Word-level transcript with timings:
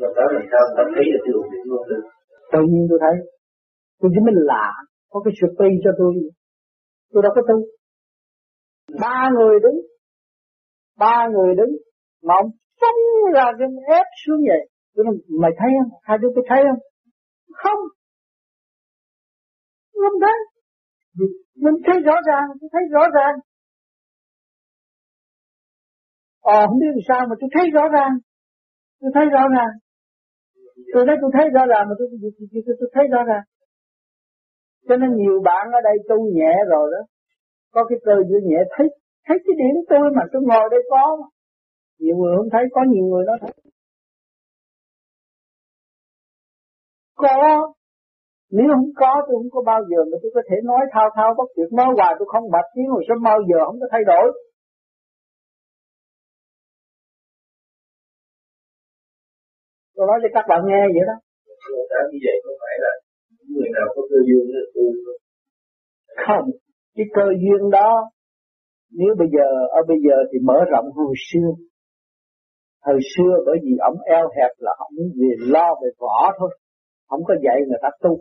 mà 0.00 0.08
tới 0.16 0.26
làm 0.34 0.44
sao 0.50 0.62
ta 0.76 0.82
thấy 0.94 1.04
được 1.12 1.22
cái 1.24 1.32
luồng 1.34 1.48
điện 1.52 1.64
luôn 1.70 1.82
được 1.90 2.02
tự 2.52 2.60
nhiên 2.70 2.86
tôi 2.90 2.98
thấy, 3.04 3.16
tôi 4.00 4.10
chỉ 4.14 4.20
mình 4.26 4.38
lạ 4.50 4.66
có 5.10 5.20
cái 5.24 5.32
sự 5.40 5.46
pi 5.58 5.68
cho 5.84 5.90
tôi. 5.98 6.12
Tôi 7.12 7.22
đâu 7.22 7.32
có 7.36 7.42
tu 7.48 7.58
ba 9.00 9.30
người 9.36 9.60
đứng, 9.64 9.78
ba 10.98 11.28
người 11.32 11.54
đứng, 11.54 11.72
mà 12.22 12.34
ông 12.34 12.50
phóng 12.80 13.00
ra 13.34 13.46
cái 13.58 13.68
ép 13.98 14.06
xuống 14.26 14.40
vậy. 14.48 14.62
Tôi 14.94 15.04
nói, 15.04 15.14
mày 15.42 15.50
thấy 15.58 15.70
không? 15.78 15.90
Hai 16.02 16.18
đứa 16.18 16.28
có 16.36 16.42
thấy 16.48 16.60
không? 16.68 16.80
Không. 17.62 17.80
Không 20.02 20.20
thấy. 20.20 20.38
Mình 21.56 21.74
thấy 21.86 22.00
rõ 22.00 22.14
ràng, 22.26 22.46
tôi 22.60 22.68
thấy 22.72 22.82
rõ 22.92 23.02
ràng. 23.14 23.34
Ờ 26.42 26.66
không 26.66 26.78
biết 26.80 26.86
làm 26.94 27.04
sao 27.08 27.20
mà 27.28 27.34
tôi 27.40 27.50
thấy 27.54 27.70
rõ 27.70 27.88
ràng 27.88 28.12
tôi 29.00 29.10
thấy 29.14 29.24
rõ 29.34 29.42
ràng. 29.56 29.72
Tôi 30.94 31.02
thấy 31.06 31.16
tôi 31.20 31.30
thấy 31.36 31.46
rõ 31.56 31.62
ràng 31.72 31.84
mà 31.88 31.94
tôi 31.98 32.06
tôi, 32.10 32.30
tôi, 32.52 32.62
tôi, 32.66 32.74
tôi 32.80 32.88
thấy 32.94 33.04
rõ 33.14 33.22
ràng. 33.30 33.44
Cho 34.88 34.96
nên 34.96 35.10
nhiều 35.16 35.36
bạn 35.44 35.64
ở 35.78 35.80
đây 35.88 35.96
tu 36.08 36.16
nhẹ 36.36 36.52
rồi 36.72 36.86
đó. 36.94 37.02
Có 37.74 37.84
cái 37.88 37.98
cơ 38.04 38.14
duyên 38.28 38.42
nhẹ. 38.50 38.60
Thấy 38.76 38.86
thấy 39.26 39.36
cái 39.44 39.54
điểm 39.60 39.74
tôi 39.88 40.10
mà 40.16 40.22
tôi 40.32 40.42
ngồi 40.42 40.68
đây 40.70 40.82
có 40.90 41.16
mà. 41.20 41.28
nhiều 41.98 42.16
người 42.16 42.36
không 42.36 42.48
thấy 42.52 42.64
có 42.74 42.80
nhiều 42.92 43.04
người 43.10 43.24
nó 43.26 43.34
thấy. 43.40 43.52
Có. 47.16 47.72
Nếu 48.50 48.66
không 48.74 48.90
có 48.96 49.12
tôi 49.26 49.34
không 49.38 49.50
có 49.50 49.62
bao 49.66 49.80
giờ 49.90 49.98
mà 50.10 50.16
tôi 50.22 50.30
có 50.34 50.42
thể 50.48 50.56
nói 50.64 50.82
thao 50.92 51.08
thao 51.16 51.34
bất 51.38 51.48
tuyệt. 51.56 51.68
Nói 51.72 51.86
hoài 51.96 52.14
tôi 52.18 52.28
không 52.32 52.50
bạch 52.50 52.68
tiếng 52.74 52.88
rồi 52.94 53.04
sao 53.08 53.16
bao 53.24 53.38
giờ 53.48 53.58
không 53.66 53.80
có 53.80 53.86
thay 53.92 54.02
đổi? 54.06 54.45
Tôi 59.96 60.04
nói 60.10 60.18
cho 60.22 60.28
các 60.36 60.44
bạn 60.50 60.60
nghe 60.68 60.82
vậy 60.94 61.04
đó. 61.10 61.16
Đã 61.92 62.00
như 62.10 62.18
vậy 62.26 62.36
có 62.44 62.50
phải 62.62 62.76
là 62.84 62.92
người 63.52 63.68
nào 63.76 63.86
có 63.94 64.02
cơ 64.10 64.18
duyên 64.28 64.44
để 64.54 64.62
tu 64.74 64.84
không 66.26 66.46
cái 66.96 67.06
cơ 67.16 67.26
duyên 67.42 67.62
đó 67.78 67.90
nếu 69.00 69.12
bây 69.20 69.28
giờ 69.34 69.46
ở 69.78 69.80
bây 69.90 69.98
giờ 70.06 70.16
thì 70.30 70.38
mở 70.48 70.58
rộng 70.72 70.86
hồi 70.92 71.14
xưa. 71.28 71.50
Hồi 72.86 73.00
xưa 73.12 73.32
bởi 73.46 73.58
vì 73.64 73.74
ông 73.90 73.98
eo 74.18 74.26
hẹp 74.36 74.52
là 74.58 74.72
ông 74.78 74.94
về 75.20 75.32
lo 75.38 75.68
về 75.82 75.90
võ 75.98 76.18
thôi 76.38 76.50
không 77.08 77.22
có 77.28 77.34
dạy 77.44 77.56
người 77.68 77.80
ta 77.82 77.90
tu. 78.02 78.12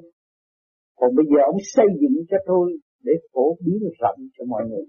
Còn 0.99 1.15
bây 1.15 1.25
giờ 1.31 1.39
ông 1.45 1.57
xây 1.75 1.85
dựng 2.01 2.17
cho 2.29 2.37
tôi 2.45 2.65
để 3.03 3.13
phổ 3.33 3.55
biến 3.65 3.79
rộng 4.01 4.19
cho 4.37 4.45
mọi 4.47 4.63
người. 4.69 4.85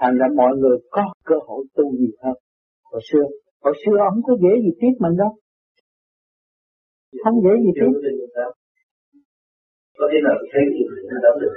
Thành 0.00 0.14
ra 0.18 0.26
mọi 0.36 0.52
người 0.56 0.78
có 0.90 1.02
cơ 1.24 1.34
hội 1.46 1.64
tu 1.74 1.84
nhiều 1.98 2.16
hơn. 2.22 2.34
Hồi 2.92 3.00
xưa 3.12 3.24
hồi 3.66 3.74
xưa 3.82 3.96
ông 4.10 4.18
có 4.26 4.32
dễ 4.42 4.52
gì 4.64 4.70
tiếp 4.80 4.94
mình 4.98 5.16
đâu 5.16 5.32
không 7.26 7.38
dễ 7.44 7.54
gì 7.64 7.70
tiếp 7.78 7.90
có 9.98 10.06
thể 10.10 10.18
là 10.26 10.32
thấy 10.52 10.64
nó 11.24 11.30
được 11.40 11.54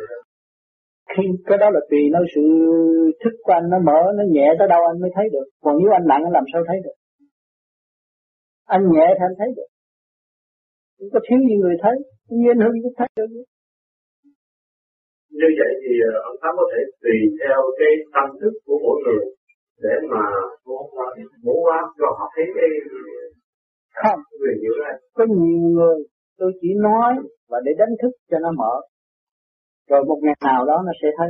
khi 1.14 1.24
cái 1.48 1.58
đó 1.58 1.68
là 1.76 1.82
tùy 1.90 2.02
nó 2.14 2.20
sự 2.36 2.44
thức 3.22 3.34
của 3.44 3.54
anh 3.54 3.66
nó 3.74 3.80
mở 3.90 4.00
nó 4.18 4.24
nhẹ 4.36 4.48
tới 4.60 4.68
đâu 4.74 4.82
anh 4.92 5.02
mới 5.02 5.12
thấy 5.16 5.26
được. 5.34 5.48
Còn 5.64 5.74
nếu 5.80 5.92
anh 5.98 6.06
nặng 6.12 6.24
anh 6.28 6.34
làm 6.38 6.46
sao 6.54 6.62
thấy 6.68 6.78
được? 6.86 6.98
Anh 8.76 8.84
nhẹ 8.94 9.08
thì 9.16 9.24
anh 9.30 9.36
thấy 9.40 9.50
được. 9.58 9.70
Không 10.98 11.10
có 11.14 11.20
thiếu 11.26 11.40
gì 11.48 11.56
người 11.62 11.78
thấy. 11.84 11.96
Nhiên 12.40 12.58
hưng 12.64 12.78
cũng 12.84 12.96
thấy 13.00 13.10
được. 13.18 13.30
Như 15.40 15.50
vậy 15.60 15.72
thì 15.84 15.94
ờ, 16.10 16.14
ông 16.30 16.38
Pháp 16.42 16.54
có 16.60 16.66
thể 16.72 16.82
tùy 17.04 17.18
theo 17.40 17.60
cái 17.80 17.92
tâm 18.14 18.28
thức 18.42 18.54
của 18.66 18.78
mỗi 18.84 18.98
người 19.06 19.26
để 19.84 19.96
mà 20.12 20.24
bố 21.46 21.56
hóa 21.66 21.80
cho 21.98 22.08
họ 22.18 22.26
thấy 22.36 22.46
cái 22.56 22.70
không 23.94 24.20
có 25.14 25.26
nhiều 25.30 25.60
người, 25.76 25.98
tôi 26.38 26.52
chỉ 26.62 26.68
nói 26.78 27.14
và 27.48 27.58
để 27.66 27.72
đánh 27.80 27.96
thức 28.02 28.12
cho 28.30 28.38
nó 28.40 28.52
mở. 28.52 28.74
Rồi 29.88 30.06
một 30.08 30.20
ngày 30.22 30.36
nào 30.46 30.66
đó 30.66 30.84
nó 30.86 30.92
sẽ 31.02 31.08
thấy. 31.18 31.28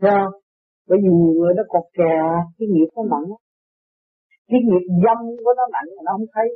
Thấy 0.00 0.10
không? 0.10 0.40
Bởi 0.88 0.98
vì 1.02 1.08
nhiều 1.08 1.34
người 1.38 1.52
nó 1.56 1.62
còn 1.68 1.82
kè 1.92 2.14
cái 2.58 2.68
nghiệp 2.72 2.88
nó 2.96 3.02
nặng. 3.02 3.28
Cái 4.48 4.60
nghiệp 4.64 4.86
dâm 5.04 5.18
của 5.44 5.52
nó 5.56 5.64
nặng 5.72 5.88
nó 6.04 6.12
không 6.12 6.26
thấy. 6.34 6.48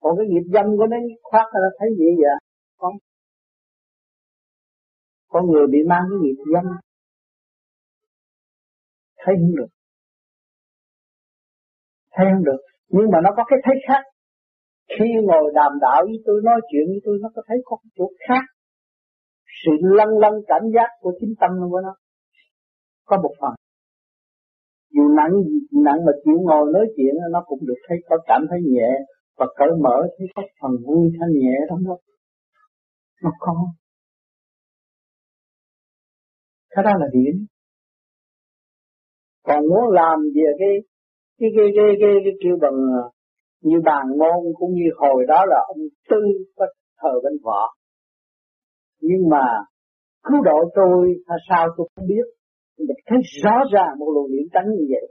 Còn 0.00 0.16
cái 0.18 0.26
nghiệp 0.28 0.46
dâm 0.54 0.66
của 0.78 0.86
nó 0.90 0.96
khoát 1.22 1.46
là 1.52 1.60
nó 1.64 1.70
thấy 1.78 1.88
gì 1.98 2.06
vậy 2.18 2.30
à? 2.36 2.38
Không. 2.78 2.94
Con 5.28 5.46
người 5.50 5.66
bị 5.72 5.78
mang 5.88 6.02
cái 6.10 6.18
nghiệp 6.22 6.38
dâm. 6.54 6.64
Thấy 9.16 9.34
không 9.40 9.56
được. 9.56 9.70
Thấy 12.12 12.26
không 12.32 12.44
được. 12.44 12.71
Nhưng 12.94 13.10
mà 13.12 13.18
nó 13.24 13.30
có 13.36 13.44
cái 13.50 13.58
thấy 13.64 13.74
khác. 13.88 14.02
Khi 14.98 15.08
ngồi 15.22 15.52
đàm 15.54 15.72
đạo 15.80 16.02
với 16.06 16.18
tôi, 16.26 16.40
nói 16.44 16.60
chuyện 16.70 16.86
với 16.86 17.00
tôi, 17.04 17.18
Nó 17.22 17.28
có 17.34 17.42
thấy 17.48 17.56
có 17.64 17.76
chỗ 17.96 18.06
khác. 18.28 18.44
Sự 19.64 19.72
lăn 19.80 20.08
lăn 20.22 20.32
cảm 20.46 20.62
giác 20.74 20.88
của 21.00 21.12
chính 21.20 21.34
tâm 21.40 21.50
của 21.70 21.80
nó. 21.80 21.94
Có 23.04 23.16
một 23.22 23.34
phần. 23.40 23.54
Dù 24.94 25.02
nặng 25.18 25.32
nặng 25.84 26.04
mà 26.06 26.12
chịu 26.24 26.38
ngồi 26.40 26.72
nói 26.72 26.86
chuyện, 26.96 27.14
nó 27.30 27.42
cũng 27.46 27.58
được 27.66 27.80
thấy, 27.88 27.98
có 28.08 28.16
cảm 28.26 28.46
thấy 28.50 28.58
nhẹ. 28.62 28.90
Và 29.36 29.46
cởi 29.56 29.68
mở, 29.82 29.96
thấy 30.18 30.26
có 30.34 30.42
phần 30.62 30.70
vui 30.86 31.12
thanh 31.20 31.32
nhẹ 31.32 31.54
trong 31.68 31.84
đó 31.84 31.96
nó. 33.22 33.30
Có. 33.38 33.54
Cái 36.70 36.84
đó 36.84 36.90
là 37.00 37.06
điểm 37.12 37.46
còn 39.42 39.68
muốn 39.68 39.90
làm 39.92 40.18
về 40.34 40.48
cái 40.58 40.68
cái 41.38 41.50
cái 41.56 41.66
cái 41.76 41.90
cái, 42.00 42.14
cái 42.24 42.34
kêu 42.42 42.56
bằng 42.60 42.78
à, 43.02 43.04
như 43.60 43.76
bàn 43.84 44.04
môn 44.18 44.40
cũng 44.58 44.72
như 44.74 44.86
hồi 44.96 45.24
đó 45.28 45.40
là 45.48 45.58
ông 45.68 45.80
tư 46.10 46.20
có 46.56 46.66
thờ 47.00 47.12
bên 47.24 47.32
vợ 47.42 47.62
nhưng 49.02 49.28
mà 49.32 49.44
cứu 50.22 50.42
độ 50.42 50.58
tôi 50.74 50.98
hay 51.28 51.38
sao 51.48 51.66
tôi 51.76 51.88
không 51.94 52.06
biết? 52.08 52.26
Mình 52.78 52.86
mà 52.88 52.94
thấy 53.06 53.18
rõ 53.42 53.56
ràng 53.72 53.98
một 53.98 54.08
luồng 54.14 54.30
điện 54.32 54.46
tánh 54.52 54.68
như 54.76 54.84
vậy. 54.92 55.06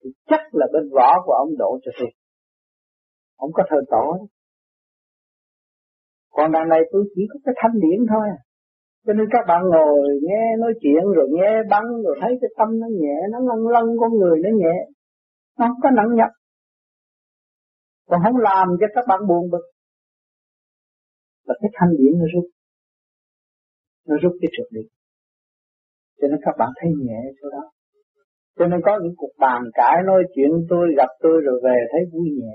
Thì 0.00 0.10
chắc 0.30 0.40
là 0.52 0.66
bên 0.72 0.90
võ 0.96 1.08
của 1.24 1.32
ông 1.32 1.50
độ 1.58 1.78
cho 1.82 1.92
tôi. 1.98 2.10
Ông 3.36 3.50
có 3.54 3.62
thờ 3.70 3.76
tổ. 3.90 4.26
Còn 6.30 6.52
đằng 6.52 6.68
này 6.68 6.80
tôi 6.92 7.02
chỉ 7.14 7.22
có 7.32 7.38
cái 7.44 7.54
thanh 7.62 7.80
điển 7.80 7.98
thôi. 8.12 8.26
Cho 9.06 9.12
nên 9.12 9.26
các 9.32 9.44
bạn 9.48 9.62
ngồi 9.72 10.08
nghe 10.22 10.56
nói 10.58 10.72
chuyện 10.82 11.02
rồi 11.16 11.28
nghe 11.32 11.52
bắn 11.70 11.84
rồi 12.04 12.16
thấy 12.20 12.32
cái 12.40 12.50
tâm 12.58 12.68
nó 12.80 12.86
nhẹ 13.00 13.16
nó 13.32 13.38
lăn 13.48 13.60
lăn 13.74 13.84
con 14.00 14.12
người 14.18 14.38
nó 14.44 14.50
nhẹ 14.62 14.76
nó 15.60 15.66
không 15.68 15.82
có 15.82 15.90
nặng 15.90 16.16
nhọc. 16.18 16.32
Còn 18.08 18.20
không 18.24 18.36
làm 18.36 18.68
cho 18.80 18.86
các 18.94 19.04
bạn 19.08 19.20
buồn 19.28 19.50
bực. 19.50 19.64
Và 21.46 21.54
cái 21.60 21.70
thanh 21.74 21.92
điển 21.98 22.12
nó 22.20 22.26
rút. 22.34 22.46
Nó 24.08 24.16
rút 24.22 24.32
cái 24.40 24.50
trượt 24.54 24.68
đi. 24.70 24.84
Cho 26.20 26.28
nên 26.28 26.40
các 26.42 26.54
bạn 26.58 26.70
thấy 26.80 26.90
nhẹ 27.04 27.20
chỗ 27.42 27.50
đó. 27.50 27.64
Cho 28.58 28.66
nên 28.66 28.80
có 28.84 28.98
những 29.02 29.14
cuộc 29.16 29.34
bàn 29.38 29.62
cãi 29.74 29.96
nói 30.06 30.22
chuyện 30.34 30.50
tôi, 30.70 30.86
gặp 30.96 31.08
tôi 31.20 31.40
rồi 31.46 31.60
về 31.64 31.76
thấy 31.92 32.00
vui 32.12 32.28
nhẹ. 32.40 32.54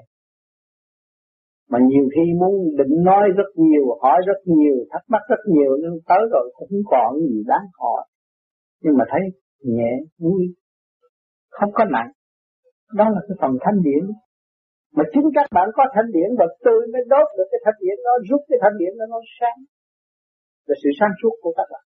Mà 1.69 1.79
nhiều 1.89 2.05
khi 2.15 2.33
muốn 2.39 2.53
định 2.77 3.03
nói 3.03 3.29
rất 3.37 3.49
nhiều, 3.55 3.85
hỏi 4.01 4.21
rất 4.27 4.39
nhiều, 4.45 4.75
thắc 4.91 5.01
mắc 5.07 5.21
rất 5.29 5.41
nhiều, 5.53 5.71
nhưng 5.81 5.93
tới 6.07 6.21
rồi 6.31 6.53
cũng 6.55 6.69
còn 6.85 7.19
gì 7.29 7.43
đáng 7.47 7.67
hỏi. 7.79 8.03
Nhưng 8.81 8.97
mà 8.97 9.05
thấy 9.11 9.21
nhẹ, 9.63 9.91
vui. 10.17 10.43
Không 11.49 11.71
có 11.73 11.85
nặng 11.85 12.11
đó 12.99 13.05
là 13.15 13.21
cái 13.27 13.35
phần 13.41 13.51
thanh 13.63 13.79
điển 13.87 14.03
mà 14.95 15.03
chính 15.13 15.27
các 15.37 15.47
bạn 15.55 15.67
có 15.77 15.83
thanh 15.95 16.09
điển 16.15 16.29
và 16.39 16.45
tôi 16.65 16.79
mới 16.93 17.03
đốt 17.13 17.27
được 17.37 17.47
cái 17.51 17.61
thanh 17.65 17.77
điển 17.83 17.97
nó 18.05 18.13
rút 18.29 18.41
cái 18.49 18.59
thanh 18.63 18.75
điển 18.79 18.91
nó 18.99 19.05
nó 19.13 19.19
sáng 19.39 19.59
là 20.67 20.75
sự 20.81 20.89
sáng 20.99 21.13
suốt 21.19 21.33
của 21.43 21.53
các 21.57 21.67
bạn. 21.73 21.85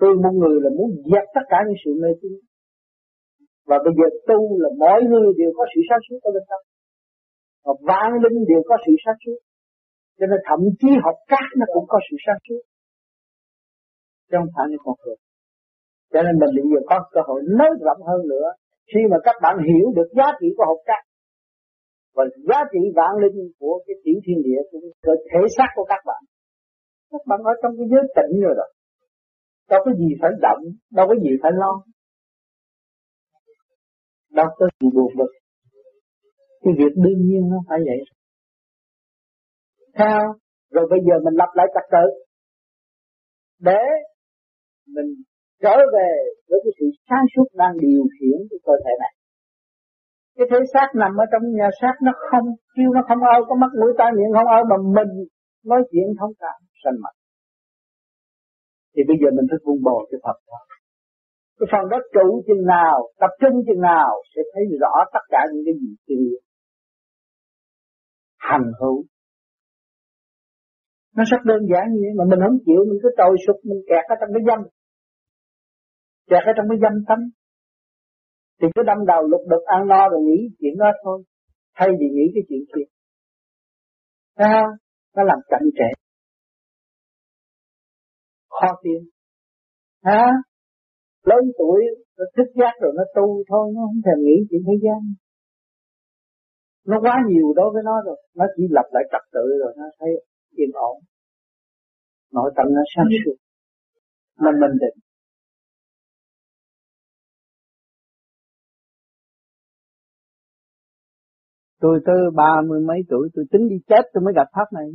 Tôi 0.00 0.12
một 0.24 0.34
người 0.40 0.56
là 0.64 0.70
muốn 0.78 0.88
dẹp 1.12 1.26
tất 1.36 1.44
cả 1.52 1.58
những 1.66 1.78
sự 1.84 1.90
mê 2.02 2.10
tín. 2.20 2.34
Và 3.68 3.76
bây 3.84 3.92
giờ 3.98 4.06
tu 4.28 4.38
là 4.62 4.70
mọi 4.82 5.00
người 5.10 5.28
đều 5.40 5.50
có 5.58 5.64
sự 5.72 5.80
sáng 5.88 6.02
suốt 6.06 6.20
ở 6.28 6.30
bên 6.34 6.44
trong. 6.48 6.64
Và 7.64 7.72
vạn 7.88 8.10
linh 8.22 8.38
đều 8.50 8.62
có 8.68 8.74
sự 8.84 8.92
sáng 9.04 9.18
suốt. 9.24 9.38
Cho 10.18 10.26
nên 10.30 10.40
thậm 10.48 10.60
chí 10.80 10.90
học 11.04 11.16
cát 11.30 11.46
nó 11.58 11.66
cũng 11.74 11.86
có 11.92 11.98
sự 12.06 12.16
sáng 12.26 12.40
suốt. 12.46 12.62
Chứ 14.28 14.34
không 14.38 14.52
phải 14.54 14.66
như 14.70 14.78
con 14.84 14.94
người. 15.02 15.18
Cho 16.12 16.20
nên 16.22 16.34
mình 16.40 16.52
bây 16.56 16.66
giờ 16.72 16.80
có 16.90 16.96
cơ 17.14 17.20
hội 17.28 17.40
nới 17.58 17.70
rộng 17.86 18.02
hơn 18.08 18.20
nữa. 18.32 18.48
Khi 18.94 19.00
mà 19.10 19.16
các 19.26 19.36
bạn 19.42 19.54
hiểu 19.68 19.86
được 19.96 20.08
giá 20.18 20.26
trị 20.40 20.46
của 20.56 20.64
học 20.70 20.80
cách, 20.84 21.04
và 22.16 22.24
giá 22.48 22.60
trị 22.72 22.78
vạn 22.96 23.12
linh 23.22 23.38
của 23.58 23.74
cái 23.86 23.96
tiểu 24.04 24.18
thiên 24.24 24.38
địa 24.46 24.60
của 24.70 24.78
cơ 25.02 25.12
thể 25.30 25.40
xác 25.56 25.68
của 25.74 25.84
các 25.88 26.00
bạn. 26.06 26.22
Các 27.10 27.22
bạn 27.26 27.40
ở 27.44 27.52
trong 27.62 27.72
cái 27.78 27.86
giới 27.90 28.04
tịnh 28.16 28.40
rồi 28.44 28.54
đó. 28.56 28.66
Đâu 29.70 29.80
có 29.84 29.90
gì 30.00 30.08
phải 30.20 30.30
động, 30.42 30.62
đâu 30.92 31.06
có 31.08 31.14
gì 31.24 31.30
phải 31.42 31.52
lo. 31.54 31.72
Đâu 34.30 34.46
có 34.56 34.66
gì 34.80 34.88
buồn 34.94 35.12
bực. 35.18 35.32
Cái 36.62 36.72
việc 36.78 36.92
đương 37.04 37.20
nhiên 37.26 37.42
nó 37.50 37.56
phải 37.68 37.78
vậy. 37.88 38.00
Sao? 39.98 40.34
Rồi 40.70 40.86
bây 40.90 40.98
giờ 41.06 41.14
mình 41.24 41.34
lập 41.34 41.48
lại 41.54 41.66
trật 41.74 41.84
tự. 41.92 42.06
Để 43.60 43.82
mình 44.86 45.14
trở 45.62 45.76
về 45.94 46.10
với 46.48 46.58
cái 46.64 46.72
sự 46.78 46.86
sáng 47.08 47.24
suốt 47.32 47.48
đang 47.60 47.74
điều 47.84 48.02
khiển 48.14 48.38
cái 48.50 48.58
cơ 48.66 48.74
thể 48.84 48.92
này. 49.02 49.12
Cái 50.36 50.46
thế 50.50 50.58
xác 50.72 50.88
nằm 50.94 51.12
ở 51.24 51.24
trong 51.32 51.44
nhà 51.58 51.68
xác 51.80 51.94
nó 52.02 52.12
không, 52.30 52.46
kêu 52.76 52.88
nó 52.96 53.02
không 53.08 53.22
ơi 53.34 53.40
có 53.48 53.54
mắt 53.62 53.70
mũi 53.80 53.92
tai 53.98 54.10
miệng 54.16 54.32
không 54.36 54.48
ơi 54.58 54.62
mà 54.70 54.76
mình 54.96 55.12
nói 55.64 55.80
chuyện 55.90 56.06
không 56.20 56.32
cảm 56.42 56.58
sanh 56.84 56.98
mặt 57.04 57.14
thì 58.96 59.02
bây 59.08 59.16
giờ 59.20 59.28
mình 59.36 59.46
phải 59.50 59.60
vun 59.64 59.78
bồi 59.86 60.00
cái 60.10 60.18
Phật 60.24 60.38
đó. 60.50 60.60
Cái 61.58 61.66
phần 61.72 61.84
đó 61.92 61.98
trụ 62.14 62.28
chừng 62.46 62.64
nào, 62.76 62.96
tập 63.22 63.32
trung 63.40 63.54
chừng 63.66 63.82
nào, 63.92 64.10
sẽ 64.32 64.40
thấy 64.52 64.62
rõ 64.82 64.94
tất 65.14 65.24
cả 65.32 65.40
những 65.52 65.64
cái 65.66 65.74
gì 65.80 65.90
thiên 66.04 66.20
hành 68.48 68.66
hữu. 68.80 68.96
Nó 71.16 71.22
rất 71.32 71.42
đơn 71.50 71.62
giản 71.70 71.84
như 71.92 72.00
vậy 72.04 72.12
mà 72.18 72.24
mình 72.30 72.40
không 72.44 72.58
chịu, 72.66 72.80
mình 72.88 72.98
cứ 73.02 73.08
trồi 73.18 73.34
sụp, 73.46 73.56
mình 73.68 73.82
kẹt 73.90 74.04
ở 74.12 74.14
trong 74.20 74.30
cái 74.34 74.42
dâm 74.48 74.60
kẹt 76.30 76.42
ở 76.50 76.52
trong 76.56 76.66
cái 76.70 76.78
dâm 76.84 76.94
tâm 77.08 77.18
thì 78.60 78.66
cứ 78.74 78.82
đâm 78.86 78.98
đầu 79.06 79.22
lục 79.32 79.40
đục, 79.50 79.62
ăn 79.66 79.88
no 79.88 80.08
rồi 80.08 80.20
nghĩ 80.22 80.38
chuyện 80.58 80.74
đó 80.78 80.90
thôi. 81.04 81.22
Thay 81.74 81.88
vì 81.98 82.06
nghĩ 82.14 82.26
cái 82.34 82.42
chuyện 82.48 82.62
kia 82.72 82.88
thấy 84.36 84.48
không 84.52 84.72
nó 85.16 85.22
làm 85.22 85.38
chậm 85.50 85.60
trễ. 85.78 85.90
Khó 88.48 88.68
tin. 88.82 89.00
Hả 90.04 90.26
lớn 91.30 91.42
tuổi, 91.58 91.80
nó 92.18 92.24
thức 92.36 92.48
giác 92.60 92.72
rồi 92.80 92.92
nó 92.96 93.04
tu 93.16 93.42
thôi, 93.50 93.72
nó 93.74 93.80
không 93.86 94.00
thèm 94.06 94.18
nghĩ 94.24 94.36
chuyện 94.50 94.62
thế 94.66 94.76
gian. 94.84 95.00
Nó 96.86 96.96
quá 97.00 97.14
nhiều 97.28 97.52
đối 97.56 97.70
với 97.74 97.82
nó 97.84 98.02
rồi, 98.06 98.18
nó 98.34 98.44
chỉ 98.56 98.62
lập 98.70 98.88
lại 98.92 99.04
trật 99.12 99.24
tự 99.32 99.44
rồi, 99.60 99.72
nó 99.76 99.84
thấy 99.98 100.10
yên 100.50 100.70
ổn. 100.74 100.96
Nội 102.32 102.52
tâm 102.56 102.66
nó 102.76 102.82
sáng 102.96 103.06
suốt. 103.24 103.36
Nó 104.40 104.50
minh 104.52 104.78
định. 104.80 105.05
Tôi 111.80 112.00
tới 112.06 112.16
ba 112.34 112.62
mươi 112.68 112.80
mấy 112.88 112.98
tuổi 113.08 113.28
tôi 113.34 113.44
tính 113.52 113.68
đi 113.68 113.76
chết 113.88 114.02
tôi 114.12 114.24
mới 114.24 114.34
gặp 114.36 114.48
pháp 114.52 114.72
này. 114.72 114.88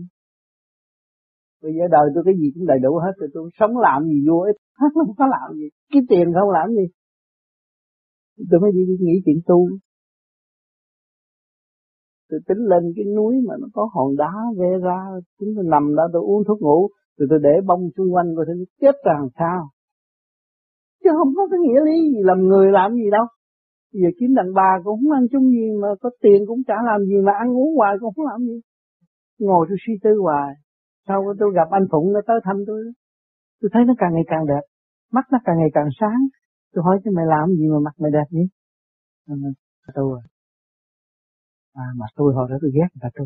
Bây 1.64 1.72
giờ 1.74 1.84
đời 1.92 2.10
tôi 2.16 2.24
cái 2.26 2.34
gì 2.40 2.52
cũng 2.56 2.66
đầy 2.66 2.80
đủ 2.80 2.98
hết 2.98 3.12
rồi 3.18 3.30
tôi 3.34 3.50
sống 3.60 3.78
làm 3.78 4.04
gì 4.06 4.26
vô 4.28 4.38
ích. 4.40 4.56
Không 4.94 5.16
có 5.18 5.28
làm 5.28 5.56
gì 5.56 5.70
kiếm 5.92 6.04
tiền 6.10 6.34
không 6.34 6.50
làm 6.50 6.70
gì. 6.70 6.86
Tôi 8.52 8.60
mới 8.60 8.72
đi, 8.72 8.86
đi 8.86 8.96
nghĩ 9.00 9.22
chuyện 9.26 9.40
tu. 9.48 9.70
Tôi 12.30 12.40
tính 12.48 12.58
lên 12.58 12.94
cái 12.96 13.06
núi 13.16 13.36
mà 13.48 13.54
nó 13.62 13.68
có 13.74 13.90
hòn 13.94 14.16
đá 14.18 14.34
ve 14.60 14.78
ra 14.84 15.00
chúng 15.40 15.50
tôi 15.56 15.66
nằm 15.68 15.96
đó 15.96 16.04
tôi 16.14 16.22
uống 16.22 16.44
thuốc 16.48 16.62
ngủ 16.62 16.90
rồi 17.18 17.28
tôi 17.30 17.40
để 17.44 17.62
bông 17.66 17.90
xung 17.98 18.14
quanh 18.14 18.36
rồi 18.36 18.46
tôi 18.48 18.56
chết 18.82 18.96
ra 19.06 19.14
làm 19.20 19.28
sao. 19.40 19.70
Chứ 21.04 21.10
không 21.18 21.34
có 21.36 21.48
cái 21.52 21.60
nghĩa 21.60 21.82
lý 21.86 22.10
gì 22.12 22.22
làm 22.24 22.48
người 22.48 22.72
làm 22.72 22.94
gì 22.94 23.10
đâu 23.12 23.26
giờ 23.94 24.10
kiếm 24.20 24.36
đàn 24.36 24.54
bà 24.54 24.72
cũng 24.84 25.00
không 25.02 25.12
ăn 25.12 25.24
chung 25.32 25.50
gì 25.56 25.66
mà 25.82 25.88
có 26.02 26.10
tiền 26.22 26.40
cũng 26.48 26.62
chả 26.68 26.76
làm 26.86 27.06
gì 27.06 27.18
mà 27.26 27.32
ăn 27.44 27.48
uống 27.58 27.76
hoài 27.76 27.94
cũng 28.00 28.14
không 28.16 28.26
làm 28.26 28.40
gì. 28.40 28.58
Ngồi 29.40 29.66
tôi 29.70 29.78
suy 29.86 29.94
tư 30.04 30.12
hoài 30.22 30.54
sau 31.08 31.24
tôi 31.40 31.50
gặp 31.56 31.68
anh 31.72 31.86
Phụng 31.92 32.14
nó 32.14 32.20
tới 32.28 32.40
thăm 32.44 32.58
tôi. 32.68 32.84
Tôi 33.62 33.70
thấy 33.74 33.86
nó 33.86 33.94
càng 33.98 34.14
ngày 34.14 34.24
càng 34.28 34.46
đẹp 34.48 34.64
mắt 35.12 35.26
nó 35.32 35.38
càng 35.46 35.58
ngày 35.58 35.70
càng 35.74 35.90
sáng. 36.00 36.22
Tôi 36.74 36.84
hỏi 36.84 37.00
cho 37.04 37.12
mày 37.16 37.26
làm 37.26 37.50
gì 37.50 37.66
mà 37.74 37.80
mặt 37.86 37.96
mày 38.02 38.12
đẹp 38.12 38.28
vậy? 38.32 38.48
Tôi. 39.96 40.20
À 41.74 41.84
à, 41.84 41.86
mà 41.96 42.06
tôi 42.16 42.34
hồi 42.34 42.48
đó 42.50 42.56
tôi 42.62 42.72
ghét 42.74 42.88
người 42.94 43.02
ta 43.02 43.10
tu 43.16 43.26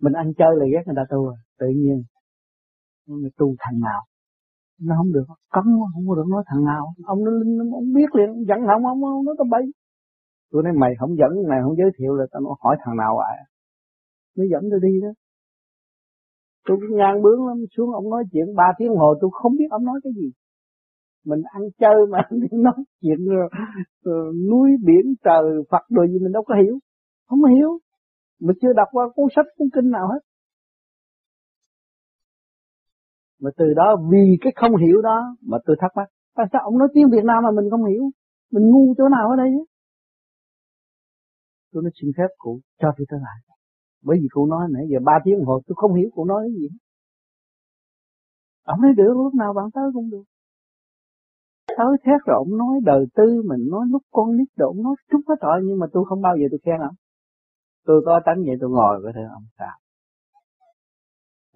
mình 0.00 0.12
ăn 0.12 0.32
chơi 0.38 0.52
là 0.58 0.66
ghét 0.72 0.82
người 0.86 0.96
ta 0.96 1.04
tu 1.10 1.28
à 1.28 1.36
tự 1.58 1.66
nhiên. 1.66 2.02
Người 3.06 3.30
tu 3.38 3.54
thằng 3.58 3.80
nào? 3.80 4.00
Nó 4.80 4.94
không 4.98 5.12
được 5.12 5.26
cấm 5.52 5.64
không 5.94 6.08
có 6.08 6.14
được 6.14 6.28
nói 6.30 6.42
thằng 6.46 6.64
nào. 6.64 6.84
Ông 7.04 7.24
nó 7.24 7.30
linh 7.30 7.70
ông 7.72 7.92
biết 7.94 8.14
liền 8.14 8.30
giận 8.48 8.58
không 8.66 8.86
ông 8.86 9.04
ông 9.04 9.24
nói 9.24 9.34
tao 9.38 9.46
bay 9.50 9.62
tôi 10.50 10.62
nói 10.62 10.72
mày 10.80 10.90
không 10.98 11.16
dẫn 11.16 11.30
mày 11.48 11.58
không 11.62 11.76
giới 11.76 11.90
thiệu 11.98 12.14
là 12.14 12.24
tao 12.32 12.42
nói 12.42 12.54
hỏi 12.60 12.76
thằng 12.84 12.96
nào 12.96 13.18
à? 13.18 13.36
Nó 14.36 14.44
dẫn 14.50 14.62
tôi 14.70 14.80
đi 14.82 15.00
đó. 15.02 15.08
Tôi 16.66 16.76
cũng 16.80 16.96
ngang 16.96 17.22
bướng 17.22 17.46
lắm 17.46 17.56
xuống 17.76 17.90
ông 17.94 18.10
nói 18.10 18.24
chuyện 18.32 18.54
ba 18.56 18.64
tiếng 18.78 18.88
hồ 18.88 19.14
tôi 19.20 19.30
không 19.32 19.52
biết 19.58 19.66
ông 19.70 19.84
nói 19.84 20.00
cái 20.04 20.12
gì. 20.16 20.32
Mình 21.24 21.42
ăn 21.52 21.62
chơi 21.78 22.06
mà 22.10 22.18
nói 22.52 22.84
chuyện 23.00 23.26
rồi, 23.26 23.48
rồi 24.04 24.34
núi 24.50 24.70
biển 24.86 25.14
trời 25.24 25.42
Phật 25.70 25.82
đồ 25.90 26.06
gì 26.06 26.18
mình 26.22 26.32
đâu 26.32 26.42
có 26.46 26.54
hiểu. 26.62 26.78
Không 27.28 27.44
hiểu. 27.44 27.78
Mình 28.40 28.56
chưa 28.62 28.72
đọc 28.76 28.88
qua 28.92 29.08
cuốn 29.14 29.26
sách 29.36 29.46
cuốn 29.56 29.68
kinh 29.74 29.90
nào 29.90 30.08
hết. 30.08 30.20
Mà 33.40 33.50
từ 33.56 33.64
đó 33.76 33.96
vì 34.12 34.36
cái 34.40 34.52
không 34.56 34.76
hiểu 34.76 35.02
đó 35.02 35.36
mà 35.42 35.58
tôi 35.66 35.76
thắc 35.80 35.90
mắc 35.96 36.08
tại 36.36 36.46
sao 36.52 36.62
ông 36.64 36.78
nói 36.78 36.88
tiếng 36.94 37.10
Việt 37.10 37.24
Nam 37.24 37.44
mà 37.44 37.50
mình 37.50 37.70
không 37.70 37.84
hiểu? 37.84 38.10
Mình 38.52 38.64
ngu 38.68 38.94
chỗ 38.98 39.08
nào 39.08 39.30
ở 39.30 39.36
đây? 39.36 39.50
Tôi 41.74 41.82
nói 41.82 41.92
xin 42.02 42.10
phép 42.16 42.30
cụ 42.38 42.60
cho 42.80 42.88
tôi 42.96 43.06
trở 43.10 43.16
lại. 43.16 43.38
Bởi 44.04 44.16
vì 44.20 44.28
cụ 44.30 44.46
nói 44.46 44.68
nãy 44.70 44.84
giờ 44.90 44.98
ba 45.04 45.18
tiếng 45.24 45.44
hồ 45.44 45.60
tôi 45.66 45.74
không 45.78 45.94
hiểu 45.94 46.08
cụ 46.14 46.24
nói 46.24 46.42
cái 46.46 46.54
gì. 46.60 46.68
Ông 48.64 48.80
nói 48.82 48.92
được, 48.96 49.12
lúc 49.14 49.34
nào 49.34 49.52
bạn 49.52 49.64
tới 49.74 49.84
cũng 49.94 50.10
được. 50.10 50.24
Tới 51.66 51.96
thét 52.04 52.20
rồi 52.26 52.36
ông 52.36 52.58
nói 52.58 52.74
đời 52.84 53.06
tư 53.14 53.42
mình, 53.48 53.62
nói 53.70 53.86
lúc 53.90 54.02
con 54.12 54.36
nít 54.36 54.48
rồi 54.56 54.66
ông 54.66 54.82
nói 54.82 54.94
chút 55.10 55.20
hết 55.28 55.38
rồi 55.40 55.60
nhưng 55.64 55.78
mà 55.78 55.86
tôi 55.92 56.04
không 56.08 56.20
bao 56.22 56.36
giờ 56.36 56.46
tôi 56.50 56.60
khen 56.64 56.80
ông. 56.80 56.94
Tôi 57.86 58.02
có 58.06 58.20
tánh 58.26 58.42
vậy 58.46 58.56
tôi 58.60 58.70
ngồi 58.70 59.00
với 59.02 59.12
thưa 59.14 59.28
ông 59.34 59.44
sao 59.58 59.74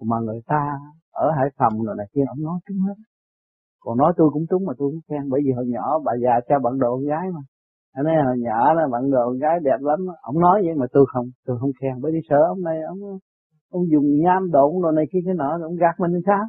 mà 0.01 0.17
người 0.19 0.41
ta 0.47 0.79
ở 1.11 1.31
Hải 1.31 1.49
Phòng 1.57 1.83
rồi 1.85 1.95
này 1.97 2.07
kia, 2.13 2.21
ông 2.27 2.41
nói 2.41 2.59
trúng 2.67 2.77
hết. 2.77 2.93
Còn 3.79 3.97
nói 3.97 4.13
tôi 4.17 4.29
cũng 4.33 4.45
trúng 4.49 4.65
mà 4.65 4.73
tôi 4.77 4.89
cũng 4.91 5.01
khen, 5.09 5.29
bởi 5.29 5.41
vì 5.45 5.51
hồi 5.51 5.65
nhỏ 5.67 5.99
bà 6.05 6.11
già 6.23 6.39
cho 6.49 6.59
bạn 6.59 6.79
đồ 6.79 6.95
con 6.95 7.05
gái 7.05 7.27
mà 7.33 7.41
anh 7.91 8.05
nói, 8.05 8.15
hồi 8.25 8.37
nhỏ 8.39 8.73
là 8.73 8.87
bạn 8.91 9.11
đồ 9.11 9.31
gái 9.41 9.59
đẹp 9.63 9.79
lắm. 9.81 9.99
Ông 10.21 10.39
nói 10.39 10.61
vậy 10.65 10.75
mà 10.75 10.85
tôi 10.91 11.05
không 11.13 11.25
tôi 11.45 11.57
không 11.59 11.71
khen. 11.81 12.01
Bởi 12.01 12.11
vì 12.11 12.19
sợ 12.29 12.37
ông 12.47 12.63
này, 12.63 12.77
ông 12.87 12.99
ông 13.69 13.83
dùng 13.91 14.05
nham 14.23 14.51
độn 14.51 14.81
rồi 14.83 14.93
này 14.95 15.05
kia 15.11 15.19
cái 15.25 15.33
nọ, 15.33 15.57
ông 15.63 15.75
gạt 15.75 15.95
mình 15.99 16.11
làm 16.11 16.21
sao? 16.25 16.43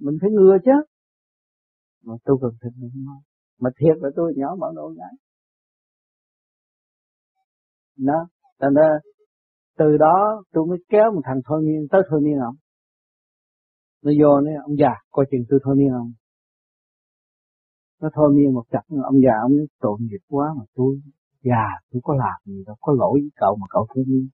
Mình 0.00 0.14
phải 0.20 0.30
ngừa 0.30 0.56
chứ. 0.64 0.76
Mà 2.04 2.14
tôi 2.24 2.36
cần 2.40 2.50
thịt 2.62 2.72
mình 2.76 3.04
nói. 3.06 3.20
Mà 3.60 3.70
thiệt 3.78 3.96
là 4.02 4.08
tôi 4.16 4.32
nhỏ 4.36 4.56
bạn 4.60 4.74
đồ 4.74 4.88
gái. 4.88 5.12
Đó 7.98 8.28
thành 8.60 8.74
ra 8.74 8.88
từ 9.78 9.96
đó 9.96 10.42
tôi 10.52 10.66
mới 10.66 10.78
kéo 10.88 11.12
một 11.14 11.20
thằng 11.24 11.40
thôi 11.44 11.62
miên 11.66 11.86
tới 11.90 12.02
thôi 12.10 12.20
miên 12.24 12.38
ông. 12.38 12.56
Nó 14.04 14.12
vô 14.20 14.40
nó 14.40 14.50
ông 14.62 14.76
già, 14.78 14.92
coi 15.10 15.26
chừng 15.30 15.44
tôi 15.48 15.60
thôi 15.64 15.74
miên 15.78 15.92
ông 15.92 16.12
nó 18.00 18.08
thôi 18.14 18.32
miên 18.34 18.54
một 18.54 18.64
chặt 18.70 18.82
ông 19.04 19.20
già 19.24 19.32
ông 19.42 19.52
tội 19.80 19.98
nghiệp 20.00 20.22
quá 20.28 20.54
mà 20.58 20.64
tôi, 20.74 21.00
già 21.42 21.66
tôi 21.90 22.00
có 22.04 22.14
làm 22.14 22.40
gì 22.44 22.64
đâu, 22.66 22.76
có 22.80 22.92
lỗi 22.92 23.20
với 23.20 23.30
cậu 23.36 23.56
mà 23.60 23.66
cậu 23.70 23.86
thôi 23.94 24.04
miên. 24.08 24.28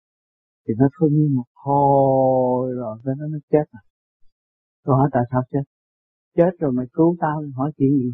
Thì 0.68 0.74
nó 0.78 0.86
thôi 0.98 1.10
miên 1.12 1.34
một 1.34 1.48
hồi 1.54 2.72
rồi 2.74 2.98
cái 3.04 3.14
nó 3.18 3.26
nó 3.26 3.38
chết 3.50 3.64
rồi. 3.72 3.82
Tôi 4.84 4.96
hỏi, 4.96 5.08
tại 5.12 5.22
sao 5.30 5.42
chết? 5.52 5.64
Chết 6.36 6.50
rồi 6.60 6.72
mày 6.72 6.86
cứu 6.92 7.16
tao 7.20 7.42
hỏi 7.56 7.72
chuyện 7.78 7.90
gì? 7.90 8.12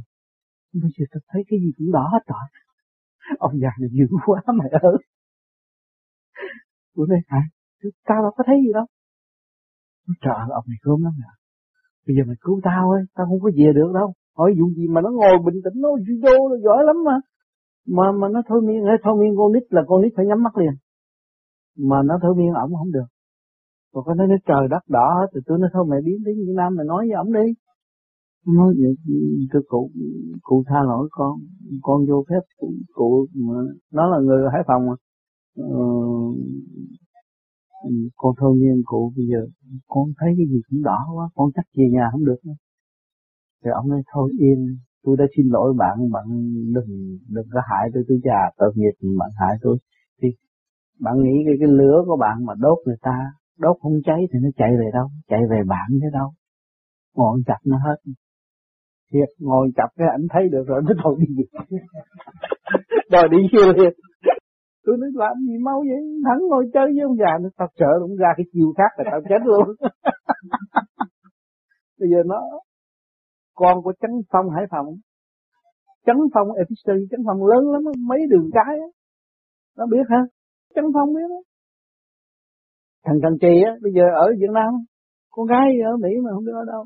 Bây 0.72 0.90
giờ 0.98 1.04
tao 1.10 1.20
thấy 1.28 1.42
cái 1.48 1.58
gì 1.60 1.72
cũng 1.78 1.92
đỏ 1.92 2.08
hết 2.12 2.22
rồi. 2.26 2.44
Ông 3.38 3.52
già 3.62 3.68
này 3.80 3.90
dữ 3.92 4.06
quá 4.26 4.42
mày 4.58 4.68
ơi. 4.82 4.96
Bữa 6.96 7.06
nay 7.06 7.18
hả? 7.26 7.40
Tao 8.04 8.22
đâu 8.22 8.32
có 8.36 8.44
thấy 8.46 8.56
gì 8.66 8.72
đâu. 8.72 8.86
Trời 10.20 10.34
ông 10.50 10.64
này 10.68 10.78
gớm 10.82 11.02
lắm 11.04 11.12
nè. 11.18 11.30
Bây 12.06 12.16
giờ 12.16 12.22
mày 12.26 12.36
cứu 12.40 12.60
tao 12.64 12.90
ơi 12.90 13.02
tao 13.14 13.26
không 13.26 13.40
có 13.40 13.50
về 13.56 13.72
được 13.74 13.90
đâu 13.94 14.14
hỏi 14.38 14.54
vụ 14.58 14.66
gì 14.76 14.86
mà 14.88 15.00
nó 15.00 15.10
ngồi 15.10 15.34
bình 15.46 15.60
tĩnh 15.64 15.76
nó 15.82 15.88
judo 15.88 16.48
nó 16.50 16.56
giỏi 16.64 16.84
lắm 16.86 16.96
mà. 17.04 17.16
Mà 17.96 18.12
mà 18.20 18.28
nó 18.28 18.42
thôi 18.48 18.60
miên 18.66 18.82
thôi 19.04 19.14
miên 19.20 19.32
con 19.38 19.52
nít 19.52 19.62
là 19.70 19.82
con 19.88 20.02
nít 20.02 20.12
phải 20.16 20.26
nhắm 20.26 20.42
mắt 20.42 20.56
liền. 20.56 20.74
Mà 21.78 22.02
nó 22.08 22.14
thôi 22.22 22.34
miên 22.36 22.52
ổng 22.64 22.74
không 22.78 22.92
được. 22.92 23.08
Còn 23.92 24.04
có 24.04 24.14
nói 24.14 24.28
trời 24.46 24.68
đất 24.70 24.82
đỏ 24.88 25.06
hết 25.20 25.26
thì 25.34 25.40
tôi 25.46 25.58
nói 25.58 25.70
thôi 25.72 25.84
mẹ 25.90 25.96
biến 26.04 26.16
đến 26.24 26.36
Việt 26.36 26.54
Nam 26.56 26.74
mà 26.76 26.84
nói 26.84 27.06
với 27.08 27.16
ổng 27.24 27.32
đi. 27.32 27.46
Nói 28.46 28.74
vậy 28.78 28.94
tôi 29.52 29.62
cụ 29.68 29.90
cụ 30.42 30.62
tha 30.66 30.82
lỗi 30.82 31.08
con 31.10 31.32
con 31.82 32.06
vô 32.08 32.24
phép 32.28 32.42
cụ, 32.58 32.72
cụ 32.92 33.26
mà 33.34 33.54
nó 33.92 34.10
là 34.10 34.18
người 34.20 34.42
Hải 34.52 34.62
Phòng 34.66 34.82
mà. 34.86 34.94
Ờ, 35.56 35.84
con 38.16 38.34
thôi 38.40 38.56
miên 38.60 38.82
cụ 38.84 39.12
bây 39.16 39.26
giờ 39.26 39.40
con 39.88 40.04
thấy 40.18 40.28
cái 40.36 40.46
gì 40.46 40.60
cũng 40.70 40.82
đỏ 40.82 40.98
quá 41.14 41.28
con 41.34 41.50
chắc 41.54 41.64
về 41.76 41.84
nhà 41.92 42.08
không 42.12 42.24
được 42.24 42.36
nữa 42.44 42.54
thì 43.64 43.70
ông 43.74 43.88
nói 43.88 44.02
thôi 44.12 44.30
yên. 44.38 44.76
Tôi 45.04 45.16
đã 45.18 45.24
xin 45.36 45.46
lỗi 45.48 45.74
bạn 45.78 45.96
bạn 46.12 46.26
đừng 46.74 47.18
đừng 47.28 47.46
có 47.52 47.60
hại 47.70 47.88
tôi 47.94 48.02
tôi 48.08 48.18
già 48.24 48.40
tội 48.56 48.72
nghiệp 48.74 48.94
bạn 49.18 49.30
hại 49.40 49.54
tôi. 49.62 49.76
Thì 50.22 50.28
bạn 51.00 51.14
nghĩ 51.22 51.36
cái 51.46 51.54
cái 51.60 51.68
lửa 51.68 52.02
của 52.06 52.16
bạn 52.16 52.36
mà 52.46 52.54
đốt 52.58 52.78
người 52.86 52.96
ta 53.02 53.16
đốt 53.58 53.76
không 53.82 53.92
cháy 54.04 54.20
thì 54.32 54.38
nó 54.42 54.48
chạy 54.56 54.70
về 54.78 54.90
đâu? 54.92 55.06
Chạy 55.28 55.40
về 55.50 55.60
bạn 55.66 55.88
chứ 55.90 56.08
đâu? 56.12 56.30
Ngọn 57.16 57.34
chặt 57.46 57.58
nó 57.64 57.76
hết. 57.76 58.12
Thiệt 59.12 59.28
ngồi 59.38 59.70
chặt 59.76 59.88
cái 59.96 60.08
ảnh 60.12 60.26
thấy 60.32 60.48
được 60.48 60.64
rồi 60.66 60.82
nó 60.84 60.94
thôi 61.02 61.16
đi 61.18 61.44
đòi 63.10 63.28
đi 63.28 63.38
kia 63.52 63.72
thiệt, 63.78 63.92
tôi 64.84 64.96
nói 65.00 65.10
làm 65.14 65.36
gì 65.48 65.58
mau 65.64 65.80
vậy? 65.80 66.02
Thắng 66.24 66.40
ngồi 66.48 66.64
chơi 66.74 66.86
với 66.86 67.02
ông 67.04 67.16
già 67.16 67.32
nó 67.42 67.48
tao 67.56 67.68
sợ 67.78 67.90
ông 68.00 68.16
ra 68.16 68.28
cái 68.36 68.46
chiều 68.52 68.72
khác 68.78 68.90
là 68.96 69.04
tao 69.10 69.20
chết 69.28 69.42
luôn. 69.44 69.66
Bây 72.00 72.08
giờ 72.10 72.22
nó 72.26 72.40
con 73.60 73.82
của 73.82 73.92
chấn 74.00 74.10
phong 74.32 74.46
hải 74.56 74.64
phòng. 74.70 74.86
Chấn 76.06 76.16
phong 76.34 76.48
efficiency 76.48 77.06
chấn 77.10 77.20
phong 77.26 77.46
lớn 77.46 77.72
lắm 77.72 77.82
mấy 78.08 78.18
đường 78.30 78.50
cái 78.52 78.76
nó 79.76 79.86
biết 79.86 80.04
ha 80.10 80.20
Trấn 80.74 80.84
phong 80.94 81.14
biết 81.14 81.28
đó 81.28 81.40
thằng 83.04 83.18
thằng 83.22 83.38
trì 83.40 83.62
á, 83.66 83.72
bây 83.82 83.92
giờ 83.92 84.02
ở 84.14 84.26
Việt 84.40 84.50
Nam, 84.54 84.72
con 85.30 85.46
gái 85.46 85.66
ở 85.90 85.96
Mỹ 85.96 86.08
mà 86.24 86.30
không 86.34 86.44
biết 86.44 86.52
ở 86.54 86.64
đâu. 86.72 86.84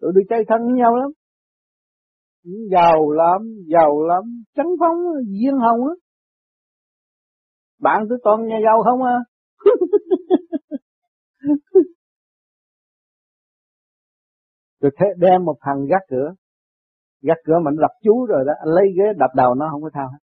Tụi 0.00 0.12
đi 0.14 0.20
chơi 0.30 0.44
thân 0.48 0.60
với 0.66 0.78
nhau 0.78 0.96
lắm. 0.96 1.10
Giàu 2.70 3.10
lắm 3.10 3.40
giàu 3.66 4.02
lắm. 4.08 4.22
Trấn 4.56 4.66
phong 4.80 4.96
duyên 5.26 5.54
hồng 5.54 5.80
á. 5.88 5.94
Bạn 7.80 8.02
tôi 8.08 8.18
toàn 8.24 8.46
nhà 8.46 8.56
giàu 8.64 8.82
không 8.84 9.02
à? 9.02 9.18
tôi 14.82 14.90
thế 14.98 15.06
đem 15.16 15.44
một 15.44 15.56
thằng 15.60 15.86
gác 15.90 16.02
cửa. 16.08 16.28
Gác 17.22 17.36
cửa 17.44 17.58
mình 17.64 17.74
đập 17.80 17.90
chú 18.04 18.26
rồi 18.26 18.44
đó, 18.46 18.52
anh 18.60 18.68
lấy 18.68 18.86
ghế 18.98 19.04
đập 19.16 19.30
đầu 19.36 19.54
nó 19.54 19.68
không 19.70 19.82
có 19.82 19.90
sao 19.94 20.08
hết. 20.12 20.18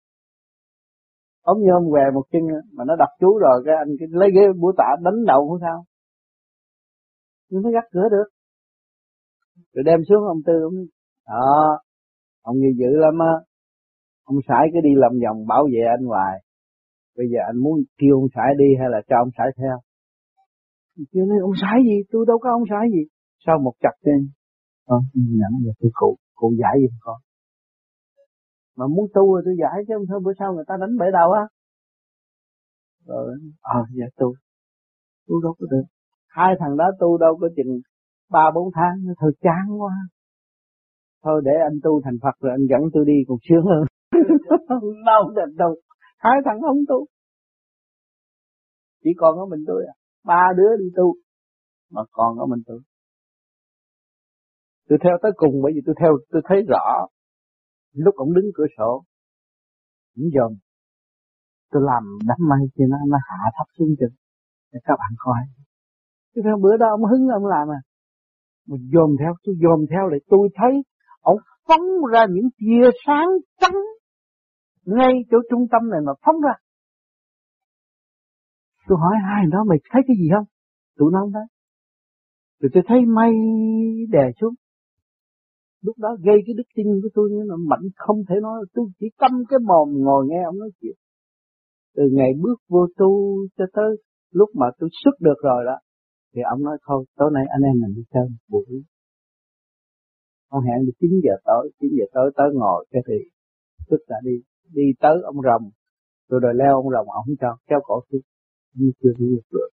Ống 1.41 1.57
nhôm 1.61 1.83
què 1.91 2.03
một 2.13 2.23
chân 2.31 2.41
mà 2.73 2.83
nó 2.87 2.95
đập 2.95 3.09
chú 3.19 3.37
rồi, 3.37 3.63
cái 3.65 3.75
anh 3.75 3.89
cái 3.99 4.07
lấy 4.11 4.29
ghế 4.35 4.41
búa 4.61 4.71
tạ 4.77 4.89
đánh 5.03 5.25
đầu 5.27 5.47
không 5.49 5.59
sao. 5.61 5.83
Nhưng 7.49 7.61
nó 7.61 7.69
gác 7.71 7.83
cửa 7.91 8.07
được. 8.11 8.27
Rồi 9.73 9.83
đem 9.85 9.99
xuống 10.09 10.23
ông 10.27 10.41
tư, 10.45 10.53
ông 10.63 10.85
đó, 11.27 11.79
ông 12.41 12.55
như 12.57 12.69
dữ 12.79 12.91
lắm 13.03 13.19
á. 13.19 13.33
Ông 14.23 14.37
sải 14.47 14.67
cái 14.73 14.81
đi 14.81 14.89
làm 14.95 15.11
vòng 15.23 15.47
bảo 15.47 15.63
vệ 15.73 15.83
anh 15.97 16.05
hoài. 16.05 16.43
Bây 17.17 17.27
giờ 17.31 17.39
anh 17.47 17.57
muốn 17.63 17.79
kêu 17.97 18.15
ông 18.15 18.29
sải 18.35 18.49
đi 18.57 18.65
hay 18.79 18.89
là 18.89 19.01
cho 19.09 19.15
ông 19.19 19.29
sải 19.37 19.47
theo? 19.57 19.77
Kêu 21.11 21.25
nói 21.25 21.37
ông 21.41 21.55
sải 21.61 21.79
gì? 21.83 21.97
Tôi 22.11 22.25
đâu 22.27 22.37
có 22.39 22.49
ông 22.49 22.63
sải 22.69 22.85
gì. 22.93 23.03
Sau 23.45 23.59
một 23.59 23.73
chặt 23.81 23.95
trên 24.05 24.29
con 24.89 25.01
nhận 25.13 25.53
được 25.63 25.75
tôi 25.79 25.91
cụ 25.93 26.17
cụ 26.35 26.53
giải 26.59 26.75
gì 26.81 26.87
con 26.99 27.17
mà 28.79 28.85
muốn 28.87 29.05
tu 29.13 29.33
rồi 29.33 29.41
tôi 29.45 29.55
giải 29.61 29.83
chứ 29.87 29.93
không 29.97 30.05
thôi, 30.09 30.19
bữa 30.23 30.31
sau 30.39 30.53
người 30.53 30.63
ta 30.67 30.75
đánh 30.79 30.97
bể 30.99 31.05
đầu 31.13 31.31
á. 31.31 31.43
Rồi 33.05 33.35
ờ 33.61 33.79
dạ 33.99 34.05
tu. 34.17 34.33
Tu 35.27 35.41
đâu 35.43 35.53
có 35.59 35.65
được. 35.71 35.83
Hai 36.27 36.55
thằng 36.59 36.77
đó 36.77 36.85
tu 36.99 37.17
đâu 37.17 37.37
có 37.41 37.47
chừng 37.55 37.79
ba, 38.29 38.51
bốn 38.55 38.69
tháng 38.75 38.95
thôi 39.19 39.31
chán 39.41 39.81
quá. 39.81 39.93
Thôi 41.23 41.41
để 41.45 41.51
anh 41.69 41.79
tu 41.83 42.01
thành 42.03 42.17
Phật 42.23 42.35
rồi 42.39 42.51
anh 42.51 42.65
dẫn 42.69 42.81
tôi 42.93 43.05
đi 43.07 43.13
còn 43.27 43.37
sướng 43.49 43.65
hơn. 43.65 43.83
Đâu 45.05 45.31
được 45.35 45.51
đâu. 45.55 45.75
Hai 46.17 46.33
thằng 46.45 46.61
không 46.61 46.77
tu. 46.89 47.05
Chỉ 49.03 49.09
còn 49.17 49.35
có 49.35 49.45
mình 49.45 49.63
tôi 49.67 49.83
à. 49.87 49.93
Ba 50.25 50.43
đứa 50.57 50.77
đi 50.79 50.85
tu, 50.95 51.15
mà 51.91 52.01
còn 52.11 52.37
có 52.37 52.45
mình 52.45 52.61
tôi 52.65 52.79
tôi 54.89 54.97
theo 55.03 55.17
tới 55.21 55.31
cùng 55.35 55.61
bởi 55.63 55.71
vì 55.75 55.81
tôi 55.85 55.95
theo, 55.99 56.11
tôi 56.31 56.41
thấy 56.45 56.61
rõ. 56.69 57.07
Lúc 57.93 58.15
ông 58.15 58.33
đứng 58.33 58.45
cửa 58.55 58.65
sổ 58.77 59.03
những 60.15 60.29
dòm. 60.35 60.51
Tôi 61.71 61.81
làm 61.85 62.03
đám 62.27 62.37
mây 62.49 62.59
thì 62.75 62.83
nó 62.89 62.97
nó 63.07 63.17
hạ 63.27 63.51
thấp 63.57 63.67
xuống 63.77 63.87
chừng. 63.99 64.15
Để 64.73 64.79
các 64.83 64.95
bạn 64.99 65.11
coi. 65.17 65.39
Chứ 66.35 66.41
theo 66.43 66.57
bữa 66.61 66.77
đó 66.77 66.87
ông 66.89 67.05
hứng 67.05 67.27
ông 67.27 67.45
làm 67.45 67.67
à. 67.71 67.81
Mình 68.67 68.89
dòm 68.93 69.09
theo, 69.19 69.33
tôi 69.43 69.55
dòm 69.63 69.85
theo 69.91 70.07
lại 70.07 70.19
tôi 70.29 70.49
thấy 70.55 70.83
ông 71.21 71.37
phóng 71.67 71.85
ra 72.13 72.25
những 72.29 72.49
tia 72.57 72.89
sáng 73.05 73.29
trắng 73.61 73.79
ngay 74.85 75.13
chỗ 75.31 75.37
trung 75.49 75.67
tâm 75.71 75.89
này 75.89 75.99
mà 76.05 76.13
phóng 76.25 76.41
ra. 76.41 76.53
Tôi 78.87 78.97
hỏi 79.01 79.15
hai 79.23 79.45
đó 79.51 79.63
mày 79.67 79.77
thấy 79.91 80.01
cái 80.07 80.15
gì 80.17 80.29
không? 80.35 80.45
Tụi 80.97 81.11
nó 81.13 81.19
không 81.19 81.31
thấy. 81.33 81.45
Rồi 82.59 82.69
tôi 82.73 82.83
thấy 82.87 83.05
mây 83.05 83.31
đè 84.09 84.31
xuống 84.41 84.53
lúc 85.81 85.97
đó 85.97 86.09
gây 86.25 86.37
cái 86.45 86.53
đức 86.57 86.69
tin 86.75 86.87
của 87.01 87.09
tôi 87.13 87.29
nó 87.47 87.55
mạnh 87.71 87.85
không 87.95 88.19
thể 88.29 88.35
nói. 88.41 88.65
Tôi 88.73 88.85
chỉ 88.99 89.07
câm 89.17 89.31
cái 89.49 89.59
mồm 89.59 89.87
ngồi 90.05 90.25
nghe 90.29 90.41
ông 90.45 90.59
nói 90.59 90.69
chuyện. 90.81 90.95
Từ 91.95 92.03
ngày 92.11 92.31
bước 92.41 92.59
vô 92.69 92.87
tu 92.97 93.11
cho 93.57 93.65
tới 93.73 93.89
lúc 94.31 94.49
mà 94.55 94.67
tôi 94.79 94.89
xuất 95.03 95.15
được 95.19 95.39
rồi 95.43 95.63
đó, 95.65 95.77
thì 96.35 96.41
ông 96.51 96.63
nói, 96.63 96.77
thôi, 96.87 97.05
tối 97.15 97.29
nay 97.33 97.43
anh 97.49 97.61
em 97.61 97.75
mình 97.81 97.95
đi 97.95 98.03
chơi 98.13 98.27
buổi. 98.49 98.65
Ông 100.47 100.63
hẹn 100.63 100.85
được 100.85 100.93
9 100.99 101.09
giờ 101.23 101.33
tối 101.45 101.71
9 101.79 101.89
giờ 101.97 102.05
tối 102.13 102.31
tới 102.37 102.47
ngồi 102.53 102.85
cái 102.91 103.01
thì 103.07 103.17
tức 103.89 104.01
là 104.07 104.17
đi 104.23 104.35
đi 104.73 104.83
tới 104.99 105.15
ông 105.25 105.35
rồng. 105.43 105.69
Tôi 106.29 106.39
rồi 106.43 106.53
leo 106.55 106.73
ông 106.75 106.89
rồng, 106.89 107.07
ông 107.09 107.23
không 107.25 107.35
cho, 107.41 107.57
kéo 107.67 107.79
cổ 107.83 108.01
tôi 108.11 108.21
như 108.75 108.91
chưa 109.01 109.11
đi 109.17 109.25
được 109.51 109.69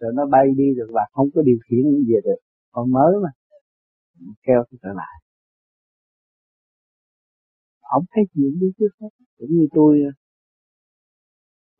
rồi 0.00 0.12
nó 0.14 0.26
bay 0.32 0.46
đi 0.56 0.64
được 0.76 0.90
và 0.92 1.02
không 1.12 1.28
có 1.34 1.42
điều 1.42 1.58
khiển 1.70 1.84
gì 2.06 2.14
được. 2.24 2.40
Còn 2.72 2.92
mới 2.92 3.12
mà, 3.22 3.30
kéo 4.46 4.64
tôi 4.70 4.78
trở 4.82 4.88
lại 4.94 5.14
ông 7.96 8.04
thấy 8.12 8.24
chuyện 8.34 8.52
đi 8.60 8.68
trước 8.78 8.92
hết. 9.00 9.12
Cũng 9.38 9.50
như 9.56 9.66
tôi 9.76 9.92
ờ, 10.08 10.10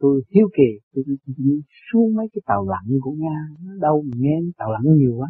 tôi 0.00 0.23
hiếu 0.35 0.49
kỳ, 0.57 0.69
tôi 0.93 1.05
xuống 1.87 2.09
mấy 2.17 2.27
cái 2.33 2.43
tàu 2.47 2.62
lặn 2.73 2.85
của 3.03 3.15
nga, 3.23 3.37
nó 3.65 3.73
đâu 3.81 3.97
mà 4.09 4.17
nghe 4.23 4.37
tàu 4.57 4.69
lặn 4.73 4.83
nhiều 4.99 5.15
quá. 5.21 5.29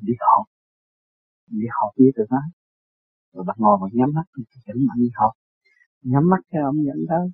Đi 0.00 0.14
học 0.20 0.46
đi 1.60 1.66
học 1.76 1.90
với 1.98 2.12
tụi 2.16 2.26
nó. 2.30 2.42
Rồi 3.32 3.44
bạn 3.46 3.56
ngồi 3.58 3.78
mà 3.80 3.86
nhắm 3.92 4.10
mắt 4.14 4.26
thì 4.36 4.42
chỉnh 4.66 4.86
mạnh 4.86 4.98
đi 4.98 5.10
học 5.14 5.32
nhắm 6.02 6.22
mắt 6.30 6.42
cho 6.52 6.58
ông 6.70 6.76
dẫn 6.86 7.00
tới. 7.08 7.26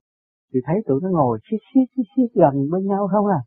Thì 0.53 0.61
thấy 0.67 0.77
tụi 0.87 1.01
nó 1.03 1.09
ngồi 1.11 1.39
xiết 1.51 1.61
xiết 1.69 1.87
xiết 1.97 2.07
xiết 2.17 2.31
gần 2.35 2.55
bên 2.71 2.87
nhau 2.87 3.09
không 3.13 3.27
à? 3.27 3.41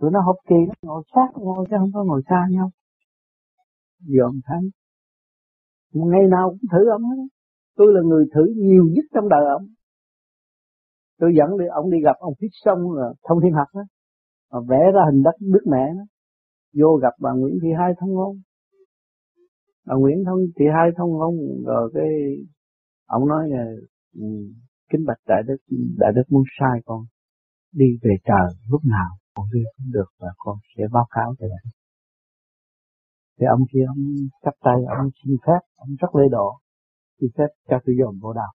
Tụi 0.00 0.10
nó 0.10 0.20
học 0.26 0.36
kỳ, 0.48 0.56
nó 0.68 0.74
ngồi 0.82 1.02
sát 1.14 1.28
nhau 1.44 1.64
chứ 1.70 1.76
không 1.78 1.92
có 1.94 2.04
ngồi 2.04 2.22
xa 2.28 2.46
nhau. 2.50 2.70
Dòm 3.98 4.40
thấy, 4.46 4.70
ngày 5.92 6.22
nào 6.30 6.50
cũng 6.50 6.68
thử 6.72 6.90
ông 6.90 7.02
hết 7.02 7.16
tôi 7.76 7.86
là 7.94 8.00
người 8.04 8.24
thử 8.34 8.44
nhiều 8.56 8.84
nhất 8.94 9.04
trong 9.14 9.28
đời 9.28 9.44
ông. 9.58 9.66
Tôi 11.18 11.30
dẫn 11.38 11.58
đi, 11.58 11.64
ông 11.74 11.90
đi 11.90 11.98
gặp 12.04 12.16
ông 12.18 12.34
Phít 12.40 12.50
Sông 12.52 12.92
là 12.92 13.06
thông 13.28 13.38
thiên 13.42 13.52
học 13.52 13.68
đó. 13.74 13.82
Mà 14.52 14.58
vẽ 14.68 14.82
ra 14.94 15.00
hình 15.10 15.22
đất 15.22 15.36
Đức 15.40 15.64
Mẹ 15.72 15.84
đó. 15.98 16.04
Vô 16.80 16.96
gặp 17.02 17.14
bà 17.20 17.30
Nguyễn 17.32 17.58
Thị 17.62 17.68
Hai 17.78 17.92
thông 18.00 18.10
ngôn. 18.10 18.36
Bà 19.86 19.94
Nguyễn 19.94 20.24
thông, 20.26 20.38
Thị 20.56 20.64
Hai 20.74 20.88
thông 20.96 21.10
ngôn, 21.10 21.34
rồi 21.66 21.90
cái, 21.94 22.10
ông 23.06 23.28
nói 23.28 23.48
là 23.48 23.64
ừ, 24.14 24.26
kính 24.90 25.04
bạch 25.06 25.22
đại 25.28 25.42
đức 25.46 25.56
đại 25.98 26.12
đức 26.16 26.22
muốn 26.30 26.42
sai 26.60 26.80
con 26.84 27.00
đi 27.72 27.86
về 28.02 28.10
trời, 28.24 28.48
lúc 28.70 28.80
nào 28.84 29.10
con 29.34 29.46
đi 29.52 29.60
cũng 29.76 29.92
được 29.92 30.10
và 30.20 30.28
con 30.38 30.56
sẽ 30.76 30.84
báo 30.92 31.06
cáo 31.10 31.34
cho 31.38 31.46
đại 31.48 31.72
thì 33.40 33.46
ông 33.46 33.60
kia 33.72 33.84
ông 33.88 34.02
chắp 34.44 34.54
tay, 34.64 34.78
ông 34.98 35.10
xin 35.18 35.36
phép, 35.46 35.60
ông 35.76 35.88
rất 36.00 36.14
lễ 36.14 36.24
độ 36.30 36.58
xin 37.20 37.30
phép 37.36 37.50
cho 37.68 37.76
tôi 37.84 37.96
dồn 37.98 38.18
vô 38.22 38.32
đầu 38.32 38.52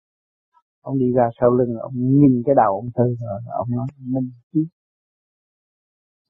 ông 0.81 0.99
đi 0.99 1.12
ra 1.17 1.26
sau 1.40 1.50
lưng, 1.50 1.73
ông 1.81 1.93
nhìn 1.95 2.43
cái 2.47 2.55
đầu 2.62 2.73
ông 2.83 2.90
tư, 2.95 3.05
rồi 3.21 3.40
ông 3.62 3.69
nói, 3.71 3.87
minh 3.99 4.31
chứ 4.52 4.64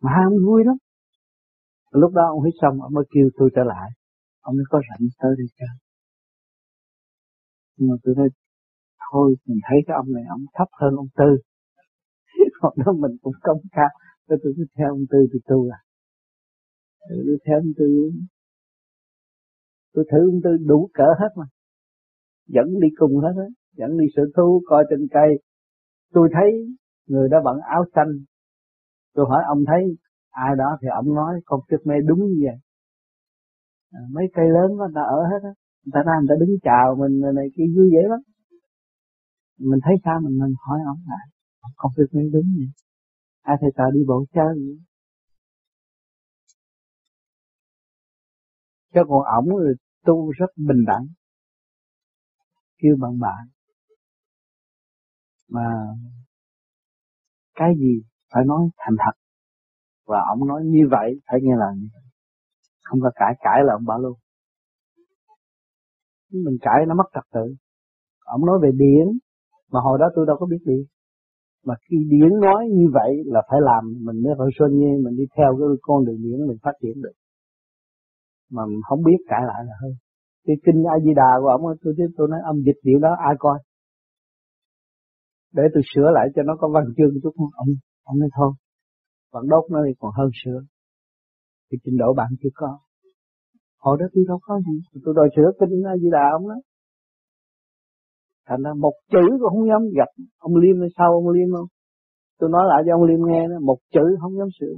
mà 0.02 0.10
hai 0.14 0.24
ông 0.24 0.38
vui 0.46 0.64
lắm. 0.64 0.76
Lúc 1.90 2.12
đó 2.14 2.22
ông 2.28 2.42
hít 2.44 2.54
xong 2.62 2.82
ông 2.82 2.92
mới 2.94 3.04
kêu 3.14 3.26
tôi 3.38 3.50
trở 3.54 3.62
lại. 3.64 3.90
Ông 4.40 4.54
mới 4.56 4.64
có 4.70 4.80
rảnh 4.88 5.08
tới 5.22 5.32
đi 5.38 5.44
chơi. 5.58 5.74
Nhưng 7.76 7.90
mà 7.90 7.96
tôi 8.02 8.14
nói, 8.18 8.28
thôi, 9.10 9.34
mình 9.46 9.60
thấy 9.68 9.78
cái 9.86 9.94
ông 9.96 10.12
này, 10.12 10.24
ông 10.28 10.44
thấp 10.54 10.68
hơn 10.80 10.92
ông 10.96 11.08
tư. 11.16 11.30
Còn 12.60 12.72
đó 12.76 12.92
mình 12.92 13.16
cũng 13.22 13.34
công 13.42 13.60
cao 13.72 13.90
tôi 14.26 14.38
tôi 14.42 14.52
cứ 14.56 14.64
theo 14.78 14.88
ông 14.88 15.04
tư 15.10 15.18
tôi 15.32 15.40
tu 15.48 15.70
à. 15.70 15.80
Tôi 17.08 17.38
theo 17.46 17.58
ông 17.58 17.72
tư. 17.78 18.10
Tôi 19.94 20.04
thử 20.12 20.18
ông 20.32 20.40
tư 20.44 20.50
đủ 20.66 20.90
cỡ 20.94 21.08
hết 21.20 21.28
mà 21.36 21.44
dẫn 22.54 22.80
đi 22.80 22.88
cùng 22.96 23.16
hết 23.16 23.34
á 23.36 23.46
dẫn 23.76 23.98
đi 23.98 24.06
sở 24.16 24.22
thú 24.36 24.62
coi 24.66 24.84
trên 24.90 25.06
cây. 25.10 25.30
Tôi 26.12 26.28
thấy 26.32 26.50
người 27.06 27.28
đó 27.28 27.38
bận 27.44 27.56
áo 27.60 27.84
xanh. 27.94 28.12
Tôi 29.14 29.26
hỏi 29.28 29.42
ông 29.48 29.64
thấy 29.66 29.96
ai 30.30 30.56
đó 30.58 30.78
thì 30.82 30.88
ông 30.88 31.14
nói 31.14 31.40
con 31.44 31.60
kiếp 31.70 31.86
mê 31.86 31.94
đúng 32.06 32.18
như 32.18 32.36
vậy. 32.44 32.56
À, 33.92 34.00
mấy 34.12 34.24
cây 34.34 34.46
lớn 34.48 34.68
đó 34.78 34.84
người 34.84 34.94
ta 34.94 35.02
ở 35.02 35.20
hết 35.30 35.40
á. 35.42 35.52
Người 35.84 35.92
ta 35.94 36.00
ra 36.06 36.12
người 36.20 36.28
ta 36.28 36.34
đứng 36.40 36.56
chào 36.62 36.96
mình 37.00 37.34
này 37.34 37.46
kia 37.56 37.64
vui 37.76 37.90
vẻ 37.92 38.02
lắm. 38.08 38.20
Mình 39.58 39.80
thấy 39.84 39.94
sao? 40.04 40.20
Mình 40.20 40.38
mình 40.38 40.54
hỏi 40.66 40.78
ông 40.86 41.00
lại 41.08 41.26
không 41.76 41.92
biết 41.96 42.04
mê 42.12 42.22
đúng 42.32 42.48
vậy? 42.58 42.68
Ai 43.42 43.56
thầy 43.60 43.70
trò 43.76 43.90
đi 43.90 44.00
bộ 44.08 44.24
chơi 44.34 44.54
vậy? 44.54 44.78
Chứ 48.94 49.00
còn 49.08 49.22
ổng 49.36 49.48
tu 50.06 50.30
rất 50.30 50.50
bình 50.56 50.84
đẳng 50.86 51.06
kêu 52.82 52.96
bằng 53.00 53.18
bạn. 53.18 53.46
Mà 55.48 55.66
cái 57.54 57.74
gì 57.78 58.02
phải 58.34 58.44
nói 58.46 58.68
thành 58.76 58.96
thật. 58.98 59.18
Và 60.06 60.18
ông 60.28 60.48
nói 60.48 60.62
như 60.64 60.88
vậy, 60.90 61.20
phải 61.26 61.40
nghe 61.42 61.56
là 61.56 61.66
như 61.76 61.88
vậy 61.94 62.10
không 62.90 63.00
có 63.00 63.10
cãi 63.14 63.34
cãi 63.40 63.58
là 63.64 63.72
ông 63.72 63.86
bảo 63.86 63.98
luôn. 63.98 64.16
Mình 66.32 66.56
cãi 66.60 66.86
nó 66.88 66.94
mất 66.94 67.08
trật 67.14 67.24
tự. 67.32 67.54
Ông 68.24 68.46
nói 68.46 68.58
về 68.62 68.70
điển, 68.72 69.06
mà 69.72 69.80
hồi 69.80 69.98
đó 70.00 70.06
tôi 70.14 70.26
đâu 70.26 70.36
có 70.40 70.46
biết 70.46 70.62
điển. 70.64 70.84
Mà 71.64 71.74
khi 71.84 71.96
điển 72.10 72.40
nói 72.40 72.68
như 72.70 72.86
vậy 72.92 73.12
là 73.24 73.42
phải 73.50 73.60
làm, 73.60 73.84
mình 74.06 74.22
mới 74.22 74.32
phải 74.38 74.48
xuân 74.58 74.70
như 74.78 74.90
mình 75.04 75.16
đi 75.16 75.24
theo 75.36 75.56
cái 75.58 75.68
con 75.82 76.04
đường 76.04 76.22
điển 76.22 76.46
mình 76.48 76.58
phát 76.62 76.72
triển 76.82 77.02
được. 77.02 77.16
Mà 78.50 78.62
không 78.88 79.02
biết 79.02 79.18
cãi 79.28 79.40
lại 79.46 79.64
là 79.66 79.74
hơi 79.82 79.92
cái 80.46 80.56
kinh 80.64 80.84
A 80.94 80.96
Di 81.04 81.12
Đà 81.16 81.30
của 81.40 81.48
ông 81.48 81.62
tôi 81.82 81.94
tiếp 81.96 82.08
tôi 82.16 82.28
nói 82.30 82.40
âm 82.44 82.56
dịch 82.66 82.80
điều 82.82 82.98
đó 82.98 83.16
ai 83.28 83.34
coi? 83.38 83.58
Để 85.52 85.62
tôi 85.74 85.82
sửa 85.94 86.10
lại 86.16 86.26
cho 86.34 86.42
nó 86.42 86.56
có 86.60 86.68
văn 86.74 86.84
chương 86.96 87.10
chút 87.22 87.32
không 87.36 87.50
ông 87.52 87.68
ông 88.04 88.18
nói 88.18 88.28
thôi. 88.36 88.52
Vẫn 89.32 89.48
đốt 89.48 89.64
nó 89.70 89.78
thì 89.86 89.92
còn 90.00 90.12
hơn 90.18 90.30
sửa. 90.44 90.60
Thì 91.70 91.78
trình 91.84 91.96
độ 91.98 92.14
bạn 92.16 92.28
chưa 92.42 92.48
có. 92.54 92.78
Hồi 93.78 93.96
đó 94.00 94.06
tôi 94.14 94.24
đâu 94.28 94.38
có 94.42 94.60
gì. 94.66 95.00
Tôi 95.04 95.14
đòi 95.16 95.28
sửa 95.36 95.50
kinh 95.60 95.82
A 95.86 95.96
Di 95.96 96.08
đà 96.12 96.24
ông 96.32 96.48
đó. 96.48 96.54
Thành 98.46 98.62
ra 98.62 98.70
một 98.78 98.92
chữ 99.12 99.24
cũng 99.40 99.50
không 99.50 99.68
dám 99.68 99.82
gặp. 99.98 100.10
Ông 100.38 100.56
liêm 100.56 100.80
hay 100.80 100.88
sau 100.98 101.12
ông 101.12 101.28
liêm 101.28 101.48
không? 101.56 101.68
Tôi 102.38 102.50
nói 102.50 102.64
lại 102.68 102.82
cho 102.86 102.94
ông 102.96 103.04
liêm 103.04 103.20
nghe 103.26 103.48
đó, 103.48 103.56
một 103.62 103.78
chữ 103.94 104.04
không 104.20 104.38
dám 104.38 104.48
sửa. 104.60 104.74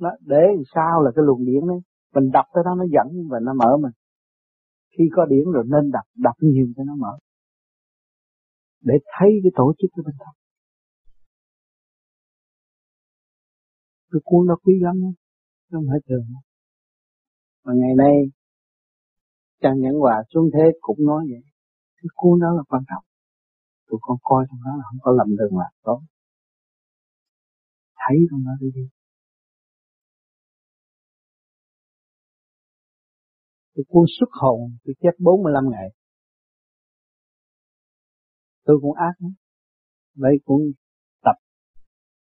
Đó, 0.00 0.10
để 0.20 0.42
sao 0.74 1.02
là 1.04 1.10
cái 1.16 1.22
luồng 1.26 1.44
điển 1.44 1.62
đấy. 1.68 1.78
Mình 2.14 2.30
đọc 2.32 2.44
tới 2.54 2.62
đó 2.66 2.74
nó 2.78 2.84
dẫn 2.94 3.28
và 3.30 3.38
nó 3.42 3.52
mở 3.54 3.76
mình 3.82 3.92
khi 4.98 5.04
có 5.16 5.26
điển 5.26 5.44
rồi 5.54 5.64
nên 5.66 5.90
đọc 5.90 6.04
đọc 6.16 6.36
nhiều 6.40 6.66
cho 6.76 6.82
nó 6.84 6.94
mở. 6.96 7.18
Để 8.80 8.94
thấy 9.18 9.28
cái 9.42 9.52
tổ 9.56 9.74
chức 9.78 9.90
của 9.94 10.02
bên 10.06 10.14
trong 10.18 10.34
cái 14.12 14.20
cuốn 14.24 14.48
đó 14.48 14.56
quý 14.64 14.74
lắm 14.80 14.96
không 15.72 15.84
phải 15.90 16.00
thường. 16.08 16.24
Mà 17.64 17.72
ngày 17.76 17.94
nay, 17.96 18.14
Trang 19.62 19.80
Nhẫn 19.80 19.94
Hòa 19.94 20.22
xuống 20.34 20.50
thế 20.54 20.64
cũng 20.80 21.06
nói 21.06 21.24
vậy. 21.30 21.42
Cái 21.96 22.08
cuốn 22.14 22.40
đó 22.40 22.50
là 22.56 22.62
quan 22.68 22.82
trọng. 22.90 23.04
Tụi 23.88 23.98
con 24.02 24.18
coi 24.22 24.46
trong 24.50 24.60
đó 24.64 24.76
là 24.76 24.84
không 24.90 24.98
có 25.02 25.12
lầm 25.18 25.36
đường 25.36 25.58
là 25.58 25.70
tốt. 25.82 26.00
Thấy 27.96 28.16
trong 28.30 28.44
đó 28.44 28.52
đi 28.60 28.68
đi 28.74 28.97
cái 33.78 33.84
cuốn 33.88 34.04
xuất 34.20 34.30
hồn, 34.40 34.60
tôi 34.84 34.94
chết 35.02 35.10
45 35.18 35.64
ngày. 35.70 35.88
Tôi 38.64 38.78
cũng 38.82 38.92
ác 38.92 39.14
lắm. 39.18 39.32
Cũng 40.14 40.38
cuốn 40.44 40.60
tập. 41.24 41.36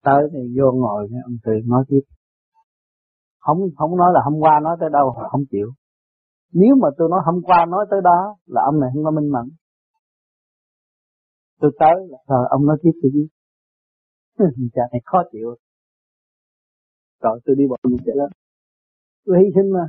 Tới 0.03 0.21
thì 0.31 0.39
vô 0.57 0.71
ngồi 0.71 1.07
nghe 1.09 1.19
ông 1.23 1.37
Tuyền 1.43 1.69
nói 1.69 1.83
tiếp. 1.87 2.01
Không 3.39 3.57
không 3.77 3.97
nói 3.97 4.11
là 4.13 4.21
hôm 4.23 4.39
qua 4.39 4.59
nói 4.63 4.77
tới 4.79 4.89
đâu 4.93 5.15
không 5.31 5.43
chịu. 5.51 5.67
Nếu 6.53 6.75
mà 6.81 6.87
tôi 6.97 7.07
nói 7.11 7.19
hôm 7.25 7.41
qua 7.43 7.65
nói 7.69 7.85
tới 7.91 7.99
đó, 8.03 8.35
là 8.45 8.61
ông 8.65 8.79
này 8.79 8.89
không 8.93 9.03
có 9.03 9.11
minh 9.11 9.31
mẫn. 9.31 9.45
Tôi 11.59 11.71
tới 11.79 11.95
rồi 12.27 12.47
ông 12.49 12.65
nói 12.65 12.77
tiếp 12.81 12.91
tôi 13.01 13.11
biết. 13.13 13.27
Cha 14.73 14.81
này 14.91 15.01
khó 15.05 15.23
chịu. 15.31 15.55
Rồi 17.21 17.39
tôi 17.45 17.55
đi 17.59 17.63
bộ 17.69 17.75
mình 17.83 17.99
chạy 18.05 18.15
lên 18.15 18.29
tôi 19.25 19.37
hy 19.39 19.51
sinh 19.55 19.71
mà 19.73 19.85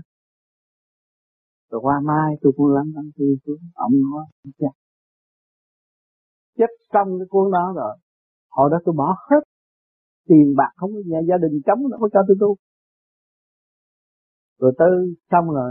rồi 1.73 1.81
qua 1.85 2.01
mai, 2.05 2.35
tôi 2.43 2.53
cũng 2.57 2.67
lắng 2.77 2.91
lắng 2.95 3.11
tôi 3.17 3.29
xuống, 3.47 3.63
ông 3.75 3.93
nói 3.93 4.25
chết 4.59 4.73
chết 6.59 6.71
xong 6.93 7.09
cái 7.19 7.27
cuốn 7.31 7.53
đó 7.53 7.73
rồi. 7.77 7.97
Hồi 8.51 8.71
đó 8.73 8.79
tôi 8.85 8.95
bỏ 8.99 9.17
hết 9.31 9.43
tiền 10.29 10.55
bạc, 10.57 10.73
không 10.77 10.91
có 10.93 11.01
nhà 11.07 11.19
gia 11.29 11.37
đình 11.43 11.61
chống 11.67 11.81
nó 11.91 11.97
có 12.01 12.09
cho 12.13 12.21
tôi 12.29 12.37
tu. 12.41 12.57
Rồi 14.59 14.73
tới 14.79 14.91
xong 15.31 15.51
rồi, 15.51 15.71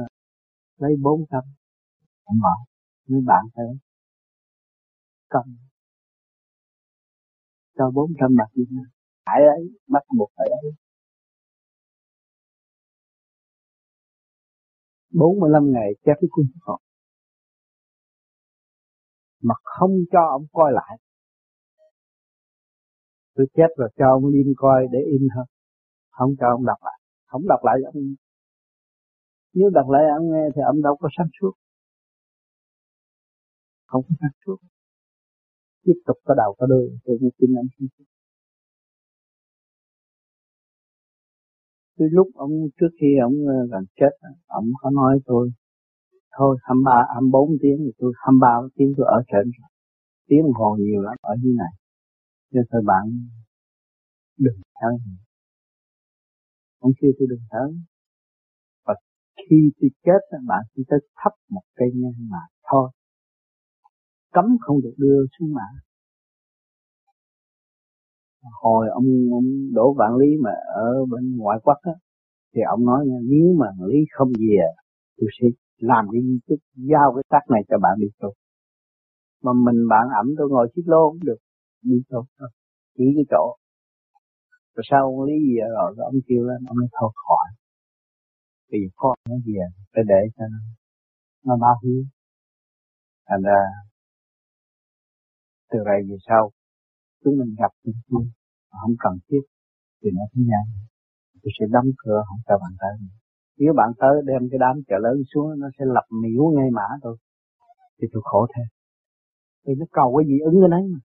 lấy 0.78 0.92
bốn 1.02 1.26
trăm. 1.32 1.44
Ông 2.24 2.38
bảo, 2.44 2.58
mấy 3.08 3.22
bạn 3.26 3.44
tới 3.56 3.78
cầm 5.30 5.58
cho 7.78 7.92
bốn 7.94 8.12
trăm 8.20 8.36
bạc 8.38 8.50
Việt 8.56 8.70
Nam 8.70 8.86
phải 9.26 9.42
ấy, 9.58 9.64
bắt 9.88 10.04
buộc 10.18 10.32
phải 10.38 10.48
ấy. 10.48 10.72
Bốn 15.14 15.40
mươi 15.40 15.50
lăm 15.54 15.64
ngày 15.72 15.90
chép 16.06 16.14
cái 16.22 16.28
cuốn 16.32 16.46
học 16.62 16.80
mà 19.42 19.56
không 19.64 19.92
cho 20.12 20.20
ông 20.32 20.46
coi 20.52 20.72
lại. 20.74 20.98
Tôi 23.36 23.48
chép 23.54 23.70
rồi, 23.78 23.90
cho 23.98 24.06
ông 24.16 24.26
liên 24.26 24.54
coi 24.58 24.88
để 24.92 25.00
in 25.00 25.28
thôi 25.36 25.46
không 26.12 26.36
cho 26.40 26.48
ông 26.56 26.66
đọc 26.66 26.78
lại. 26.84 27.00
Không 27.26 27.42
đọc 27.48 27.60
lại 27.64 27.76
ông 27.94 28.04
nếu 29.54 29.70
đọc 29.70 29.90
lại 29.90 30.04
ông 30.18 30.32
nghe 30.32 30.46
thì 30.56 30.62
ông 30.72 30.82
đâu 30.82 30.98
có 31.00 31.10
sáng 31.18 31.28
suốt. 31.42 31.52
Không 33.86 34.04
có 34.10 34.16
sáng 34.22 34.36
suốt. 34.46 34.58
Tiếp 35.84 35.98
tục 36.06 36.18
có 36.24 36.34
đầu 36.38 36.56
có 36.58 36.66
đuôi, 36.66 37.00
tôi 37.06 37.18
mới 37.22 37.32
tin 37.38 37.56
ông 37.56 37.68
sáng 37.80 37.88
suốt. 37.98 38.06
Cái 42.02 42.10
lúc 42.18 42.28
ông, 42.34 42.52
trước 42.78 42.92
khi 43.02 43.08
ông 43.28 43.36
ờ, 43.56 43.58
gần 43.72 43.84
chết, 44.00 44.14
ông 44.48 44.68
có 44.82 44.90
nói 44.90 45.20
tôi, 45.26 45.52
thôi 46.38 46.58
23 46.62 46.92
24 47.14 47.58
tiếng 47.62 47.78
thì 47.86 47.92
tôi 47.98 48.12
23 48.16 48.48
tiếng 48.76 48.92
tôi 48.98 49.06
ở 49.18 49.20
trên. 49.32 49.46
Rồi 49.58 49.70
tiếng 50.28 50.46
hồ 50.58 50.78
nhiều 50.80 51.02
lắm, 51.02 51.16
ở 51.22 51.34
dưới 51.44 51.54
này. 51.62 51.74
Cho 52.54 52.62
thôi 52.72 52.82
bạn, 52.86 53.06
đừng 54.38 54.60
thở 54.80 54.92
ông 56.86 56.92
kêu 57.02 57.12
tôi 57.20 57.28
đừng 57.32 57.46
thở 57.52 57.66
và 58.86 58.94
khi 59.38 59.72
tôi 59.82 59.90
chết 60.06 60.22
bạn 60.48 60.64
chỉ 60.76 60.84
tới 60.90 61.00
thắp 61.16 61.32
một 61.50 61.62
cây 61.76 61.90
nhang 61.96 62.30
mà 62.30 62.44
thôi. 62.72 62.92
Cấm 64.34 64.46
không 64.62 64.82
được 64.82 64.94
đưa 64.98 65.26
xuống 65.40 65.54
mạng 65.54 65.76
hồi 68.62 68.90
ông 68.94 69.06
ông 69.32 69.74
đổ 69.74 69.94
vạn 69.94 70.16
lý 70.16 70.28
mà 70.44 70.52
ở 70.76 71.06
bên 71.12 71.38
ngoại 71.38 71.60
quốc 71.64 71.78
á, 71.82 71.92
thì 72.56 72.62
ông 72.68 72.86
nói 72.86 73.06
nha, 73.08 73.18
nếu 73.24 73.56
mà 73.60 73.68
lý 73.88 74.00
không 74.12 74.32
về, 74.40 74.66
tôi 75.18 75.30
sẽ 75.42 75.48
làm 75.78 76.06
cái 76.12 76.22
di 76.22 76.40
tích, 76.48 76.60
giao 76.76 77.14
cái 77.16 77.24
tác 77.30 77.42
này 77.50 77.62
cho 77.70 77.78
bạn 77.78 77.94
đi 78.00 78.08
tu 78.20 78.34
mà 79.44 79.52
mình 79.66 79.88
bạn 79.90 80.08
ẩm 80.18 80.26
tôi 80.38 80.50
ngồi 80.50 80.68
chiếc 80.76 80.82
lô 80.86 81.12
cũng 81.12 81.20
được, 81.24 81.38
đi 81.82 81.96
tu 82.10 82.26
chỉ 82.98 83.04
cái 83.16 83.26
chỗ. 83.30 83.56
Rồi 84.76 84.84
sau 84.92 85.04
ông 85.06 85.24
lý 85.24 85.34
về 85.34 85.66
rồi 85.76 85.96
ông 86.06 86.16
kêu 86.28 86.44
lên, 86.44 86.58
ông 86.68 86.78
nói, 86.78 86.88
thôi, 87.00 87.12
khỏi. 87.16 87.48
Vì 88.72 88.80
con 88.96 89.18
nó 89.30 89.36
về, 89.46 89.66
phải 89.94 90.04
để 90.08 90.22
cho 90.38 90.46
nó 90.52 90.58
nó 91.46 91.58
báo 91.62 91.76
hiếu. 91.84 92.04
Thành 93.28 93.42
ra, 93.42 93.62
từ 95.72 95.80
đây 95.86 96.02
về 96.10 96.16
sau 96.28 96.52
chúng 97.24 97.36
mình 97.40 97.56
gặp 97.62 97.72
những 97.84 97.96
mà 98.72 98.78
không 98.82 98.96
cần 99.04 99.14
thiết 99.28 99.44
thì 100.02 100.10
nó 100.18 100.24
thế 100.32 100.42
nhau 100.52 100.66
tôi 101.42 101.52
sẽ 101.60 101.66
đóng 101.76 101.90
cửa 102.02 102.20
không 102.28 102.40
cho 102.48 102.56
bạn 102.62 102.74
tới. 102.82 102.94
Nếu 103.58 103.74
bạn 103.80 103.90
tới 104.02 104.16
đem 104.30 104.42
cái 104.52 104.60
đám 104.60 104.76
chợ 104.88 104.96
lớn 105.06 105.18
xuống 105.34 105.60
nó 105.60 105.68
sẽ 105.78 105.84
lập 105.96 106.06
miếu 106.22 106.44
ngay 106.56 106.70
mã 106.78 106.88
tôi 107.02 107.18
thì 107.98 108.08
tôi 108.12 108.22
khổ 108.26 108.48
thêm. 108.56 108.68
Vì 109.66 109.74
nó 109.80 109.86
cầu 109.92 110.10
cái 110.18 110.26
gì 110.30 110.38
ứng 110.50 110.58
cái 110.62 110.70
đấy 110.76 110.84
mà. 110.94 111.00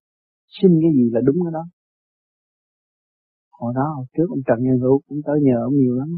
Xin 0.57 0.71
cái 0.83 0.91
gì 0.97 1.05
là 1.15 1.21
đúng 1.27 1.37
cái 1.45 1.53
đó. 1.53 1.65
Hồi 3.61 3.73
đó 3.77 3.87
hồi 3.97 4.07
trước 4.15 4.29
ông 4.29 4.43
Trần 4.47 4.59
Nhân 4.65 4.79
Hữu 4.83 5.01
cũng 5.09 5.21
tới 5.27 5.39
nhờ 5.43 5.59
ông 5.69 5.75
nhiều 5.75 5.95
lắm. 5.95 6.09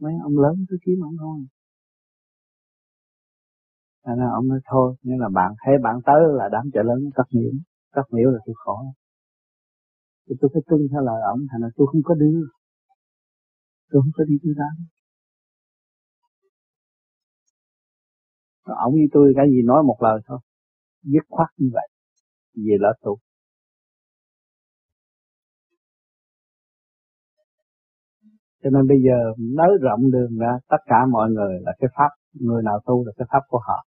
Mấy 0.00 0.14
ông 0.22 0.36
lớn 0.38 0.54
cứ 0.68 0.76
kiếm 0.84 0.98
ông 1.02 1.16
thôi. 1.18 1.38
Thế 4.06 4.12
nên 4.18 4.28
ông 4.38 4.48
nói 4.48 4.60
thôi, 4.70 4.94
nghĩa 5.02 5.18
là 5.18 5.28
bạn 5.34 5.52
thấy 5.64 5.74
bạn 5.82 5.96
tới 6.06 6.20
là 6.38 6.48
đám 6.52 6.64
chợ 6.72 6.82
lớn 6.82 6.98
cắt 7.14 7.26
nhiên 7.30 7.62
cắt 7.94 8.06
hiểu 8.16 8.30
là 8.30 8.38
tôi 8.46 8.54
khổ. 8.58 8.76
Thì 10.28 10.34
tôi 10.40 10.50
phải 10.52 10.62
tuân 10.66 10.80
theo 10.90 11.00
lời 11.00 11.20
ông, 11.32 11.40
thành 11.50 11.60
ra 11.62 11.68
tôi 11.76 11.86
không 11.90 12.02
có 12.04 12.14
đưa. 12.14 12.40
Tôi 13.90 14.02
không 14.02 14.12
có 14.14 14.24
đi 14.24 14.34
đưa 14.42 14.54
đám. 14.56 14.76
Ông 18.64 18.92
với 18.92 19.08
tôi 19.12 19.32
cái 19.36 19.46
gì 19.50 19.62
nói 19.64 19.82
một 19.82 19.96
lời 20.00 20.20
thôi. 20.26 20.38
Dứt 21.02 21.24
khoát 21.28 21.48
như 21.56 21.68
vậy. 21.72 21.88
Về 22.54 22.76
lỡ 22.80 22.92
tụ. 23.02 23.18
Cho 28.62 28.70
nên 28.70 28.88
bây 28.88 28.98
giờ 29.06 29.16
nới 29.38 29.72
rộng 29.80 30.10
đường 30.10 30.38
ra 30.38 30.52
tất 30.68 30.82
cả 30.86 30.96
mọi 31.10 31.30
người 31.30 31.60
là 31.60 31.72
cái 31.78 31.90
pháp, 31.96 32.08
người 32.32 32.62
nào 32.62 32.80
tu 32.86 33.06
là 33.06 33.12
cái 33.16 33.26
pháp 33.30 33.40
của 33.48 33.58
họ. 33.58 33.84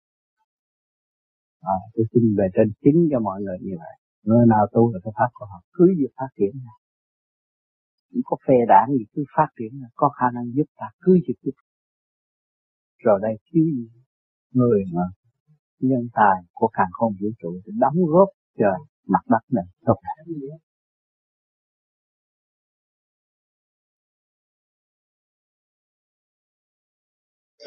À, 1.62 1.78
tôi 1.93 2.06
xin 2.13 2.24
về 2.38 2.48
trên 2.56 2.67
chính 2.84 3.08
cho 3.12 3.20
mọi 3.20 3.41
người 3.41 3.58
như 3.62 3.74
vậy. 3.84 3.96
Người 4.24 4.46
nào 4.48 4.67
tu 4.74 4.93
là 4.93 5.00
cái 5.04 5.13
pháp 5.17 5.30
của 5.34 5.46
họ, 5.46 5.60
cứ 5.74 5.86
việc 6.00 6.12
phát 6.17 6.32
triển 6.38 6.54
ra. 6.65 6.76
cũng 8.10 8.22
có 8.26 8.38
phê 8.48 8.54
đảng 8.67 8.88
gì 8.98 9.06
cứ 9.13 9.24
phát 9.36 9.50
triển 9.58 9.72
ra, 9.82 9.88
có 9.96 10.10
khả 10.10 10.26
năng 10.36 10.46
giúp 10.56 10.67
ta 10.80 10.88
cứ 11.02 11.13
việc 11.28 11.38
giúp. 11.43 11.56
Rồi 13.06 13.20
đây 13.22 13.36
thiếu 13.48 13.65
người 14.52 14.84
mà 14.93 15.06
nhân 15.80 16.08
tài 16.13 16.38
của 16.54 16.70
càng 16.74 16.91
không 16.91 17.13
vũ 17.22 17.30
trụ 17.39 17.52
để 17.65 17.72
đóng 17.80 17.98
góp 18.13 18.30
cho 18.58 18.70
mặt 19.08 19.24
đất 19.30 19.43
này 19.52 19.65
tốt 19.86 19.98
đẹp. 20.04 20.34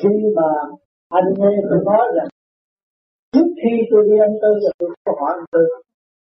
Khi 0.02 0.08
mà 0.36 0.48
anh 1.08 1.24
nghe 1.38 1.50
tôi 1.70 1.84
nói 1.84 2.06
rằng 2.16 2.28
trước 3.32 3.48
khi 3.60 3.72
tôi 3.90 4.00
đi 4.08 4.16
ăn 4.28 4.32
tư 4.42 4.50
là 4.64 4.72
tôi 4.78 4.88
có 5.04 5.12
hỏi 5.20 5.32
ăn 5.40 5.44
tư. 5.54 5.64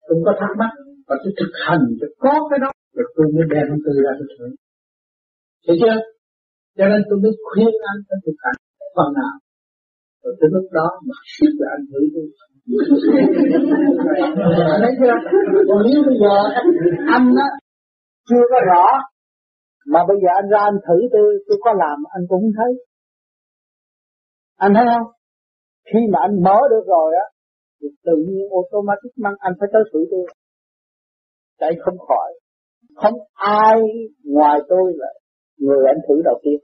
Tôi 0.08 0.18
có 0.26 0.32
thắc 0.40 0.52
mắc 0.62 0.72
và 1.08 1.16
tôi 1.24 1.32
thực 1.40 1.52
hành, 1.66 1.84
tôi 2.00 2.10
có 2.24 2.34
cái 2.50 2.60
đó. 2.64 2.70
Rồi 2.96 3.08
tôi 3.16 3.26
mới 3.36 3.46
đem 3.54 3.66
ăn 3.74 3.80
tư 3.86 3.92
ra 4.06 4.12
tôi 4.20 4.28
thử. 4.36 4.48
Thấy 5.66 5.76
chưa? 5.82 5.98
Cho 6.78 6.86
nên 6.92 7.00
tôi 7.10 7.18
mới 7.24 7.34
khuyên 7.48 7.74
anh 7.92 8.00
phải 8.08 8.18
thực 8.26 8.38
hành 8.44 8.58
phần 8.96 9.10
nào. 9.20 9.36
Rồi 10.24 10.34
tới 10.40 10.50
lúc 10.56 10.68
đó 10.80 10.88
mà 11.08 11.16
sức 11.36 11.54
là 11.62 11.68
anh 11.78 11.86
thử 11.92 12.02
tôi. 12.14 12.26
Thấy 14.82 14.92
chưa? 15.00 15.16
Còn 15.68 15.80
nếu 15.86 16.00
bây 16.08 16.18
giờ 16.24 16.36
anh 17.16 17.28
á 17.48 17.50
chưa 18.30 18.44
có 18.52 18.60
rõ, 18.70 18.86
mà 19.92 20.00
bây 20.08 20.18
giờ 20.22 20.30
anh 20.40 20.48
ra 20.54 20.60
anh 20.60 20.78
thử 20.88 20.98
tôi 21.14 21.28
tôi 21.48 21.58
có 21.62 21.72
làm, 21.74 21.98
anh 22.16 22.24
cũng 22.30 22.52
thấy. 22.58 22.72
Anh 24.58 24.74
thấy 24.76 24.86
không? 24.92 25.08
Khi 25.90 26.00
mà 26.12 26.20
anh 26.28 26.44
mở 26.44 26.58
được 26.70 26.86
rồi 26.88 27.10
á, 27.24 27.26
thì 27.82 27.88
tự 28.06 28.18
nhiên 28.28 28.46
automatic 28.60 29.12
mang 29.18 29.34
anh 29.40 29.54
phải 29.60 29.70
tới 29.74 29.84
thử 29.94 30.00
tôi 30.12 30.26
chạy 31.60 31.72
không 31.86 31.98
khỏi. 32.08 32.30
Không 32.96 33.14
ai 33.34 33.78
ngoài 34.24 34.60
tôi 34.70 34.94
là 34.96 35.08
người 35.58 35.86
anh 35.88 35.98
thử 36.08 36.22
đầu 36.26 36.40
tiên. 36.44 36.60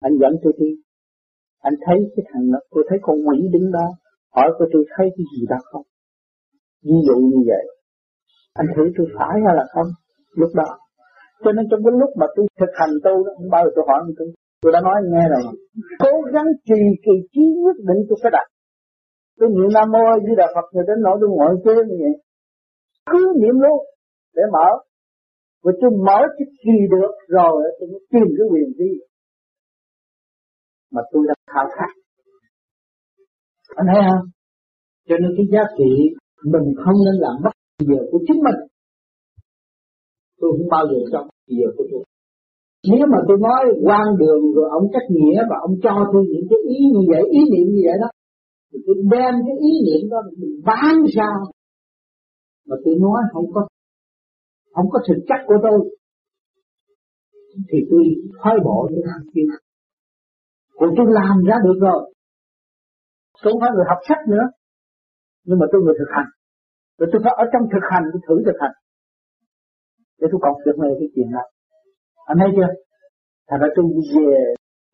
Anh 0.00 0.12
dẫn 0.20 0.32
tôi 0.42 0.52
đi. 0.58 0.70
Anh 1.60 1.74
thấy 1.86 1.96
cái 2.16 2.24
thằng 2.32 2.52
đó, 2.52 2.58
tôi 2.70 2.84
thấy 2.88 2.98
con 3.02 3.16
quỷ 3.28 3.38
đứng 3.52 3.72
đó. 3.72 3.86
Hỏi 4.36 4.48
tôi 4.58 4.68
tôi 4.72 4.84
thấy 4.96 5.06
cái 5.16 5.24
gì 5.32 5.46
đó 5.48 5.56
không? 5.62 5.82
Ví 6.84 6.98
dụ 7.06 7.16
như 7.30 7.40
vậy. 7.46 7.64
Anh 8.54 8.66
thử 8.76 8.82
tôi 8.96 9.06
phải 9.18 9.34
hay 9.44 9.54
là 9.56 9.64
không? 9.74 9.86
Lúc 10.40 10.50
đó. 10.54 10.78
Cho 11.44 11.52
nên 11.52 11.64
trong 11.70 11.80
cái 11.84 11.92
lúc 12.00 12.10
mà 12.20 12.26
tôi 12.36 12.46
thực 12.60 12.72
hành 12.80 12.94
tu 13.04 13.24
đó, 13.26 13.32
không 13.36 13.50
bao 13.50 13.64
giờ 13.64 13.70
tôi 13.76 13.84
hỏi 13.88 13.98
anh 14.04 14.14
tôi 14.18 14.28
tôi 14.60 14.72
đã 14.74 14.80
nói 14.80 14.96
nghe 15.12 15.24
rồi. 15.32 15.44
Cố 15.98 16.12
gắng 16.32 16.48
trì 16.66 16.80
kỳ 17.04 17.14
trí 17.32 17.44
nhất 17.64 17.76
định 17.88 18.00
tôi 18.08 18.18
phải 18.22 18.30
đạt 18.36 18.46
tôi 19.40 19.48
niệm 19.56 19.70
nam 19.74 19.88
mô 19.94 20.04
di 20.24 20.32
đà 20.40 20.46
phật, 20.54 20.66
người 20.72 20.84
đến 20.88 20.98
nỗi 21.04 21.16
tôi 21.20 21.28
ngồi 21.36 21.54
kia 21.64 21.80
như 21.88 21.96
vậy. 22.04 22.14
Cứ 23.10 23.20
niệm 23.40 23.56
luôn 23.64 23.78
để 24.36 24.42
mở. 24.54 24.68
Và 25.62 25.72
tôi 25.80 25.90
mở 26.06 26.18
cái 26.36 26.46
gì 26.64 26.78
được 26.94 27.12
rồi, 27.28 27.56
tôi 27.78 27.88
mới 27.92 28.00
tìm 28.12 28.26
cái 28.36 28.46
quyền 28.50 28.68
đi 28.78 28.90
mà 30.90 31.02
tôi 31.12 31.22
đã 31.28 31.34
khao 31.54 31.66
khát. 31.76 31.92
Anh 33.76 33.86
thấy 33.90 34.00
không? 34.08 34.26
Cho 35.08 35.16
nên 35.20 35.30
cái 35.36 35.46
giá 35.52 35.62
trị 35.78 35.90
mình 36.52 36.66
không 36.84 36.96
nên 37.06 37.16
làm 37.24 37.34
mất 37.44 37.50
giờ 37.78 38.00
của 38.10 38.18
chính 38.26 38.40
mình. 38.46 38.58
Tôi 40.40 40.50
không 40.56 40.68
bao 40.70 40.84
giờ 40.90 40.98
cho 41.12 41.28
giờ 41.46 41.66
của 41.76 41.84
tôi 41.90 42.04
nếu 42.88 43.06
mà 43.12 43.18
tôi 43.28 43.36
nói 43.40 43.62
quan 43.82 44.06
đường 44.18 44.52
rồi 44.54 44.68
ông 44.70 44.86
cách 44.92 45.06
nghĩa 45.08 45.42
và 45.50 45.56
ông 45.60 45.74
cho 45.82 46.10
tôi 46.12 46.26
những 46.32 46.46
cái 46.50 46.58
ý 46.68 46.78
như 46.94 47.02
vậy, 47.10 47.22
ý 47.30 47.40
niệm 47.52 47.66
như 47.74 47.80
vậy 47.86 47.96
đó, 48.00 48.10
thì 48.72 48.78
tôi 48.86 48.96
đem 49.10 49.34
cái 49.46 49.56
ý 49.68 49.72
niệm 49.86 50.10
đó 50.10 50.18
mình 50.38 50.60
bán 50.64 50.94
ra. 51.16 51.30
Mà 52.68 52.76
tôi 52.84 52.94
nói 53.00 53.20
không 53.32 53.52
có 53.54 53.66
không 54.74 54.90
có 54.90 54.98
thực 55.08 55.20
chất 55.28 55.40
của 55.46 55.58
tôi, 55.62 55.78
thì 57.72 57.78
tôi 57.90 58.02
thoái 58.42 58.56
bộ 58.64 58.88
cái 58.90 59.02
làm 59.04 59.22
kia. 59.34 59.50
Còn 60.78 60.90
tôi 60.96 61.06
làm 61.08 61.44
ra 61.48 61.56
được 61.64 61.78
rồi. 61.80 62.14
Tôi 63.42 63.52
không 63.52 63.60
phải 63.60 63.70
người 63.74 63.84
học 63.88 63.98
sách 64.08 64.22
nữa, 64.28 64.44
nhưng 65.44 65.58
mà 65.58 65.66
tôi 65.72 65.82
người 65.82 65.94
thực 65.98 66.10
hành. 66.16 66.30
Rồi 66.98 67.08
tôi 67.12 67.20
phải 67.24 67.34
ở 67.36 67.44
trong 67.52 67.62
thực 67.72 67.84
hành, 67.90 68.04
tôi 68.12 68.20
thử 68.28 68.36
thực 68.46 68.58
hành. 68.60 68.74
Để 70.18 70.26
tôi 70.32 70.40
còn 70.42 70.54
được 70.66 70.78
này 70.82 70.90
cái 71.00 71.08
chuyện 71.14 71.30
này 71.30 71.46
anh 72.30 72.38
thấy 72.40 72.50
chưa? 72.56 72.70
Thành 73.48 73.60
ra 73.60 73.68
tôi 73.76 73.84
về, 74.14 74.32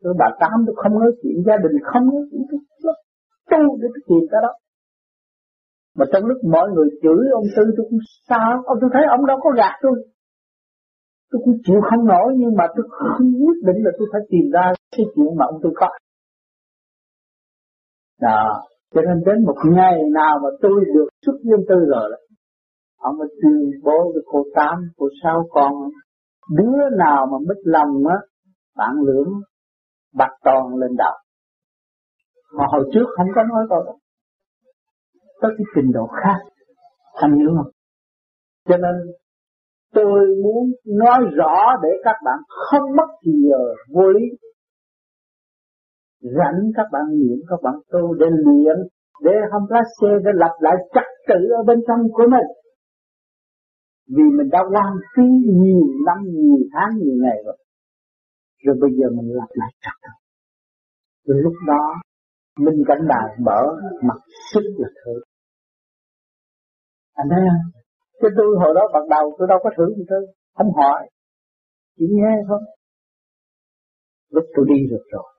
tôi 0.03 0.13
bà 0.21 0.27
tám 0.41 0.55
tôi 0.65 0.75
không 0.81 0.93
nói 1.01 1.11
chuyện, 1.21 1.35
gia 1.47 1.57
đình 1.63 1.75
không 1.89 2.05
nói 2.13 2.23
chuyện, 2.29 2.41
tôi 2.49 2.59
tu 3.51 3.61
để 3.81 3.87
tôi 3.93 4.03
tìm 4.09 4.23
cái 4.31 4.41
đó. 4.45 4.51
Mà 5.97 6.05
trong 6.11 6.25
lúc 6.29 6.37
mọi 6.55 6.67
người 6.73 6.89
chửi 7.01 7.23
ông 7.39 7.47
tư, 7.55 7.63
tôi 7.77 7.85
cũng 7.89 7.99
sao? 8.29 8.53
Ông, 8.65 8.77
tôi 8.81 8.89
thấy 8.93 9.03
ông 9.15 9.25
đâu 9.25 9.37
có 9.43 9.49
gạt 9.57 9.75
tôi. 9.81 9.95
Tôi 11.31 11.41
cũng 11.45 11.57
chịu 11.65 11.79
không 11.89 12.05
nổi, 12.05 12.27
nhưng 12.37 12.53
mà 12.59 12.65
tôi 12.75 12.85
không 12.89 13.27
quyết 13.43 13.59
định 13.67 13.79
là 13.85 13.91
tôi 13.97 14.07
phải 14.11 14.21
tìm 14.29 14.45
ra 14.53 14.65
cái 14.95 15.05
chuyện 15.15 15.31
mà 15.37 15.45
ông 15.45 15.59
tôi 15.63 15.71
có. 15.75 15.89
Đó. 18.21 18.63
Cho 18.93 19.01
nên 19.01 19.17
đến 19.25 19.45
một 19.45 19.57
ngày 19.75 19.95
nào 20.13 20.39
mà 20.43 20.49
tôi 20.61 20.85
được 20.95 21.07
xuất 21.25 21.37
dương 21.43 21.65
tư 21.69 21.75
rồi 21.75 22.09
đó 22.11 22.17
ông 22.97 23.17
mới 23.17 23.27
tuyên 23.41 23.71
bố 23.83 24.11
với 24.13 24.23
cô 24.25 24.43
tám, 24.55 24.75
cô 24.97 25.07
sáu 25.23 25.47
con 25.49 25.73
đứa 26.49 26.97
nào 26.97 27.27
mà 27.31 27.37
mất 27.47 27.59
lòng 27.63 28.07
á, 28.09 28.17
bạn 28.75 28.95
lưỡng 29.05 29.33
bạch 30.13 30.31
toàn 30.43 30.75
lên 30.75 30.91
đầu. 30.97 31.13
Mà 32.57 32.65
hồi 32.71 32.89
trước 32.93 33.05
không 33.17 33.27
có 33.35 33.43
nói 33.43 33.65
câu 33.69 33.83
đó. 33.83 33.93
Có 35.41 35.49
cái 35.57 35.65
trình 35.75 35.91
độ 35.93 36.07
khác. 36.07 36.39
Anh 37.13 37.33
hiểu 37.39 37.49
không? 37.57 37.71
Cho 38.67 38.77
nên, 38.77 38.95
tôi 39.93 40.19
muốn 40.43 40.71
nói 40.85 41.19
rõ 41.35 41.75
để 41.83 41.89
các 42.03 42.15
bạn 42.25 42.37
không 42.47 42.95
mất 42.95 43.07
giờ 43.23 43.59
vô 43.93 44.09
lý. 44.09 44.25
Rảnh 46.21 46.59
các 46.75 46.85
bạn 46.91 47.03
niệm, 47.09 47.39
các 47.49 47.59
bạn 47.63 47.73
tu 47.91 48.13
để 48.13 48.25
luyện, 48.29 48.77
để 49.23 49.31
không 49.51 49.63
lá 49.69 49.81
xe 50.01 50.07
để 50.25 50.31
lập 50.35 50.51
lại 50.59 50.75
trật 50.93 51.05
tự 51.27 51.47
ở 51.57 51.63
bên 51.67 51.79
trong 51.87 51.99
của 52.13 52.23
mình 52.31 52.47
vì 54.15 54.23
mình 54.37 54.49
đã 54.51 54.59
quan 54.73 54.93
phí 55.15 55.27
nhiều 55.61 55.81
năm, 56.05 56.17
nhiều 56.23 56.61
tháng, 56.73 56.97
nhiều 56.97 57.15
ngày 57.23 57.37
rồi. 57.45 57.57
Rồi 58.63 58.75
bây 58.81 58.91
giờ 58.97 59.05
mình 59.17 59.29
lặp 59.35 59.49
lại 59.53 59.69
trật 59.81 59.93
tự 60.03 60.27
rồi 61.27 61.37
lúc 61.43 61.53
đó, 61.67 61.83
minh 62.57 62.83
cảnh 62.87 63.07
đài 63.07 63.35
mở 63.45 63.61
mặt 64.07 64.19
sức 64.53 64.65
là 64.77 64.89
thử. 65.05 65.21
Anh 67.13 67.27
thấy 67.31 67.39
không? 67.49 67.81
Chứ 68.21 68.27
tôi 68.37 68.47
hồi 68.59 68.73
đó 68.75 68.81
bắt 68.93 69.05
đầu, 69.09 69.35
tôi 69.37 69.47
đâu 69.47 69.59
có 69.63 69.69
thử 69.77 69.95
gì 69.97 70.03
tôi 70.09 70.19
không 70.57 70.71
hỏi. 70.73 71.09
Chỉ 71.97 72.05
nghe 72.09 72.33
thôi. 72.47 72.59
Lúc 74.29 74.43
tôi 74.55 74.65
đi 74.69 74.75
được 74.89 75.03
rồi, 75.11 75.29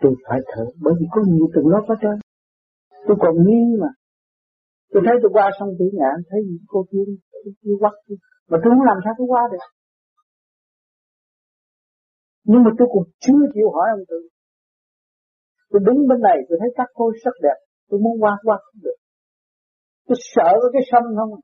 tôi 0.00 0.14
phải 0.28 0.40
thử, 0.56 0.64
bởi 0.82 0.94
vì 1.00 1.06
có 1.10 1.20
nhiều 1.26 1.46
từng 1.54 1.68
lớp 1.68 1.84
hết 1.88 1.94
trơn. 2.02 2.18
Tôi 3.06 3.16
còn 3.20 3.34
nghi 3.46 3.62
mà 3.80 3.88
tôi 4.94 5.02
thấy 5.06 5.14
tôi 5.22 5.30
qua 5.36 5.46
sông 5.58 5.70
tỷ 5.78 5.86
Ngạn 5.98 6.16
thấy 6.28 6.40
cô 6.72 6.78
kia 6.90 7.04
tôi 7.32 7.52
kia 7.62 7.76
quắc 7.82 7.94
mà 8.50 8.56
tôi 8.62 8.70
muốn 8.74 8.86
làm 8.90 8.98
sao 9.04 9.12
tôi 9.18 9.26
qua 9.32 9.42
được? 9.52 9.66
Nhưng 12.50 12.62
mà 12.64 12.70
tôi 12.78 12.88
cũng 12.92 13.06
chưa 13.24 13.42
chịu 13.54 13.68
hỏi 13.74 13.88
ông 13.96 14.04
tôi 14.10 14.20
tôi 15.74 15.82
đứng 15.86 16.08
bên 16.08 16.20
này, 16.28 16.38
tôi 16.48 16.58
thấy 16.60 16.70
các 16.76 16.88
cô 16.94 17.04
rất 17.24 17.36
đẹp. 17.42 17.58
Tôi 17.88 18.00
muốn 18.00 18.22
qua 18.22 18.32
qua 18.42 18.56
không 18.64 18.80
được. 18.82 18.96
Tôi 20.06 20.16
sợ 20.34 20.50
cái 20.72 20.82
sông 20.90 21.04
không? 21.16 21.40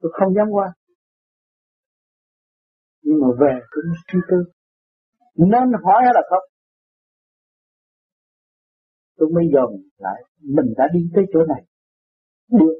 Tôi 0.00 0.12
không 0.14 0.34
dám 0.34 0.48
qua. 0.50 0.68
Nhưng 3.02 3.18
mà 3.20 3.28
về 3.40 3.54
tôi 3.70 3.82
mới 3.88 3.98
suy 4.12 4.20
tư. 4.30 4.36
Nên 5.34 5.66
hỏi 5.84 6.00
hay 6.04 6.12
là 6.14 6.22
không? 6.30 6.44
Tôi 9.18 9.28
mới 9.34 9.44
dòm 9.54 9.70
lại, 9.98 10.20
mình 10.56 10.68
đã 10.76 10.84
đi 10.94 11.00
tới 11.14 11.24
chỗ 11.32 11.40
này. 11.52 11.62
Được, 12.60 12.76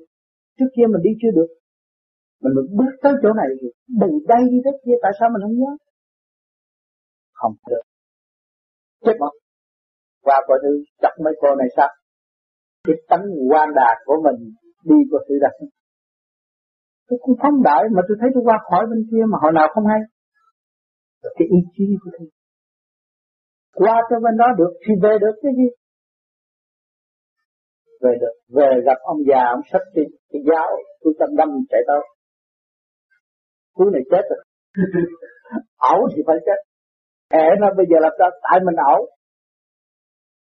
trước 0.58 0.70
kia 0.76 0.86
mình 0.92 1.02
đi 1.02 1.10
chưa 1.22 1.32
được. 1.38 1.50
Mình 2.42 2.54
được 2.56 2.68
bước 2.78 2.92
tới 3.02 3.12
chỗ 3.22 3.30
này 3.40 3.48
từ 4.00 4.08
đây 4.28 4.42
đi 4.50 4.58
tới 4.64 4.74
kia, 4.84 4.96
tại 5.02 5.12
sao 5.18 5.28
mình 5.32 5.42
không 5.44 5.58
nhớ? 5.62 5.72
Không 7.32 7.54
được 7.70 7.84
chết 9.04 9.16
mất. 9.20 9.32
Qua 10.22 10.36
coi 10.48 10.58
thứ 10.62 10.72
chặt 11.02 11.14
mấy 11.24 11.34
cô 11.40 11.48
này 11.54 11.68
sao? 11.76 11.88
Cái 12.84 12.96
tánh 13.08 13.24
quan 13.50 13.68
đà 13.74 13.90
của 14.04 14.16
mình 14.24 14.38
đi 14.84 14.96
qua 15.10 15.20
sự 15.28 15.34
đặt 15.40 15.52
tôi 17.08 17.18
cũng 17.22 17.36
phóng 17.42 17.62
đại, 17.68 17.82
mà 17.94 18.02
tôi 18.08 18.16
thấy 18.20 18.30
tôi 18.34 18.42
qua 18.46 18.58
khỏi 18.70 18.86
bên 18.90 19.00
kia 19.10 19.24
mà 19.30 19.36
hồi 19.42 19.52
nào 19.58 19.66
không 19.74 19.86
hay. 19.92 20.00
Cái 21.22 21.46
ý 21.56 21.58
chí 21.74 21.84
của 22.02 22.10
tôi. 22.18 22.28
Qua 23.80 23.96
cho 24.10 24.16
bên 24.24 24.34
đó 24.40 24.46
được, 24.58 24.72
thì 24.84 24.92
về 25.02 25.14
được 25.20 25.34
cái 25.42 25.52
gì? 25.58 25.68
Về 28.02 28.12
được 28.20 28.34
về 28.56 28.68
gặp 28.86 28.98
ông 29.02 29.18
già 29.28 29.42
ông 29.54 29.60
sách 29.72 29.86
cái, 29.94 30.04
cái 30.30 30.42
giáo 30.48 30.66
tôi 31.02 31.14
tâm 31.18 31.36
đâm 31.36 31.48
chạy 31.70 31.80
tới. 31.88 32.00
Cú 33.74 33.84
này 33.90 34.02
chết 34.10 34.22
rồi. 34.30 34.44
Ẩu 35.92 36.08
thì 36.16 36.22
phải 36.26 36.36
chết. 36.46 36.58
Ẻ 37.30 37.46
nó 37.60 37.66
bây 37.76 37.86
giờ 37.90 37.96
là 38.00 38.10
sao 38.18 38.30
tại 38.42 38.60
mình 38.66 38.76
ẩu. 38.76 39.00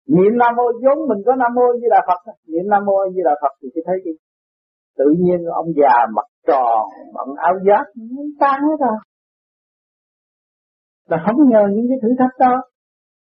Niệm 0.08 0.34
nam 0.38 0.56
mô 0.58 0.64
vốn 0.84 1.08
mình 1.10 1.22
có 1.26 1.36
nam 1.36 1.52
mô 1.56 1.68
như 1.80 1.88
là 1.90 2.02
phật. 2.08 2.34
Niệm 2.48 2.66
nam 2.72 2.86
mô 2.86 2.94
như 3.14 3.22
là 3.26 3.36
phật 3.42 3.54
thì 3.62 3.82
thấy 3.86 3.96
gì 4.06 4.12
tự 4.98 5.06
nhiên 5.20 5.46
ông 5.46 5.68
già 5.82 5.96
mặt 6.16 6.28
tròn 6.48 6.90
bận 7.14 7.28
áo 7.38 7.54
giáp. 7.68 7.86
Tan 8.40 8.62
hết 8.62 8.78
rồi. 8.80 8.98
Là 11.10 11.18
không 11.26 11.50
nhờ 11.50 11.62
những 11.74 11.86
cái 11.90 11.98
thử 12.02 12.10
thách 12.20 12.40
đó. 12.40 12.62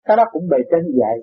Cái 0.03 0.17
đó 0.17 0.23
cũng 0.31 0.47
bề 0.49 0.57
trên 0.71 0.83
dạy 0.99 1.17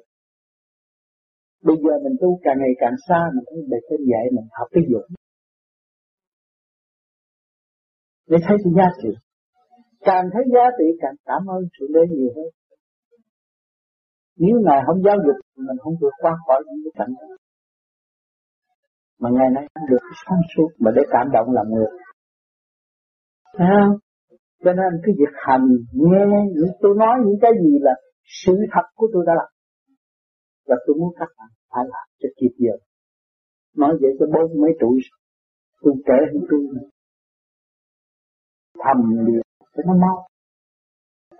bây 1.66 1.76
giờ 1.82 1.92
mình 2.04 2.16
tu 2.20 2.40
càng 2.44 2.56
ngày 2.58 2.74
càng 2.82 2.96
xa, 3.08 3.20
mình 3.34 3.44
thấy 3.48 3.58
bề 3.70 3.78
trên 3.88 4.00
dạy 4.10 4.24
mình 4.36 4.46
học 4.58 4.68
cái 4.74 4.84
dụng. 4.90 5.08
Để 8.30 8.38
thấy 8.46 8.56
sự 8.64 8.70
giá 8.78 8.88
trị. 9.02 9.12
Càng 10.00 10.24
thấy 10.32 10.44
giá 10.54 10.64
trị, 10.78 10.86
càng 11.02 11.14
cảm 11.24 11.42
ơn 11.54 11.62
sự 11.78 11.84
đế 11.94 12.00
nhiều 12.14 12.30
hơn. 12.36 12.50
Nếu 14.36 14.56
ngài 14.66 14.80
không 14.86 15.02
giáo 15.06 15.16
dục, 15.26 15.38
mình 15.56 15.78
không 15.82 15.94
vượt 16.00 16.14
qua 16.22 16.32
khỏi 16.46 16.60
những 16.66 16.80
cái 16.84 16.92
cảnh 16.98 17.14
đó. 17.20 17.36
Mà 19.20 19.28
ngày 19.36 19.48
nay 19.54 19.64
không 19.74 19.86
được 19.90 20.04
sáng 20.26 20.42
suốt 20.56 20.68
mà 20.78 20.90
để 20.96 21.02
cảm 21.10 21.26
động 21.32 21.48
lòng 21.56 21.68
người. 21.74 21.90
Thấy 23.56 23.66
không? 23.80 23.96
Cho 24.64 24.72
nên 24.72 24.90
cái 25.02 25.14
việc 25.18 25.34
hành, 25.46 25.66
nghe 25.92 26.24
những 26.54 26.72
tôi 26.80 26.94
nói 26.98 27.14
những 27.24 27.38
cái 27.42 27.50
gì 27.62 27.78
là 27.80 27.94
sự 28.44 28.52
thật 28.72 28.86
của 28.94 29.08
tôi 29.12 29.24
đã 29.26 29.32
làm 29.36 29.50
và 30.72 30.78
tôi 30.86 30.96
muốn 31.00 31.12
các 31.20 31.28
bạn 31.38 31.48
phải 31.70 31.84
làm 31.92 32.06
cho 32.20 32.28
kịp 32.38 32.54
giờ. 32.64 32.76
Nói 33.76 33.92
vậy 34.00 34.12
cho 34.18 34.26
bốn 34.34 34.60
mấy 34.62 34.72
tuổi 34.80 34.96
tôi 35.82 35.94
trẻ 36.06 36.18
hơn 36.32 36.42
tôi 36.50 36.60
thầm 38.82 38.98
liền 39.26 39.42
cho 39.74 39.82
nó 39.86 39.94
mau. 40.04 40.16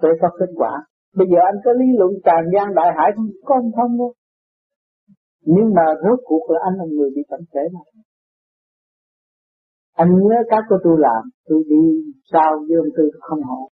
Tôi 0.01 0.12
có 0.21 0.29
kết 0.38 0.51
quả. 0.57 0.73
Bây 1.16 1.27
giờ 1.31 1.38
anh 1.51 1.59
có 1.64 1.73
lý 1.73 1.87
luận 1.99 2.12
tràn 2.25 2.42
gian 2.55 2.75
đại 2.75 2.90
hải 2.97 3.11
không? 3.16 3.29
Có 3.45 3.55
anh 3.55 3.71
không 3.77 3.99
đâu. 3.99 4.12
Nhưng 5.40 5.75
mà 5.77 5.87
rốt 6.03 6.18
cuộc 6.25 6.51
là 6.51 6.59
anh 6.68 6.75
là 6.79 6.85
người 6.95 7.11
bị 7.16 7.23
chậm 7.31 7.40
trễ 7.53 7.61
mà. 7.75 7.81
Anh 9.92 10.09
nhớ 10.29 10.37
các 10.51 10.64
của 10.68 10.79
tôi 10.85 10.97
làm. 10.99 11.23
Tôi 11.49 11.62
đi 11.68 11.83
sao 12.33 12.51
với 12.68 12.77
ông 12.77 12.92
tư 12.97 13.11
không 13.21 13.42
hỏi. 13.42 13.68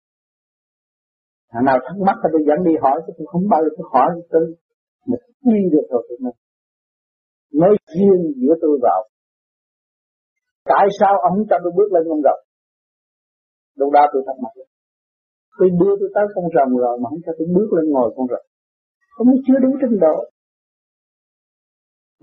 Thằng 1.51 1.65
nào 1.65 1.77
thắc 1.85 1.97
mắc 2.07 2.15
thì 2.23 2.29
tôi 2.33 2.41
dẫn 2.47 2.63
đi 2.63 2.71
hỏi 2.81 3.01
tôi 3.07 3.27
không 3.31 3.49
bao 3.49 3.63
giờ 3.63 3.69
tôi 3.77 3.87
hỏi 3.93 4.07
ông 4.13 4.23
tư 4.31 4.55
mình 5.09 5.23
đi 5.49 5.59
được 5.73 5.85
rồi 5.91 6.01
thì 6.07 6.15
mình 6.25 6.37
nói 7.61 7.73
riêng 7.93 8.23
giữa 8.41 8.53
tôi 8.61 8.75
vào 8.85 9.01
tại 10.71 10.85
sao 10.99 11.13
ông 11.29 11.37
cho 11.49 11.55
tôi 11.63 11.71
bước 11.77 11.89
lên 11.93 12.03
con 12.09 12.21
rồng 12.25 12.41
lúc 13.79 13.89
đó 13.95 14.03
tôi 14.13 14.21
thắc 14.25 14.37
mắc. 14.43 14.53
Tôi 15.57 15.69
đưa 15.79 15.93
tôi 15.99 16.09
tới 16.15 16.25
con 16.35 16.45
rồng 16.55 16.71
rồi 16.83 16.95
mà 17.01 17.05
không 17.09 17.23
cho 17.25 17.31
tôi 17.37 17.47
bước 17.55 17.69
lên 17.77 17.85
ngồi 17.93 18.07
con 18.15 18.25
rồng. 18.31 18.45
Không 19.15 19.27
chưa 19.45 19.59
đúng 19.63 19.75
trình 19.81 19.99
độ 20.05 20.15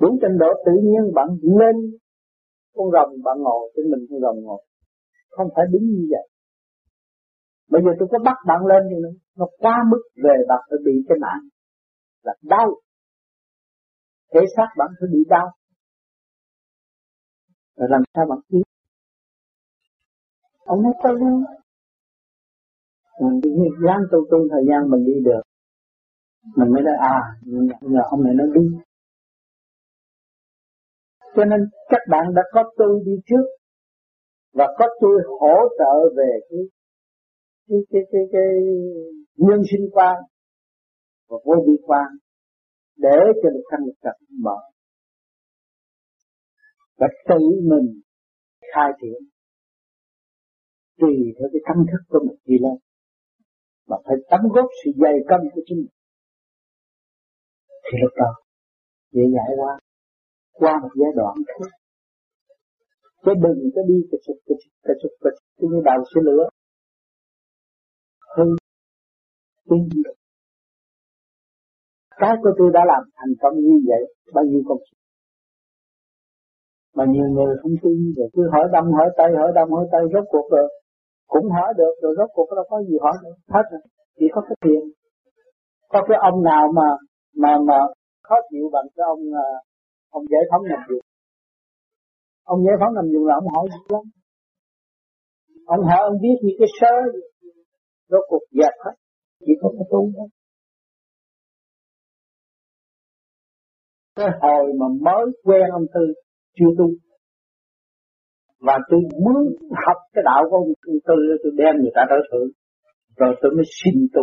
đúng 0.02 0.14
trình 0.22 0.36
độ 0.42 0.50
tự 0.66 0.74
nhiên 0.88 1.04
bạn 1.16 1.28
lên 1.60 1.76
con 2.76 2.86
rồng 2.94 3.10
bạn 3.26 3.36
ngồi 3.44 3.62
trên 3.74 3.84
mình 3.90 4.02
con 4.08 4.18
rồng 4.24 4.38
ngồi. 4.44 4.62
Không 5.30 5.48
phải 5.54 5.64
đứng 5.72 5.86
như 5.94 6.04
vậy. 6.12 6.26
Bây 7.72 7.80
giờ 7.84 7.90
tôi 7.98 8.08
có 8.12 8.18
bắt 8.24 8.36
bạn 8.48 8.60
lên 8.70 8.82
thì 8.90 8.96
nó, 9.04 9.10
nó 9.38 9.46
quá 9.58 9.76
mức 9.90 10.02
về 10.24 10.36
bạn 10.48 10.60
phải 10.70 10.78
bị 10.86 10.94
cái 11.08 11.18
nạn 11.20 11.38
là 12.26 12.34
đau. 12.42 12.68
Thể 14.34 14.40
xác 14.56 14.68
bạn 14.78 14.88
phải 15.00 15.08
bị 15.12 15.18
đau. 15.28 15.46
Rồi 17.76 17.88
làm 17.90 18.02
sao 18.14 18.26
bạn 18.28 18.38
biết 18.48 18.62
ông 20.64 20.82
nói 20.82 20.92
tao 21.02 21.12
luôn 21.12 21.44
mình 23.20 23.40
đi 23.40 23.50
dán 23.86 23.98
tu 24.12 24.18
tu 24.30 24.38
thời 24.50 24.64
gian 24.68 24.90
mình 24.90 25.04
đi 25.06 25.12
được. 25.24 25.42
Mình 26.56 26.72
mới 26.72 26.82
nói 26.82 26.94
à 27.00 27.20
nhờ 27.80 28.00
ông 28.10 28.22
này 28.24 28.34
nó 28.36 28.44
đi. 28.54 28.66
Cho 31.36 31.44
nên 31.44 31.60
các 31.88 32.00
bạn 32.10 32.34
đã 32.34 32.42
có 32.52 32.72
tôi 32.76 33.02
đi 33.06 33.12
trước 33.26 33.46
và 34.52 34.66
có 34.78 34.86
tôi 35.00 35.22
hỗ 35.40 35.56
trợ 35.78 36.14
về 36.16 36.40
cái 36.50 36.60
cái 37.68 37.78
cái 37.90 38.02
cái, 38.12 38.22
cái 38.32 38.48
nhân 39.36 39.62
sinh 39.70 39.88
quan 39.92 40.16
và 41.28 41.36
vô 41.44 41.54
vi 41.66 41.76
quan 41.86 42.08
để 42.96 43.18
cho 43.42 43.48
được 43.54 43.64
thanh 43.70 43.86
được 43.86 43.98
trật 44.02 44.16
mở 44.44 44.58
và 46.98 47.06
tự 47.28 47.40
mình 47.70 48.00
khai 48.74 48.90
triển 49.00 49.20
tùy 51.00 51.14
theo 51.38 51.48
cái 51.52 51.60
tâm 51.68 51.78
thức 51.90 52.02
của 52.08 52.18
mình 52.28 52.38
đi 52.44 52.56
lên 52.64 52.78
mà 53.88 53.96
phải 54.04 54.16
đóng 54.30 54.46
góp 54.54 54.68
sự 54.84 54.90
dày 55.02 55.14
công 55.30 55.44
của 55.54 55.62
chính 55.66 55.78
mình 55.78 55.94
thì 57.84 57.98
lúc 58.02 58.12
đó 58.16 58.30
dễ 59.10 59.22
giải 59.34 59.50
qua, 59.56 59.78
qua 60.52 60.72
một 60.82 60.92
giai 61.00 61.12
đoạn 61.16 61.34
khác 61.46 61.70
chứ 63.24 63.32
đừng 63.44 63.70
có 63.74 63.82
đi 63.88 63.98
cái 64.10 64.20
sụp 64.26 64.36
cái 64.46 64.56
sụp 64.62 64.72
cái 64.86 64.94
sụp 65.02 65.12
cái 65.20 65.32
sụp 65.36 65.70
như 65.70 65.80
đầu 65.84 66.00
xe 66.10 66.20
lửa 66.28 66.44
hư 68.36 68.44
tin 69.70 69.88
được 70.04 70.15
cái 72.20 72.34
của 72.42 72.52
tôi 72.58 72.68
đã 72.76 72.80
làm 72.92 73.02
thành 73.18 73.34
công 73.40 73.54
như 73.66 73.76
vậy, 73.88 74.02
bao 74.34 74.44
nhiêu 74.44 74.62
công 74.68 74.78
sức? 74.86 74.96
Mà 76.96 77.04
nhiều 77.14 77.28
người 77.34 77.56
không 77.62 77.76
tin 77.82 77.98
rồi 78.16 78.28
cứ 78.34 78.42
hỏi 78.52 78.64
đông, 78.72 78.92
hỏi 78.92 79.08
tây, 79.16 79.30
hỏi 79.40 79.50
đông, 79.54 79.70
hỏi 79.70 79.86
tây, 79.92 80.02
rốt 80.12 80.24
cuộc 80.28 80.46
rồi. 80.50 80.68
Cũng 81.26 81.46
hỏi 81.50 81.74
được, 81.76 81.94
rồi 82.02 82.14
rốt 82.18 82.30
cuộc 82.34 82.48
đâu 82.56 82.64
có 82.70 82.82
gì 82.82 82.96
hỏi 83.00 83.16
được. 83.22 83.36
Hết 83.54 83.62
rồi. 83.70 83.80
Chỉ 84.18 84.26
có 84.34 84.40
cái 84.48 84.56
tiền 84.64 84.80
có 85.88 86.02
cái 86.08 86.18
ông 86.20 86.42
nào 86.42 86.64
mà 86.74 86.88
mà 87.36 87.58
mà 87.68 87.78
khó 88.22 88.36
chịu 88.50 88.70
bằng 88.72 88.86
cái 88.96 89.04
ông 89.12 89.20
à, 89.34 89.48
ông 90.10 90.24
giải 90.30 90.40
phóng 90.50 90.62
nằm 90.68 90.80
giường 90.88 91.06
ông 92.44 92.64
giải 92.64 92.74
phóng 92.80 92.94
nằm 92.94 93.04
giường 93.12 93.26
là 93.26 93.34
ông 93.34 93.48
hỏi 93.54 93.66
gì 93.72 93.80
lắm. 93.88 94.04
Ông 95.66 95.84
hỏi, 95.84 96.00
ông 96.10 96.18
biết 96.22 96.36
như 96.42 96.52
cái 96.58 96.68
sơ 96.80 96.94
rốt 98.08 98.24
cuộc 98.28 98.44
dẹp 98.50 98.74
hết. 98.84 98.94
Chỉ 99.46 99.52
có 99.60 99.68
cái 99.72 99.86
tu 99.90 100.10
thôi. 100.16 100.28
Cái 104.16 104.26
hồi 104.40 104.72
mà 104.80 104.86
mới 105.00 105.26
quen 105.44 105.62
ông 105.72 105.86
tư, 105.94 106.14
chưa 106.56 106.70
tu. 106.78 106.86
Và 108.60 108.78
tôi 108.90 109.00
muốn 109.24 109.36
học 109.86 109.96
cái 110.12 110.22
đạo 110.24 110.42
của 110.50 110.56
ông 110.56 110.68
tư, 110.84 111.14
tôi 111.42 111.52
đem 111.56 111.74
người 111.76 111.92
ta 111.94 112.02
tới 112.10 112.18
thử. 112.32 112.50
Rồi 113.16 113.34
tôi 113.42 113.52
mới 113.56 113.64
xin 113.84 113.94
tu. 114.14 114.22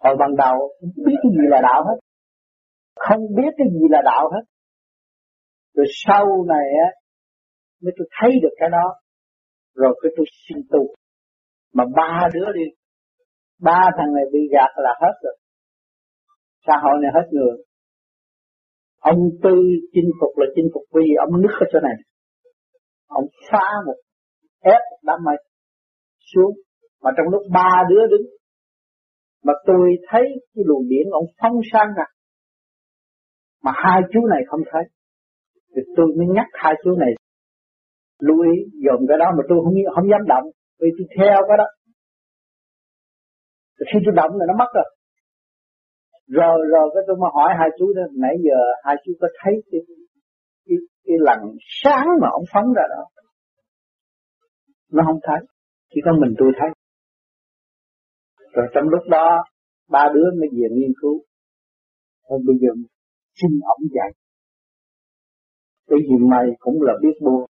Hồi 0.00 0.16
ban 0.18 0.36
đầu 0.36 0.56
không 0.80 1.04
biết 1.06 1.18
cái 1.22 1.32
gì 1.32 1.44
là 1.50 1.60
đạo 1.62 1.84
hết. 1.84 1.98
Không 2.96 3.20
biết 3.36 3.52
cái 3.56 3.66
gì 3.72 3.86
là 3.90 4.02
đạo 4.04 4.30
hết. 4.32 4.44
Rồi 5.74 5.86
sau 6.06 6.44
này 6.48 6.66
á, 6.86 6.90
mới 7.82 7.92
tôi 7.98 8.08
thấy 8.20 8.30
được 8.42 8.54
cái 8.56 8.68
đó. 8.72 8.86
Rồi 9.74 10.00
cái 10.02 10.12
tôi 10.16 10.26
xin 10.48 10.58
tu. 10.70 10.94
Mà 11.74 11.84
ba 11.96 12.28
đứa 12.34 12.52
đi, 12.54 12.64
ba 13.60 13.80
thằng 13.96 14.14
này 14.14 14.24
bị 14.32 14.40
gạt 14.52 14.70
là 14.76 14.94
hết 15.02 15.14
rồi. 15.22 15.36
Xã 16.66 16.74
hội 16.82 16.94
này 17.02 17.10
hết 17.14 17.28
người 17.30 17.56
ông 19.10 19.20
tư 19.42 19.54
chinh 19.92 20.10
phục 20.20 20.38
là 20.40 20.46
chinh 20.54 20.68
phục 20.74 20.82
vì 20.94 21.06
ông 21.24 21.42
nứt 21.42 21.54
ở 21.60 21.66
chỗ 21.72 21.78
này. 21.82 21.96
Ông 23.08 23.26
phá 23.50 23.66
một 23.86 23.98
ép 24.60 24.82
đám 25.02 25.18
mây 25.24 25.36
xuống. 26.34 26.52
Mà 27.02 27.10
trong 27.16 27.28
lúc 27.32 27.42
ba 27.52 27.72
đứa 27.90 28.06
đứng, 28.10 28.26
mà 29.44 29.52
tôi 29.66 29.86
thấy 30.08 30.22
cái 30.54 30.62
luồng 30.66 30.88
điện 30.88 31.06
ông 31.12 31.24
phóng 31.40 31.56
sang 31.72 31.88
ra, 31.96 32.04
mà 33.62 33.72
hai 33.74 34.00
chú 34.12 34.20
này 34.26 34.40
không 34.46 34.60
thấy, 34.72 34.82
thì 35.76 35.82
tôi 35.96 36.06
mới 36.16 36.26
nhắc 36.36 36.46
hai 36.52 36.74
chú 36.84 36.90
này, 36.98 37.12
lưu 38.20 38.38
ý, 38.52 38.54
dồn 38.84 39.00
cái 39.08 39.18
đó 39.18 39.26
mà 39.36 39.42
tôi 39.48 39.58
không 39.64 39.74
không 39.94 40.10
dám 40.10 40.22
động, 40.28 40.46
vì 40.80 40.88
tôi 40.98 41.06
theo 41.16 41.38
cái 41.48 41.56
đó. 41.58 41.68
Thì 43.76 43.84
khi 43.92 43.98
tôi 44.04 44.14
động 44.16 44.32
là 44.38 44.44
nó 44.48 44.54
mất 44.58 44.70
rồi 44.74 44.88
rồi 46.28 46.58
rồi 46.72 46.90
cái 46.94 47.02
tôi 47.06 47.16
mới 47.16 47.30
hỏi 47.34 47.50
hai 47.58 47.68
chú 47.78 47.92
đó 47.96 48.02
nãy 48.22 48.34
giờ 48.44 48.58
hai 48.84 48.96
chú 49.04 49.12
có 49.20 49.28
thấy 49.44 49.54
cái 49.70 49.80
cái, 50.66 50.76
cái 51.04 51.16
lần 51.20 51.38
sáng 51.82 52.06
mà 52.20 52.28
ông 52.32 52.44
phóng 52.52 52.72
ra 52.76 52.82
đó? 52.96 53.04
Nó 54.92 55.02
không 55.06 55.20
thấy 55.22 55.46
chỉ 55.94 56.00
có 56.04 56.12
mình 56.20 56.34
tôi 56.38 56.52
thấy. 56.58 56.70
Rồi 58.52 58.66
trong 58.74 58.84
lúc 58.88 59.02
đó 59.10 59.44
ba 59.90 60.08
đứa 60.14 60.30
mới 60.40 60.48
về 60.52 60.68
nghiên 60.76 60.92
cứu. 61.02 61.22
Thôi 62.28 62.38
bây 62.46 62.56
giờ 62.60 62.68
xin 63.40 63.50
ổng 63.62 63.88
dạy. 63.94 64.10
Cái 65.88 65.98
gì 66.08 66.16
mày 66.30 66.46
cũng 66.58 66.82
là 66.82 66.92
biết 67.02 67.16
buôn 67.20 67.46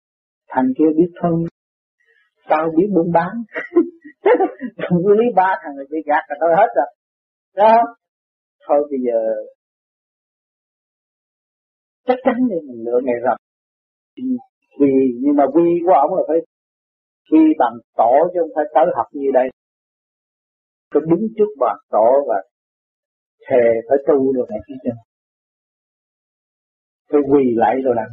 thằng 0.48 0.66
kia 0.78 0.90
biết 0.96 1.12
thân 1.22 1.33
tao 2.48 2.68
biết 2.76 2.87
buôn 2.94 3.12
bán. 3.12 3.33
Không 4.88 4.98
lý 5.18 5.24
ba 5.37 5.59
thằng 5.62 5.76
này 5.76 5.87
bị 5.90 5.98
gạt 6.06 6.24
là 6.28 6.37
thôi 6.40 6.50
hết 6.56 6.68
rồi. 6.76 6.87
Đó 7.56 7.74
thôi 8.66 8.88
bây 8.90 9.01
giờ 9.07 9.18
chắc 12.07 12.18
chắn 12.25 12.35
thì 12.51 12.57
mình 12.68 12.85
lựa 12.87 13.01
ngày 13.05 13.16
rằm. 13.25 13.37
Vì 14.81 14.92
nhưng 15.23 15.37
mà 15.37 15.44
quy 15.55 15.68
của 15.87 15.92
ông 15.92 16.14
là 16.14 16.23
phải 16.29 16.37
quy 17.31 17.40
bằng 17.59 17.77
tổ 17.96 18.12
chứ 18.33 18.40
không 18.40 18.51
phải 18.57 18.64
tới 18.75 18.85
học 18.96 19.07
như 19.12 19.31
đây. 19.35 19.49
Tôi 20.90 21.03
đứng 21.11 21.29
trước 21.37 21.51
bàn 21.61 21.77
tổ 21.90 22.09
và 22.29 22.35
thề 23.49 23.64
phải 23.88 23.99
tu 24.07 24.33
được 24.33 24.46
này 24.51 24.61
kia 24.68 24.75
chân 24.85 24.96
tôi 27.11 27.23
quỳ 27.31 27.44
lại 27.57 27.75
rồi 27.85 27.94
làm 27.96 28.09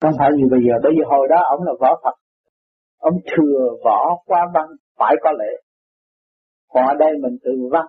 không 0.00 0.12
phải 0.18 0.30
như 0.36 0.44
bây 0.50 0.60
giờ 0.66 0.74
bây 0.82 0.92
giờ 0.96 1.04
hồi 1.06 1.28
đó 1.30 1.36
ông 1.50 1.62
là 1.62 1.72
võ 1.80 2.00
Phật. 2.04 2.16
Ông 2.98 3.14
thừa 3.30 3.68
võ 3.84 4.16
qua 4.26 4.40
văn, 4.54 4.66
phải 4.98 5.14
có 5.22 5.30
lễ. 5.32 5.52
Còn 6.68 6.86
ở 6.86 6.94
đây 6.98 7.12
mình 7.22 7.38
từ 7.44 7.50
văn 7.72 7.86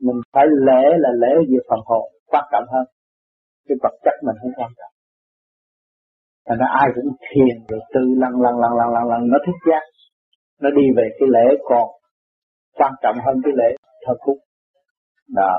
mình 0.00 0.20
phải 0.32 0.46
lễ 0.66 0.82
là 0.98 1.10
lễ 1.22 1.32
về 1.50 1.58
phần 1.68 1.80
hồn, 1.86 2.04
quan 2.26 2.44
trọng 2.52 2.64
hơn. 2.72 2.86
Cái 3.68 3.76
vật 3.82 3.94
chất 4.04 4.14
mình 4.26 4.36
không 4.42 4.52
quan 4.56 4.70
trọng. 4.78 4.94
Thành 6.46 6.58
ra 6.58 6.66
ai 6.82 6.88
cũng 6.94 7.10
thiền 7.26 7.56
rồi 7.68 7.80
tư 7.94 8.00
lần 8.22 8.32
lần 8.44 8.54
lần 8.62 8.72
lần 8.78 8.88
lần 8.94 9.04
lần 9.12 9.20
nó 9.32 9.38
thích 9.46 9.60
giác. 9.70 9.82
Nó 10.62 10.70
đi 10.70 10.86
về 10.96 11.06
cái 11.18 11.28
lễ 11.34 11.46
còn 11.64 11.88
quan 12.78 12.92
trọng 13.02 13.16
hơn 13.26 13.36
cái 13.44 13.52
lễ 13.56 13.76
thờ 14.06 14.14
cúng. 14.20 14.38
Đó. 15.34 15.54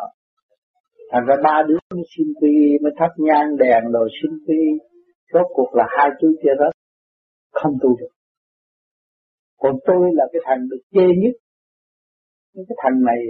Thành 1.12 1.26
ra 1.28 1.36
ba 1.44 1.64
đứa 1.68 1.78
mới 1.94 2.04
xin 2.18 2.28
quy 2.42 2.78
mới 2.84 2.92
thắp 3.00 3.12
nhang 3.18 3.58
đèn 3.58 3.92
rồi 3.92 4.10
xin 4.22 4.32
quy 4.48 4.62
rốt 5.34 5.46
cuộc 5.50 5.76
là 5.76 5.86
hai 5.98 6.10
chú 6.22 6.28
kia 6.44 6.56
đó 6.60 6.70
không 7.52 7.74
tu 7.82 7.90
được. 8.00 8.14
Còn 9.58 9.76
tôi 9.86 10.10
là 10.14 10.26
cái 10.34 10.42
thằng 10.46 10.68
được 10.70 10.82
chê 10.92 11.06
nhất. 11.22 11.36
Cái 12.56 12.76
thằng 12.84 13.02
này 13.06 13.22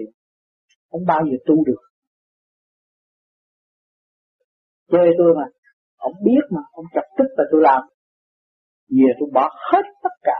không 0.90 1.06
bao 1.08 1.22
giờ 1.30 1.38
tu 1.46 1.56
được. 1.66 1.82
Chơi 4.92 5.08
tôi 5.18 5.34
mà, 5.38 5.46
ông 5.98 6.14
biết 6.26 6.44
mà, 6.50 6.62
ông 6.72 6.86
chặt 6.94 7.08
tức 7.18 7.30
là 7.38 7.44
tôi 7.52 7.62
làm. 7.64 7.82
Về 8.90 9.10
tôi 9.20 9.30
bỏ 9.34 9.50
hết 9.72 9.86
tất 10.04 10.16
cả. 10.24 10.40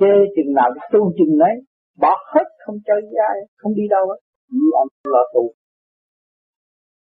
Chơi 0.00 0.18
chừng 0.36 0.54
nào 0.54 0.68
tôi 0.74 0.84
tu 0.92 1.12
chừng 1.18 1.38
đấy 1.38 1.54
bỏ 2.02 2.14
hết, 2.34 2.46
không 2.64 2.76
chơi 2.86 3.00
với 3.08 3.18
ai, 3.30 3.36
không 3.60 3.74
đi 3.74 3.82
đâu 3.94 4.04
hết. 4.10 4.20
Như 4.48 4.66
ông 4.82 4.88
lo 5.14 5.22
tu. 5.34 5.44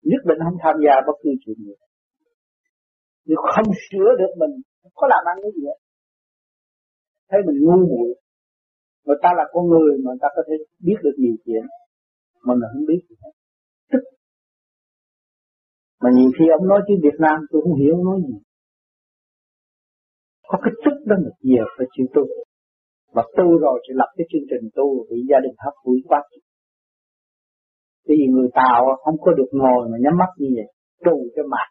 Nhất 0.09 0.21
định 0.29 0.39
không 0.45 0.57
tham 0.63 0.75
gia 0.85 0.93
bất 1.07 1.17
cứ 1.23 1.29
chuyện 1.43 1.57
gì. 1.65 1.73
Nếu 3.27 3.39
không 3.53 3.69
sửa 3.85 4.09
được 4.21 4.33
mình, 4.41 4.53
không 4.81 4.91
có 4.95 5.07
làm 5.13 5.23
ăn 5.31 5.37
cái 5.43 5.51
gì 5.55 5.63
hết. 5.69 5.79
Thấy 7.29 7.39
mình 7.47 7.57
ngu 7.65 7.79
muội. 7.91 8.09
Người 9.05 9.19
ta 9.23 9.29
là 9.37 9.43
con 9.53 9.63
người 9.71 9.91
mà 10.03 10.09
người 10.11 10.21
ta 10.23 10.27
có 10.35 10.41
thể 10.47 10.55
biết 10.85 10.99
được 11.03 11.15
nhiều 11.17 11.35
chuyện 11.45 11.63
mình 12.47 12.57
là 12.61 12.67
không 12.73 12.85
biết 12.89 13.01
gì 13.09 13.15
hết. 13.23 13.33
Tức. 13.91 14.03
Mà 16.01 16.09
nhiều 16.17 16.31
khi 16.35 16.45
ông 16.57 16.67
nói 16.71 16.79
tiếng 16.87 16.99
Việt 17.05 17.17
Nam 17.25 17.37
tôi 17.49 17.61
không 17.63 17.75
hiểu 17.81 17.93
ông 17.99 18.05
nói 18.09 18.19
gì. 18.27 18.37
Có 20.49 20.57
cái 20.63 20.73
tức 20.83 20.95
đó 21.09 21.15
mà 21.23 21.31
giờ 21.51 21.63
phải 21.75 21.87
chịu 21.93 22.07
tu. 22.15 22.23
Và 23.15 23.23
tu 23.37 23.47
rồi 23.63 23.77
thì 23.83 23.91
lập 23.99 24.09
cái 24.17 24.25
chương 24.31 24.47
trình 24.49 24.65
tu 24.77 24.87
bị 25.09 25.17
gia 25.29 25.39
đình 25.45 25.55
hấp 25.63 25.75
hủi 25.83 25.99
quá. 26.09 26.21
Bởi 28.05 28.15
vì 28.19 28.27
người 28.33 28.49
Tàu 28.59 28.81
không 29.03 29.17
có 29.23 29.31
được 29.39 29.49
ngồi 29.51 29.81
mà 29.91 29.97
nhắm 30.03 30.13
mắt 30.21 30.31
như 30.37 30.49
vậy 30.57 30.67
Tu 31.05 31.15
cho 31.35 31.43
mặt 31.53 31.67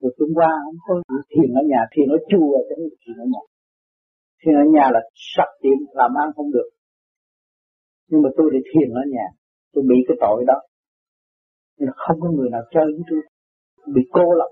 Rồi 0.00 0.12
chúng 0.18 0.32
qua 0.34 0.50
không 0.64 1.00
có 1.08 1.16
thiền 1.32 1.50
ở 1.60 1.62
nhà, 1.70 1.80
Thiền 1.92 2.08
ở 2.16 2.18
chùa 2.30 2.54
chứ 2.66 2.74
không 2.76 2.88
thiền 3.02 3.16
ở 3.24 3.26
nhà. 3.34 3.42
Thiền 4.40 4.54
ở 4.54 4.66
nhà 4.74 4.86
là 4.94 5.00
sạch 5.34 5.52
tiệm 5.62 5.78
làm 6.00 6.10
ăn 6.22 6.28
không 6.36 6.50
được. 6.56 6.68
Nhưng 8.08 8.22
mà 8.22 8.30
tôi 8.36 8.46
thì 8.52 8.60
thiền 8.70 8.90
ở 9.02 9.02
nhà, 9.14 9.26
Tôi 9.72 9.84
bị 9.90 9.98
cái 10.08 10.16
tội 10.20 10.44
đó. 10.46 10.58
Nhưng 11.78 11.88
không 11.96 12.16
có 12.20 12.28
người 12.30 12.50
nào 12.50 12.62
chơi 12.74 12.84
với 12.96 13.04
tôi. 13.10 13.20
Bị 13.94 14.02
cô 14.12 14.24
lập. 14.40 14.50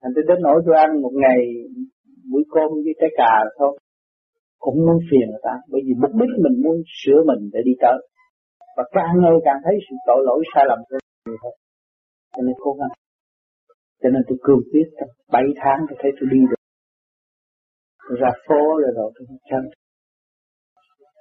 Thành 0.00 0.12
tôi 0.14 0.24
đến 0.28 0.38
nỗi 0.42 0.62
tôi 0.66 0.74
ăn 0.84 0.90
một 1.02 1.14
ngày 1.22 1.40
buổi 2.30 2.44
cơm 2.54 2.68
với 2.84 2.94
trái 3.00 3.10
cà 3.16 3.34
thôi. 3.58 3.78
Cũng 4.58 4.78
muốn 4.86 4.98
phiền 5.10 5.26
người 5.30 5.44
ta, 5.48 5.54
bởi 5.70 5.80
vì 5.86 5.94
mục 6.02 6.12
đích 6.20 6.32
mình 6.44 6.56
muốn 6.64 6.76
sửa 7.00 7.20
mình 7.30 7.50
để 7.52 7.60
đi 7.64 7.74
tới. 7.82 7.98
Và 8.76 8.84
càng 8.96 9.14
ngày 9.22 9.36
càng 9.44 9.60
thấy 9.64 9.74
sự 9.86 9.94
tội 10.06 10.20
lỗi 10.28 10.40
sai 10.54 10.64
lầm 10.68 10.78
của 10.88 10.98
người 11.26 11.36
thôi 11.42 11.54
cho 12.38 12.42
nên 12.46 12.54
cố 12.64 12.72
gắng. 12.80 12.94
Cho 14.02 14.08
nên 14.12 14.22
tôi 14.28 14.38
cương 14.44 14.62
quyết 14.70 14.88
trong 14.98 15.08
bảy 15.34 15.46
tháng 15.60 15.78
tôi 15.88 15.96
thấy 16.00 16.10
tôi 16.20 16.28
đi 16.32 16.40
được 16.50 16.60
tôi 18.08 18.18
ra 18.20 18.30
phố 18.46 18.62
rồi 18.82 18.92
rồi 18.96 19.12
tôi 19.14 19.26
chân 19.50 19.62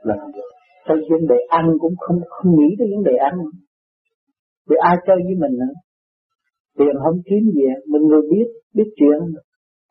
làm 0.04 0.32
được 0.36 0.50
tới 0.88 0.98
vấn 1.12 1.28
đề 1.32 1.40
ăn 1.50 1.66
cũng 1.80 1.96
không 1.98 2.20
không 2.30 2.52
nghĩ 2.58 2.70
tới 2.80 2.88
vấn 2.94 3.04
đề 3.04 3.16
ăn. 3.30 3.36
Vì 4.70 4.76
ai 4.90 4.96
chơi 5.08 5.18
với 5.26 5.36
mình 5.44 5.54
nữa? 5.62 5.74
Tiền 6.78 6.96
không 7.04 7.18
kiếm 7.26 7.44
gì 7.56 7.66
mình 7.92 8.04
người 8.08 8.22
biết 8.32 8.48
biết 8.76 8.90
chuyện. 8.96 9.20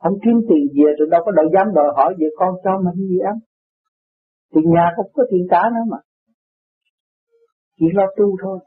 Không 0.02 0.16
kiếm 0.24 0.36
tiền 0.48 0.64
về 0.76 0.90
rồi 0.98 1.08
đâu 1.10 1.20
có 1.24 1.30
đợi 1.38 1.46
dám 1.54 1.66
đòi 1.74 1.88
hỏi 1.96 2.14
về 2.18 2.28
con 2.36 2.54
cho 2.64 2.70
mình 2.84 3.08
gì 3.10 3.18
ăn. 3.30 3.36
Tiền 4.54 4.64
nhà 4.74 4.86
không 4.96 5.06
có 5.14 5.22
tiền 5.30 5.46
cả 5.50 5.62
nữa 5.74 5.84
mà. 5.92 5.98
Chỉ 7.78 7.86
lo 7.94 8.06
tu 8.16 8.36
thôi. 8.42 8.58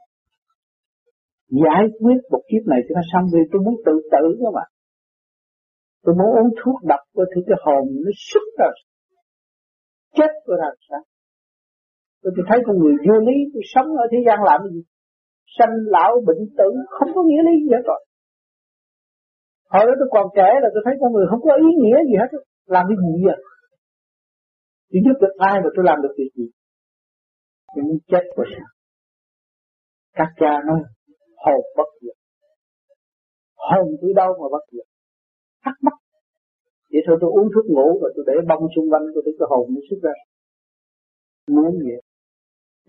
Giải 1.64 1.84
quyết 2.00 2.20
một 2.30 2.42
kiếp 2.48 2.62
này 2.66 2.80
cho 2.86 2.92
nó 2.94 3.02
xong 3.12 3.24
rồi. 3.32 3.42
tôi 3.52 3.62
muốn 3.64 3.74
tự 3.86 3.94
tử 4.12 4.24
đó 4.40 4.50
mà. 4.54 4.64
Tôi 6.02 6.14
muốn 6.18 6.30
uống 6.38 6.50
thuốc 6.60 6.76
độc 6.82 7.00
của 7.14 7.24
thì 7.34 7.40
cái 7.46 7.58
hồn 7.64 7.84
nó 8.04 8.10
xuất 8.28 8.44
ra, 8.58 8.66
chết 10.16 10.30
tôi 10.46 10.56
làm 10.60 10.74
sao 10.88 11.00
tôi 12.22 12.44
thấy 12.48 12.58
con 12.66 12.76
người 12.78 12.94
vô 13.06 13.16
lý, 13.28 13.36
tôi 13.52 13.62
sống 13.74 13.88
ở 14.02 14.04
thế 14.12 14.18
gian 14.26 14.38
làm 14.48 14.60
gì? 14.72 14.80
Sanh 15.58 15.74
lão 15.94 16.12
bệnh 16.26 16.42
tử, 16.58 16.70
không 16.96 17.10
có 17.14 17.22
nghĩa 17.26 17.42
lý 17.48 17.54
gì 17.64 17.70
hết 17.76 17.84
rồi. 17.90 18.00
Hồi 19.72 19.84
đó 19.86 19.92
tôi 20.00 20.08
còn 20.16 20.26
trẻ 20.36 20.48
là 20.62 20.68
tôi 20.74 20.82
thấy 20.84 20.94
con 21.00 21.12
người 21.12 21.26
không 21.30 21.42
có 21.46 21.52
ý 21.66 21.70
nghĩa 21.82 21.98
gì 22.08 22.16
hết. 22.22 22.30
Làm 22.74 22.84
cái 22.88 22.96
gì 23.04 23.12
vậy? 23.26 23.40
Chỉ 24.90 24.98
giúp 25.04 25.16
được 25.22 25.34
ai 25.38 25.56
mà 25.64 25.68
tôi 25.74 25.84
làm 25.88 25.98
được 26.02 26.14
việc 26.18 26.30
gì. 26.38 26.46
Tôi 27.74 27.82
muốn 27.84 27.98
chết 28.10 28.24
của 28.36 28.44
sao 28.52 28.68
các 30.20 30.30
cha 30.40 30.52
nói, 30.66 30.80
hồn 31.44 31.60
bất 31.76 31.88
diệt. 32.02 32.16
Hồn 33.56 33.86
từ 34.02 34.08
đâu 34.16 34.30
mà 34.40 34.46
bất 34.52 34.64
diệt? 34.72 34.86
Thắc 35.64 35.74
mắc. 35.82 35.96
Vậy 36.92 37.02
thôi 37.06 37.16
tôi 37.20 37.30
uống 37.30 37.48
thuốc 37.54 37.66
ngủ 37.74 37.88
và 38.02 38.08
tôi 38.14 38.24
để 38.28 38.34
bông 38.48 38.64
xung 38.76 38.90
quanh 38.90 39.02
tôi 39.14 39.22
để 39.26 39.32
cái 39.38 39.46
hồn 39.50 39.64
nó 39.74 39.80
xuất 39.90 40.00
ra. 40.02 40.12
Muốn 41.54 41.72
vậy 41.86 42.00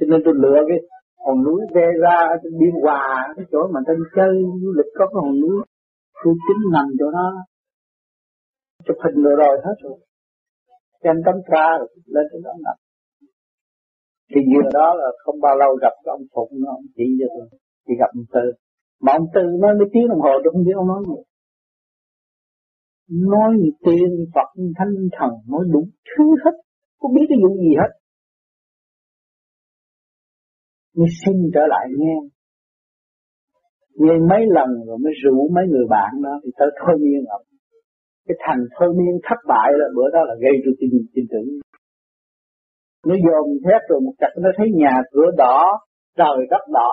cho 0.01 0.07
nên 0.09 0.21
tôi 0.25 0.33
lựa 0.43 0.59
cái 0.69 0.79
hòn 1.25 1.43
núi 1.45 1.61
ve 1.75 1.87
ra 2.03 2.17
biên 2.59 2.75
hòa, 2.83 3.33
cái 3.35 3.45
chỗ 3.51 3.61
mà 3.73 3.79
tôi 3.87 3.95
chơi 4.15 4.33
du 4.61 4.71
lịch 4.77 4.91
có 4.99 5.05
cái 5.07 5.19
hòn 5.23 5.39
núi 5.41 5.57
tôi 6.23 6.33
chính 6.45 6.61
nằm 6.75 6.85
chỗ 6.99 7.11
đó. 7.11 7.27
Chụp 8.85 8.97
hình 9.03 9.23
rồi 9.23 9.35
rồi 9.41 9.55
hết 9.65 9.75
rồi. 9.83 9.97
Trên 11.03 11.15
tấm 11.25 11.35
tra 11.51 11.65
rồi 11.79 11.89
lên 12.05 12.25
cái 12.31 12.41
đó 12.43 12.51
nằm. 12.65 12.77
Thì 14.31 14.39
vừa 14.49 14.69
đó 14.73 14.87
là 14.99 15.07
không 15.23 15.37
bao 15.41 15.55
lâu 15.61 15.71
gặp 15.81 15.93
cái 16.03 16.11
ông 16.17 16.25
Phụng 16.33 16.51
nó 16.61 16.69
ông 16.71 16.85
chỉ 16.95 17.05
cho 17.19 17.27
tôi, 17.35 17.59
chỉ 17.85 17.93
gặp 17.99 18.09
ông 18.19 18.25
Tư. 18.33 18.45
Mà 19.03 19.11
ông 19.19 19.27
Tư 19.33 19.41
nói 19.63 19.71
mấy 19.79 19.87
tiếng 19.93 20.07
đồng 20.07 20.21
hồ, 20.25 20.33
tôi 20.43 20.51
không 20.53 20.63
biết 20.67 20.75
ông 20.81 20.87
nói 20.87 21.01
gì. 21.09 21.19
Nói 23.33 23.51
tiên 23.85 24.09
Phật 24.35 24.49
thanh 24.77 24.93
thần 25.17 25.31
nói 25.51 25.63
đúng 25.73 25.87
thứ 26.09 26.23
hết 26.45 26.55
không 26.99 27.13
biết 27.13 27.25
cái 27.29 27.37
vụ 27.43 27.51
gì 27.63 27.71
hết 27.81 27.91
mới 30.97 31.09
xin 31.25 31.35
trở 31.53 31.63
lại 31.73 31.85
nghe. 31.97 32.17
Nghe 34.01 34.13
mấy 34.29 34.41
lần 34.57 34.69
rồi 34.87 34.97
mới 35.03 35.13
rủ 35.23 35.49
mấy 35.55 35.65
người 35.71 35.85
bạn 35.89 36.11
đó 36.23 36.39
thì 36.43 36.49
tới 36.57 36.69
thôi 36.79 36.95
miên 37.01 37.23
ông. 37.37 37.45
Cái 38.27 38.37
thành 38.45 38.61
thôi 38.75 38.89
miên 38.97 39.15
thất 39.23 39.39
bại 39.47 39.69
là 39.79 39.85
bữa 39.95 40.09
đó 40.13 40.21
là 40.29 40.35
gây 40.43 40.55
cho 40.63 40.71
tin 40.79 40.89
tin 41.13 41.25
tưởng. 41.31 41.49
Nó 43.07 43.15
dồn 43.25 43.45
thét 43.65 43.81
rồi 43.89 43.99
một 44.05 44.13
chặt 44.19 44.33
nó 44.43 44.49
thấy 44.57 44.67
nhà 44.81 44.95
cửa 45.11 45.29
đỏ, 45.37 45.59
trời 46.17 46.37
đất 46.49 46.63
đỏ. 46.73 46.91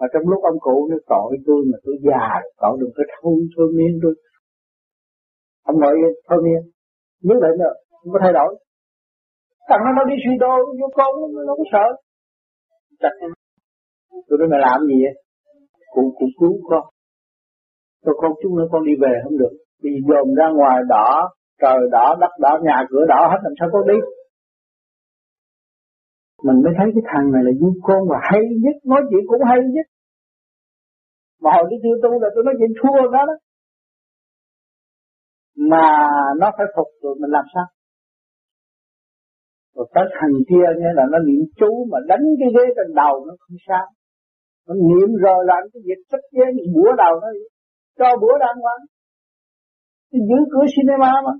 Mà 0.00 0.06
trong 0.12 0.28
lúc 0.30 0.42
ông 0.42 0.58
cụ 0.60 0.88
nó 0.90 0.96
tội 1.06 1.36
tôi 1.46 1.60
mà 1.72 1.78
tôi 1.84 1.94
già 2.08 2.26
cậu 2.56 2.76
đừng 2.80 2.90
có 2.96 3.02
thôi 3.22 3.36
thôi 3.56 3.66
miên 3.76 3.98
tôi. 4.02 4.14
Ông 5.64 5.80
nội 5.80 5.96
thôi 6.28 6.38
miên 6.44 6.72
nếu 7.22 7.36
lại 7.42 7.52
nữa 7.58 7.74
không 7.90 8.12
có 8.12 8.18
thay 8.22 8.32
đổi. 8.32 8.50
Thằng 9.68 9.80
nó 9.84 9.90
nó 9.98 10.02
đi 10.10 10.16
suy 10.24 10.34
đô, 10.40 10.54
vô 10.80 10.88
con, 10.98 11.12
nó 11.46 11.54
có 11.58 11.64
sợ 11.72 11.86
chặt 13.02 13.14
tôi 14.26 14.38
nói 14.38 14.48
mày 14.50 14.60
làm 14.60 14.80
gì 14.88 14.96
vậy? 15.04 15.14
Cũng 15.94 16.08
cũng 16.18 16.32
cứu 16.40 16.54
con. 16.70 16.84
Tôi 18.04 18.14
con 18.20 18.32
chút 18.42 18.52
nữa 18.58 18.68
con 18.72 18.84
đi 18.84 18.92
về 19.00 19.12
không 19.24 19.38
được. 19.38 19.52
Vì 19.82 19.90
dồn 20.08 20.34
ra 20.34 20.46
ngoài 20.56 20.78
đỏ, 20.88 21.30
trời 21.60 21.78
đỏ, 21.90 22.16
đất 22.20 22.30
đỏ, 22.40 22.58
nhà 22.62 22.76
cửa 22.90 23.04
đỏ 23.08 23.28
hết 23.30 23.40
làm 23.42 23.52
sao 23.58 23.68
có 23.72 23.78
đi? 23.92 23.98
Mình 26.44 26.62
mới 26.64 26.72
thấy 26.78 26.86
cái 26.94 27.02
thằng 27.12 27.32
này 27.32 27.42
là 27.46 27.52
du 27.60 27.74
con 27.82 28.00
và 28.10 28.18
hay 28.22 28.40
nhất, 28.64 28.76
nói 28.84 29.00
chuyện 29.10 29.20
cũng 29.28 29.42
hay 29.50 29.58
nhất. 29.74 29.86
Mà 31.42 31.50
hồi 31.54 31.64
đi 31.70 31.76
chưa 31.82 31.96
tu 32.02 32.20
là 32.20 32.28
tôi 32.34 32.44
nói 32.44 32.54
chuyện 32.58 32.72
thua 32.82 33.10
đó 33.14 33.22
đó. 33.26 33.34
Mà 35.56 35.86
nó 36.40 36.50
phải 36.56 36.66
phục 36.76 36.86
rồi, 37.02 37.14
mình 37.20 37.30
làm 37.30 37.44
sao? 37.54 37.64
Rồi 39.74 39.86
tới 39.94 40.04
thằng 40.18 40.34
kia 40.48 40.66
nghe 40.78 40.90
là 40.98 41.04
nó 41.12 41.18
niệm 41.28 41.42
chú 41.60 41.70
mà 41.90 41.98
đánh 42.08 42.24
cái 42.40 42.48
ghế 42.54 42.64
trên 42.76 42.94
đầu 42.94 43.14
nó 43.26 43.34
không 43.42 43.56
sao. 43.68 43.86
Nó 44.66 44.74
niệm 44.74 45.08
rồi 45.24 45.38
làm 45.50 45.62
cái 45.72 45.80
việc 45.86 46.00
sách 46.10 46.24
ghế 46.36 46.44
búa 46.74 46.90
đầu 47.02 47.14
nó 47.22 47.28
cho 47.98 48.08
búa 48.22 48.34
đàng 48.40 48.58
hoàng 48.64 48.82
giữ 50.10 50.38
cửa 50.52 50.66
cinema 50.76 51.12
mà. 51.26 51.32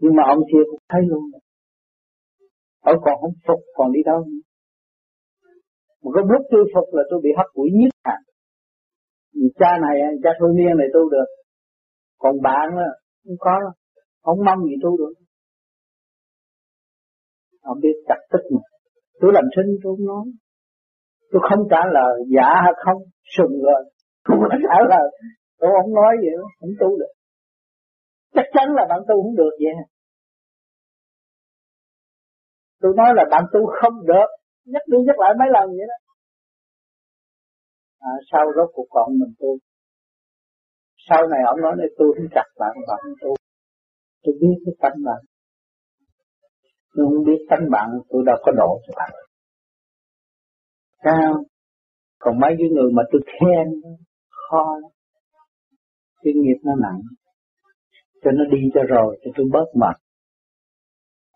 Nhưng 0.00 0.14
mà 0.16 0.22
ông 0.26 0.42
kia 0.50 0.64
cũng 0.70 0.80
thấy 0.88 1.02
luôn 1.10 1.24
ông 2.90 2.96
còn 3.04 3.14
không 3.20 3.36
phục 3.46 3.60
còn 3.76 3.92
đi 3.92 4.00
đâu 4.06 4.20
một 6.02 6.12
cái 6.14 6.24
lúc 6.30 6.42
tôi 6.50 6.64
phục 6.74 6.88
là 6.96 7.02
tôi 7.10 7.20
bị 7.24 7.30
hấp 7.38 7.46
quỷ 7.54 7.68
nhất, 7.80 7.92
hẳn 8.04 8.20
cha 9.60 9.70
này 9.84 9.96
cha 10.22 10.30
thôi 10.38 10.50
niên 10.56 10.74
này 10.80 10.88
tôi 10.94 11.04
được. 11.12 11.28
Còn 12.18 12.34
bạn 12.42 12.66
là 12.78 12.88
không 13.24 13.36
có 13.38 13.54
không 14.24 14.38
mong 14.46 14.60
gì 14.68 14.74
tu 14.82 14.96
được. 15.00 15.14
Ông 17.60 17.78
biết 17.82 17.96
chặt 18.08 18.20
tức 18.32 18.42
mà. 18.54 18.60
Tôi 19.20 19.30
làm 19.34 19.44
sinh 19.56 19.70
tôi 19.82 19.96
không 19.96 20.06
nói. 20.06 20.24
Tôi 21.30 21.40
không 21.48 21.62
trả 21.70 21.82
lời 21.96 22.14
dạ 22.34 22.48
hay 22.64 22.72
không 22.84 23.00
sùng 23.36 23.54
rồi. 23.66 23.82
Không 24.24 24.38
có 24.40 24.48
trả 24.68 24.78
lời. 24.92 25.06
Tôi 25.58 25.70
không 25.82 25.94
nói 25.94 26.12
vậy 26.22 26.34
không 26.60 26.74
tu 26.80 26.98
được. 27.00 27.12
Chắc 28.34 28.46
chắn 28.54 28.66
là 28.76 28.86
bạn 28.88 29.00
tu 29.08 29.22
không 29.22 29.36
được 29.36 29.54
vậy. 29.64 29.74
Tôi 32.80 32.92
nói 32.96 33.10
là 33.16 33.24
bạn 33.30 33.44
tu 33.52 33.60
không 33.82 34.06
được. 34.06 34.28
Nhắc 34.64 34.82
đi 34.90 34.98
nhắc 35.06 35.18
lại 35.18 35.32
mấy 35.38 35.48
lần 35.52 35.66
vậy 35.68 35.86
đó. 35.92 35.98
À, 37.98 38.12
sau 38.32 38.44
đó 38.56 38.62
cuộc 38.72 38.86
còn 38.90 39.08
mình 39.20 39.34
tu. 39.38 39.58
Sau 41.08 41.26
này 41.26 41.40
ông 41.46 41.60
nói 41.60 41.74
này 41.78 41.86
tôi 41.98 42.08
không 42.16 42.28
chặt 42.34 42.48
bạn 42.58 42.72
bạn 42.88 43.00
tu 43.20 43.34
tôi 44.24 44.34
biết 44.40 44.56
cái 44.64 44.74
tánh 44.80 45.02
bạn. 45.04 45.22
Tôi 46.94 47.06
không 47.06 47.24
biết 47.24 47.40
tánh 47.50 47.70
bạn 47.70 47.88
tôi 48.08 48.22
đâu 48.26 48.36
có 48.42 48.52
độ 48.56 48.80
cho 48.86 48.92
bạn. 48.96 49.10
Sao? 51.04 51.44
Còn 52.18 52.40
mấy 52.40 52.54
cái 52.58 52.68
người 52.74 52.90
mà 52.92 53.02
tôi 53.12 53.20
khen 53.26 53.66
khó 54.30 54.80
cái 56.22 56.34
nghiệp 56.36 56.58
nó 56.64 56.72
nặng, 56.74 57.00
cho 58.22 58.30
nó 58.30 58.44
đi 58.50 58.58
cho 58.74 58.80
rồi 58.88 59.18
cho 59.24 59.30
tôi 59.36 59.46
bớt 59.52 59.66
mệt. 59.74 59.96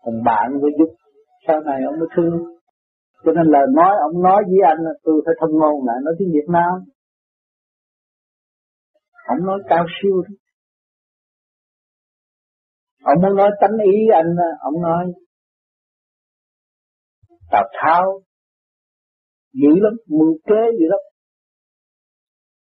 Còn 0.03 0.23
bạn 0.23 0.61
mới 0.61 0.71
giúp 0.79 0.95
sau 1.47 1.61
này 1.61 1.79
ông 1.85 1.99
mới 1.99 2.07
thương. 2.15 2.39
Cho 3.23 3.31
nên 3.31 3.45
lời 3.47 3.65
nói, 3.75 3.95
ông 4.11 4.21
nói 4.23 4.43
với 4.47 4.59
anh 4.65 4.77
là 4.79 4.91
tôi 5.03 5.21
phải 5.25 5.35
thông 5.41 5.51
ngôn 5.51 5.85
lại, 5.87 5.95
nói 6.03 6.13
tiếng 6.19 6.31
Việt 6.33 6.47
Nam. 6.47 6.73
Ông 9.27 9.45
nói 9.45 9.59
cao 9.69 9.85
siêu 10.01 10.21
đó 10.21 10.35
ông 13.11 13.21
muốn 13.21 13.35
nói 13.37 13.49
tánh 13.61 13.77
ý 13.93 13.97
anh 14.13 14.29
ông 14.59 14.81
nói 14.81 15.03
Tào 17.51 17.63
Tháo 17.81 18.21
dữ 19.53 19.71
lắm, 19.83 19.93
mưu 20.07 20.33
kế 20.47 20.61
dữ 20.79 20.85
lắm. 20.93 20.99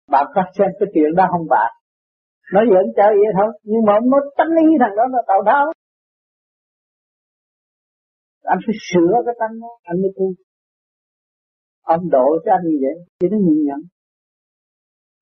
Bạn 0.09 0.27
có 0.35 0.43
xem 0.59 0.69
cái 0.81 0.89
chuyện 0.95 1.15
đó 1.17 1.25
không 1.31 1.47
bạn? 1.49 1.71
Nói 2.55 2.65
giỡn 2.73 2.87
chơi 2.97 3.13
vậy 3.21 3.33
thôi, 3.39 3.51
nhưng 3.63 3.83
mà 3.87 3.93
ông 4.01 4.11
nói 4.11 4.21
tánh 4.39 4.53
ý 4.67 4.69
thằng 4.81 4.97
đó 4.97 5.05
là 5.15 5.23
Tào 5.29 5.43
Tháo. 5.47 5.73
Anh 8.43 8.59
phải 8.67 8.75
sửa 8.89 9.13
cái 9.27 9.35
tánh 9.41 9.61
đó, 9.61 9.69
anh 9.83 10.03
mới 10.03 10.11
tu. 10.17 10.27
Ông 11.83 12.11
độ 12.11 12.27
cho 12.45 12.53
anh 12.53 12.65
như 12.65 12.79
vậy, 12.85 12.95
chỉ 13.21 13.27
nó 13.31 13.39
nhìn 13.39 13.59
nhận. 13.67 13.81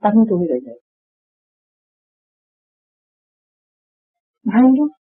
Tánh 0.03 0.15
tôi 0.31 0.47
là 0.49 0.57
vậy. 0.67 0.81
Hay 4.47 4.63
lắm. 4.63 4.98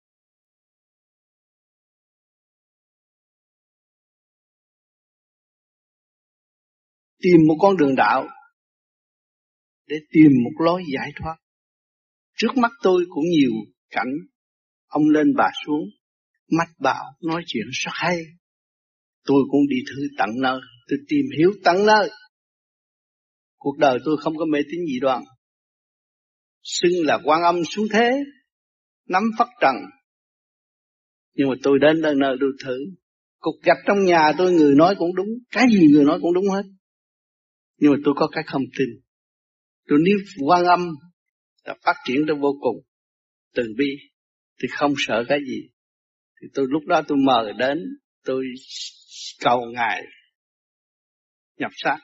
Tìm 7.19 7.37
một 7.47 7.55
con 7.59 7.77
đường 7.77 7.95
đạo 7.95 8.27
để 9.87 9.95
tìm 10.11 10.31
một 10.43 10.65
lối 10.65 10.83
giải 10.93 11.11
thoát. 11.15 11.35
Trước 12.37 12.57
mắt 12.57 12.71
tôi 12.83 13.05
cũng 13.09 13.23
nhiều 13.29 13.51
cảnh 13.89 14.13
ông 14.87 15.09
lên 15.09 15.27
bà 15.37 15.49
xuống, 15.65 15.83
mách 16.57 16.69
bảo 16.79 17.05
nói 17.21 17.43
chuyện 17.47 17.65
rất 17.71 17.91
hay. 17.93 18.17
Tôi 19.25 19.37
cũng 19.51 19.61
đi 19.69 19.77
thư 19.87 20.01
tận 20.17 20.29
nơi, 20.41 20.59
tôi 20.89 20.99
tìm 21.07 21.25
hiểu 21.37 21.51
tận 21.63 21.85
nơi. 21.85 22.09
Cuộc 23.57 23.77
đời 23.77 23.99
tôi 24.05 24.17
không 24.19 24.37
có 24.37 24.45
mê 24.45 24.59
tín 24.71 24.79
gì 24.85 24.99
đoạn. 24.99 25.23
Xưng 26.63 27.05
là 27.05 27.19
quan 27.23 27.43
âm 27.43 27.55
xuống 27.69 27.87
thế, 27.93 28.11
nắm 29.07 29.23
phát 29.37 29.47
trần. 29.61 29.75
Nhưng 31.33 31.49
mà 31.49 31.55
tôi 31.63 31.79
đến 31.81 32.01
nơi 32.01 32.15
nơi 32.15 32.35
tôi 32.39 32.51
thử. 32.65 32.77
Cục 33.39 33.55
gạch 33.63 33.77
trong 33.87 34.05
nhà 34.05 34.31
tôi 34.37 34.51
người 34.51 34.75
nói 34.75 34.95
cũng 34.99 35.15
đúng, 35.15 35.27
cái 35.51 35.65
gì 35.71 35.87
người 35.91 36.05
nói 36.05 36.19
cũng 36.21 36.33
đúng 36.33 36.49
hết. 36.49 36.63
Nhưng 37.77 37.91
mà 37.91 37.97
tôi 38.05 38.13
có 38.17 38.27
cái 38.31 38.43
không 38.47 38.63
tin. 38.79 38.87
Tôi 39.87 39.99
nếu 40.03 40.17
quan 40.47 40.65
âm 40.65 40.89
là 41.65 41.75
phát 41.85 41.95
triển 42.05 42.17
tới 42.27 42.35
vô 42.35 42.57
cùng, 42.61 42.83
từ 43.53 43.63
bi, 43.77 43.97
thì 44.61 44.67
không 44.71 44.93
sợ 44.97 45.23
cái 45.27 45.39
gì. 45.47 45.69
Thì 46.41 46.47
tôi 46.53 46.65
lúc 46.69 46.83
đó 46.85 47.01
tôi 47.07 47.17
mời 47.25 47.53
đến, 47.59 47.77
tôi 48.25 48.45
cầu 49.39 49.61
Ngài 49.73 50.03
nhập 51.57 51.71
sát. 51.75 51.97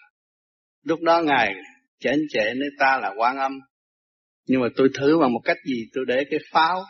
Lúc 0.83 1.01
đó 1.01 1.21
Ngài 1.21 1.53
chén 1.99 2.19
chệ 2.29 2.53
nơi 2.55 2.69
ta 2.79 2.99
là 3.01 3.11
quan 3.17 3.37
âm. 3.37 3.51
Nhưng 4.45 4.61
mà 4.61 4.67
tôi 4.75 4.89
thử 4.99 5.17
bằng 5.21 5.33
một 5.33 5.41
cách 5.43 5.57
gì, 5.65 5.85
tôi 5.93 6.05
để 6.07 6.23
cái 6.29 6.39
pháo 6.51 6.83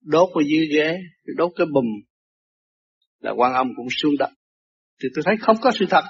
đốt 0.00 0.28
ở 0.34 0.42
dưới 0.46 0.66
ghế, 0.74 0.96
đốt 1.36 1.52
cái 1.56 1.66
bùm 1.72 1.84
là 3.20 3.30
quan 3.30 3.54
âm 3.54 3.66
cũng 3.76 3.86
xuống 3.90 4.14
đất. 4.18 4.30
Thì 5.02 5.08
tôi 5.14 5.22
thấy 5.26 5.34
không 5.40 5.56
có 5.62 5.70
sự 5.78 5.86
thật 5.90 6.04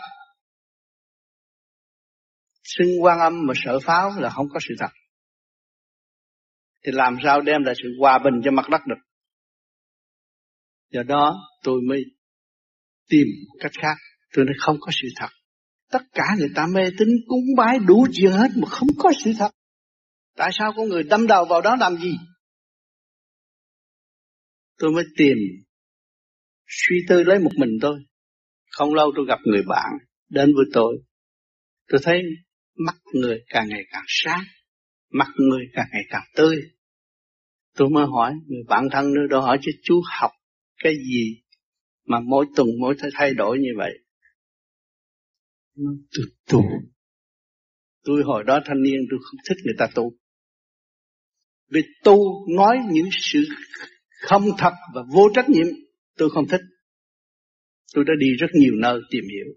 xưng 2.66 3.02
quan 3.02 3.18
âm 3.18 3.32
mà 3.46 3.54
sợ 3.64 3.78
pháo 3.80 4.10
là 4.18 4.30
không 4.30 4.46
có 4.52 4.60
sự 4.68 4.74
thật. 4.78 4.90
Thì 6.84 6.92
làm 6.92 7.16
sao 7.24 7.40
đem 7.40 7.62
lại 7.64 7.74
sự 7.82 7.88
hòa 8.00 8.18
bình 8.24 8.34
cho 8.44 8.50
mặt 8.50 8.68
đất 8.70 8.80
được. 8.86 9.02
Do 10.90 11.02
đó 11.02 11.34
tôi 11.62 11.80
mới 11.88 12.04
tìm 13.08 13.26
cách 13.60 13.72
khác. 13.82 13.96
Tôi 14.32 14.44
nói 14.44 14.54
không 14.58 14.76
có 14.80 14.92
sự 15.02 15.08
thật. 15.16 15.28
Tất 15.90 16.02
cả 16.12 16.24
người 16.38 16.48
ta 16.54 16.66
mê 16.74 16.82
tín 16.98 17.08
cúng 17.26 17.44
bái 17.56 17.78
đủ 17.86 18.06
chuyện 18.12 18.32
hết 18.32 18.48
mà 18.56 18.68
không 18.68 18.88
có 18.98 19.12
sự 19.24 19.32
thật. 19.38 19.50
Tại 20.36 20.50
sao 20.52 20.72
có 20.76 20.82
người 20.82 21.02
đâm 21.02 21.26
đầu 21.26 21.44
vào 21.44 21.60
đó 21.60 21.76
làm 21.80 21.96
gì? 21.96 22.12
Tôi 24.78 24.90
mới 24.92 25.04
tìm, 25.16 25.36
suy 26.66 26.96
tư 27.08 27.22
lấy 27.22 27.38
một 27.38 27.50
mình 27.56 27.70
tôi. 27.80 27.98
Không 28.70 28.94
lâu 28.94 29.12
tôi 29.16 29.24
gặp 29.28 29.38
người 29.44 29.62
bạn 29.68 29.90
đến 30.28 30.52
với 30.56 30.64
tôi. 30.72 30.96
Tôi 31.88 32.00
thấy 32.04 32.22
mắt 32.76 32.96
người 33.12 33.44
càng 33.48 33.68
ngày 33.68 33.82
càng 33.90 34.04
sáng, 34.06 34.42
mắt 35.10 35.28
người 35.36 35.64
càng 35.72 35.86
ngày 35.92 36.02
càng 36.10 36.24
tươi. 36.34 36.56
Tôi 37.76 37.88
mới 37.90 38.06
hỏi, 38.06 38.32
người 38.46 38.62
bạn 38.68 38.88
thân 38.92 39.14
nữa 39.14 39.26
đó 39.30 39.40
hỏi 39.40 39.58
chứ 39.62 39.72
chú 39.82 40.02
học 40.20 40.30
cái 40.82 40.94
gì 40.94 41.42
mà 42.04 42.20
mỗi 42.20 42.46
tuần 42.56 42.68
mỗi 42.80 42.94
thay 42.98 43.10
thay 43.14 43.34
đổi 43.34 43.58
như 43.58 43.70
vậy? 43.76 43.92
Tôi 46.12 46.26
tu. 46.48 46.62
Tôi 48.04 48.22
hồi 48.24 48.44
đó 48.46 48.60
thanh 48.64 48.82
niên 48.82 49.00
tôi 49.10 49.18
không 49.22 49.40
thích 49.48 49.56
người 49.64 49.74
ta 49.78 49.86
tu. 49.94 50.12
Vì 51.70 51.80
tu 52.04 52.46
nói 52.56 52.78
những 52.92 53.08
sự 53.12 53.44
không 54.20 54.44
thật 54.58 54.72
và 54.94 55.02
vô 55.14 55.28
trách 55.34 55.48
nhiệm 55.48 55.66
tôi 56.16 56.30
không 56.30 56.48
thích. 56.48 56.60
Tôi 57.94 58.04
đã 58.04 58.12
đi 58.18 58.26
rất 58.40 58.46
nhiều 58.54 58.72
nơi 58.74 59.00
tìm 59.10 59.24
hiểu 59.32 59.54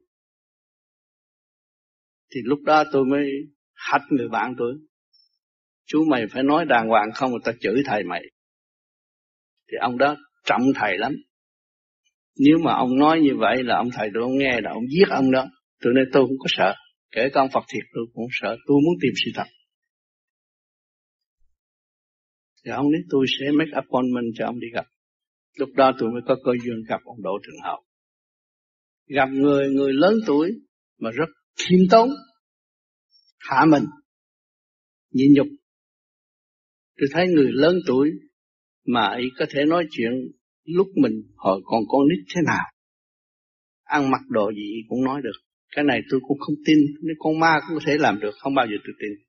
thì 2.36 2.42
lúc 2.44 2.60
đó 2.66 2.84
tôi 2.92 3.06
mới 3.06 3.30
hách 3.74 4.02
người 4.10 4.28
bạn 4.30 4.56
tôi. 4.58 4.74
Chú 5.86 6.06
mày 6.10 6.26
phải 6.32 6.44
nói 6.44 6.66
đàng 6.66 6.88
hoàng 6.88 7.10
không, 7.16 7.32
người 7.32 7.40
ta 7.44 7.52
chửi 7.60 7.82
thầy 7.86 8.04
mày. 8.04 8.22
Thì 9.72 9.78
ông 9.82 9.98
đó 9.98 10.18
trọng 10.46 10.62
thầy 10.76 10.98
lắm. 10.98 11.14
Nếu 12.40 12.58
mà 12.66 12.74
ông 12.74 12.98
nói 12.98 13.20
như 13.22 13.36
vậy 13.38 13.64
là 13.64 13.76
ông 13.76 13.90
thầy 13.94 14.10
tôi 14.14 14.24
không 14.24 14.38
nghe 14.38 14.62
là 14.62 14.72
ông 14.72 14.84
giết 14.90 15.10
ông 15.10 15.32
đó. 15.32 15.46
Tôi 15.82 15.94
nên 15.96 16.06
tôi 16.14 16.24
không 16.28 16.38
có 16.40 16.48
sợ. 16.48 16.74
Kể 17.12 17.30
con 17.34 17.50
Phật 17.54 17.64
thiệt 17.74 17.84
tôi 17.94 18.06
cũng 18.14 18.28
sợ. 18.42 18.58
Tôi 18.68 18.78
muốn 18.86 18.96
tìm 19.02 19.14
sự 19.26 19.32
thật. 19.36 19.48
Thì 22.66 22.72
ông 22.72 22.92
nói 22.92 23.02
tôi 23.10 23.26
sẽ 23.40 23.52
make 23.52 23.72
appointment 23.74 24.34
cho 24.36 24.46
ông 24.46 24.60
đi 24.60 24.68
gặp. 24.74 24.86
Lúc 25.58 25.70
đó 25.76 25.92
tôi 26.00 26.10
mới 26.12 26.22
có 26.28 26.36
cơ 26.46 26.52
duyên 26.64 26.84
gặp 26.88 27.02
ông 27.04 27.22
Đỗ 27.24 27.40
Trường 27.44 27.62
Hậu. 27.64 27.84
Gặp 29.08 29.30
người 29.32 29.70
người 29.70 29.94
lớn 29.94 30.14
tuổi 30.28 30.52
mà 31.00 31.12
rất 31.12 31.30
khiêm 31.60 31.80
tốn 31.92 32.10
hạ 33.38 33.66
mình, 33.72 33.84
nhịn 35.12 35.34
nhục. 35.34 35.48
Tôi 36.98 37.10
thấy 37.12 37.28
người 37.28 37.50
lớn 37.52 37.76
tuổi 37.88 38.12
mà 38.86 39.02
ấy 39.02 39.24
có 39.38 39.46
thể 39.50 39.66
nói 39.68 39.86
chuyện 39.92 40.12
lúc 40.64 40.88
mình 40.96 41.14
hồi 41.36 41.62
còn 41.66 41.82
con 41.88 42.02
nít 42.10 42.26
thế 42.36 42.42
nào, 42.46 42.66
ăn 43.84 44.12
mặc 44.12 44.22
đồ 44.30 44.52
gì 44.52 44.84
cũng 44.90 45.04
nói 45.04 45.22
được. 45.24 45.40
Cái 45.76 45.86
này 45.86 46.02
tôi 46.10 46.20
cũng 46.28 46.40
không 46.40 46.56
tin, 46.66 46.78
nếu 47.02 47.16
con 47.20 47.40
ma 47.40 47.60
cũng 47.68 47.78
có 47.78 47.84
thể 47.88 47.98
làm 48.00 48.20
được, 48.20 48.32
không 48.40 48.56
bao 48.56 48.66
giờ 48.66 48.76
tôi 48.84 48.94
tin. 49.00 49.26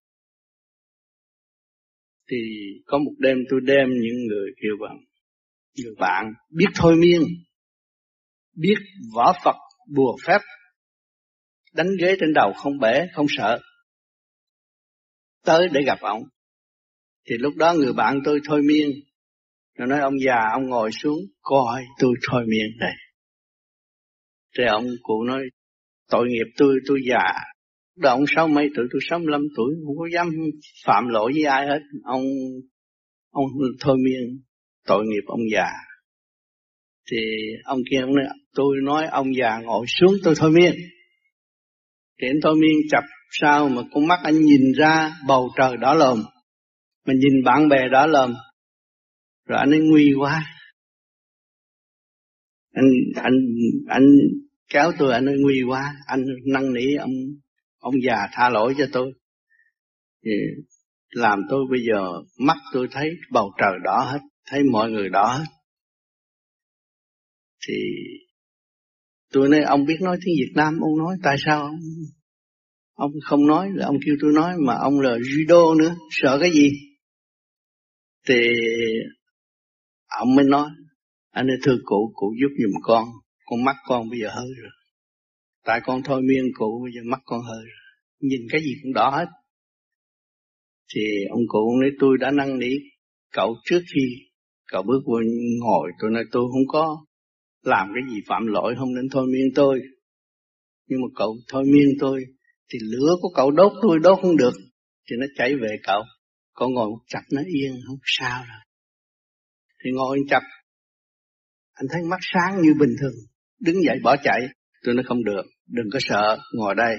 Thì 2.30 2.36
có 2.86 2.98
một 2.98 3.12
đêm 3.18 3.38
tôi 3.50 3.60
đem 3.64 3.88
những 3.88 4.26
người 4.28 4.50
kêu 4.62 4.72
bằng, 4.80 4.98
người 5.76 5.94
bạn, 5.98 6.32
biết 6.50 6.70
thôi 6.74 6.96
miên, 6.96 7.22
biết 8.56 8.76
võ 9.14 9.32
Phật, 9.44 9.56
bùa 9.94 10.16
phép 10.26 10.38
đánh 11.72 11.88
ghế 12.00 12.16
trên 12.20 12.32
đầu 12.34 12.52
không 12.52 12.78
bể, 12.78 13.06
không 13.14 13.26
sợ. 13.28 13.60
Tới 15.44 15.68
để 15.72 15.80
gặp 15.86 15.98
ông. 16.00 16.22
Thì 17.28 17.36
lúc 17.38 17.54
đó 17.56 17.74
người 17.74 17.92
bạn 17.92 18.20
tôi 18.24 18.40
thôi 18.48 18.62
miên. 18.62 18.90
Nó 19.78 19.86
nói, 19.86 20.00
ông 20.00 20.14
già, 20.26 20.38
ông 20.52 20.68
ngồi 20.68 20.90
xuống, 21.02 21.18
coi 21.42 21.82
tôi 21.98 22.14
thôi 22.30 22.44
miên 22.48 22.78
này. 22.80 22.94
Thì 24.58 24.64
ông 24.64 24.86
cụ 25.02 25.22
nói, 25.22 25.42
tội 26.10 26.28
nghiệp 26.28 26.52
tôi 26.56 26.78
tôi 26.86 26.98
già. 27.10 27.32
Đó, 27.96 28.10
ông 28.10 28.24
sáu 28.36 28.48
mấy 28.48 28.68
tuổi, 28.76 28.86
tôi 28.92 29.00
sáu 29.10 29.18
mươi 29.18 29.38
tuổi, 29.56 29.74
không 29.86 29.96
có 29.98 30.08
dám 30.14 30.30
phạm 30.84 31.08
lỗi 31.08 31.32
với 31.34 31.44
ai 31.44 31.66
hết. 31.66 31.80
Ông 32.04 32.24
ông 33.30 33.44
thôi 33.80 33.96
miên, 34.04 34.42
tội 34.86 35.04
nghiệp 35.06 35.24
ông 35.26 35.40
già. 35.52 35.68
Thì 37.10 37.16
ông 37.64 37.78
kia 37.90 38.00
ông 38.00 38.14
nói, 38.14 38.24
tôi 38.54 38.76
nói, 38.82 39.06
ông 39.06 39.26
già 39.36 39.58
ngồi 39.64 39.86
xuống, 39.88 40.14
tôi 40.24 40.34
thôi 40.36 40.50
miên 40.50 40.74
thì 42.20 42.28
anh 42.28 42.36
thôi 42.42 42.54
miên 42.60 42.76
chập 42.90 43.04
sao 43.40 43.68
mà 43.68 43.82
con 43.92 44.06
mắt 44.06 44.20
anh 44.22 44.40
nhìn 44.40 44.72
ra 44.78 45.12
bầu 45.26 45.50
trời 45.56 45.76
đỏ 45.76 45.94
lòm, 45.94 46.22
mà 47.06 47.14
nhìn 47.14 47.44
bạn 47.44 47.68
bè 47.68 47.88
đỏ 47.92 48.06
lòm? 48.06 48.34
Rồi 49.46 49.58
anh 49.58 49.70
ấy 49.70 49.80
nguy 49.80 50.12
quá. 50.18 50.44
Anh 52.72 52.90
anh 53.14 53.34
anh 53.88 54.04
kéo 54.68 54.92
tôi, 54.98 55.12
anh 55.12 55.26
ấy 55.26 55.36
nguy 55.40 55.62
quá. 55.68 55.94
Anh 56.06 56.24
năn 56.52 56.72
nỉ 56.72 56.94
ông 56.94 57.10
ông 57.78 57.94
già 58.06 58.28
tha 58.32 58.48
lỗi 58.48 58.74
cho 58.78 58.86
tôi. 58.92 59.12
Thì 60.24 60.30
làm 61.10 61.38
tôi 61.50 61.60
bây 61.70 61.80
giờ, 61.90 62.08
mắt 62.38 62.56
tôi 62.72 62.88
thấy 62.90 63.10
bầu 63.32 63.52
trời 63.58 63.72
đỏ 63.84 64.08
hết, 64.12 64.20
thấy 64.46 64.62
mọi 64.72 64.90
người 64.90 65.08
đỏ 65.08 65.36
hết. 65.38 65.44
Thì 67.68 67.74
tôi 69.32 69.48
nói, 69.48 69.60
ông 69.60 69.84
biết 69.84 69.96
nói 70.00 70.18
tiếng 70.24 70.34
Việt 70.38 70.52
Nam, 70.54 70.80
ông 70.80 70.98
nói, 70.98 71.16
tại 71.22 71.36
sao 71.46 71.62
ông? 71.62 71.80
Ông 72.94 73.10
không 73.24 73.46
nói, 73.46 73.68
là 73.74 73.86
ông 73.86 73.96
kêu 74.06 74.14
tôi 74.20 74.30
nói, 74.34 74.54
mà 74.66 74.74
ông 74.74 75.00
là 75.00 75.10
judo 75.10 75.78
nữa, 75.78 75.96
sợ 76.10 76.38
cái 76.40 76.50
gì? 76.52 76.70
Thì 78.28 78.40
ông 80.18 80.34
mới 80.34 80.44
nói, 80.44 80.70
anh 81.30 81.46
ơi, 81.46 81.56
thưa 81.64 81.76
cụ 81.84 82.12
cụ 82.14 82.34
giúp 82.40 82.54
giùm 82.58 82.80
con 82.82 83.08
con 83.50 83.64
mắt 83.64 83.76
con 83.86 84.10
bây 84.10 84.20
giờ 84.20 84.28
hơi 84.34 84.48
rồi. 84.62 84.70
Tại 85.64 85.80
con 85.84 86.02
thôi 86.04 86.22
miên, 86.22 86.44
cụ 86.54 86.80
bây 86.82 86.92
giờ 86.92 87.00
mắt 87.10 87.20
con 87.24 87.40
hơi 87.42 87.64
rồi. 87.64 87.90
Nhìn 88.20 88.40
cái 88.50 88.60
gì 88.60 88.74
cũng 88.82 88.92
đỏ 88.92 89.10
hết. 89.10 89.26
Thì 90.94 91.00
ông 91.30 91.42
cụ 91.48 91.76
nói, 91.80 91.90
tôi 92.00 92.18
đã 92.20 92.30
năn 92.30 92.58
nỉ 92.58 92.70
cậu 93.32 93.56
trước 93.64 93.80
khi 93.94 94.00
cậu 94.66 94.82
bước 94.82 95.00
vô 95.06 95.20
ngồi. 95.60 95.90
Tôi 96.00 96.10
nói, 96.10 96.24
tôi 96.32 96.42
không 96.52 96.66
có 96.68 97.06
làm 97.62 97.88
cái 97.94 98.14
gì 98.14 98.20
phạm 98.26 98.46
lỗi 98.46 98.74
không 98.78 98.94
nên 98.94 99.08
thôi 99.12 99.26
miên 99.32 99.54
tôi. 99.54 99.80
Nhưng 100.86 101.00
mà 101.00 101.06
cậu 101.16 101.36
thôi 101.48 101.64
miên 101.64 101.88
tôi 102.00 102.24
thì 102.72 102.78
lửa 102.82 103.16
của 103.20 103.32
cậu 103.36 103.50
đốt 103.50 103.72
tôi 103.82 103.98
đốt 104.02 104.18
không 104.22 104.36
được 104.36 104.54
thì 105.10 105.16
nó 105.20 105.26
chảy 105.36 105.54
về 105.54 105.76
cậu. 105.82 106.02
Cậu 106.54 106.68
ngồi 106.68 106.90
chặt 107.06 107.22
nó 107.32 107.42
yên, 107.46 107.72
không 107.86 107.98
sao 108.04 108.44
rồi. 108.48 108.60
Thì 109.84 109.90
ngồi 109.94 110.18
chặt 110.28 110.40
anh 111.80 111.86
thấy 111.92 112.02
mắt 112.10 112.20
sáng 112.20 112.62
như 112.62 112.74
bình 112.80 112.96
thường. 113.00 113.14
Đứng 113.60 113.82
dậy 113.86 113.98
bỏ 114.02 114.16
chạy, 114.24 114.40
tôi 114.84 114.94
nói 114.94 115.04
không 115.08 115.24
được, 115.24 115.42
đừng 115.66 115.86
có 115.92 115.98
sợ, 116.02 116.38
ngồi 116.52 116.74
đây. 116.74 116.96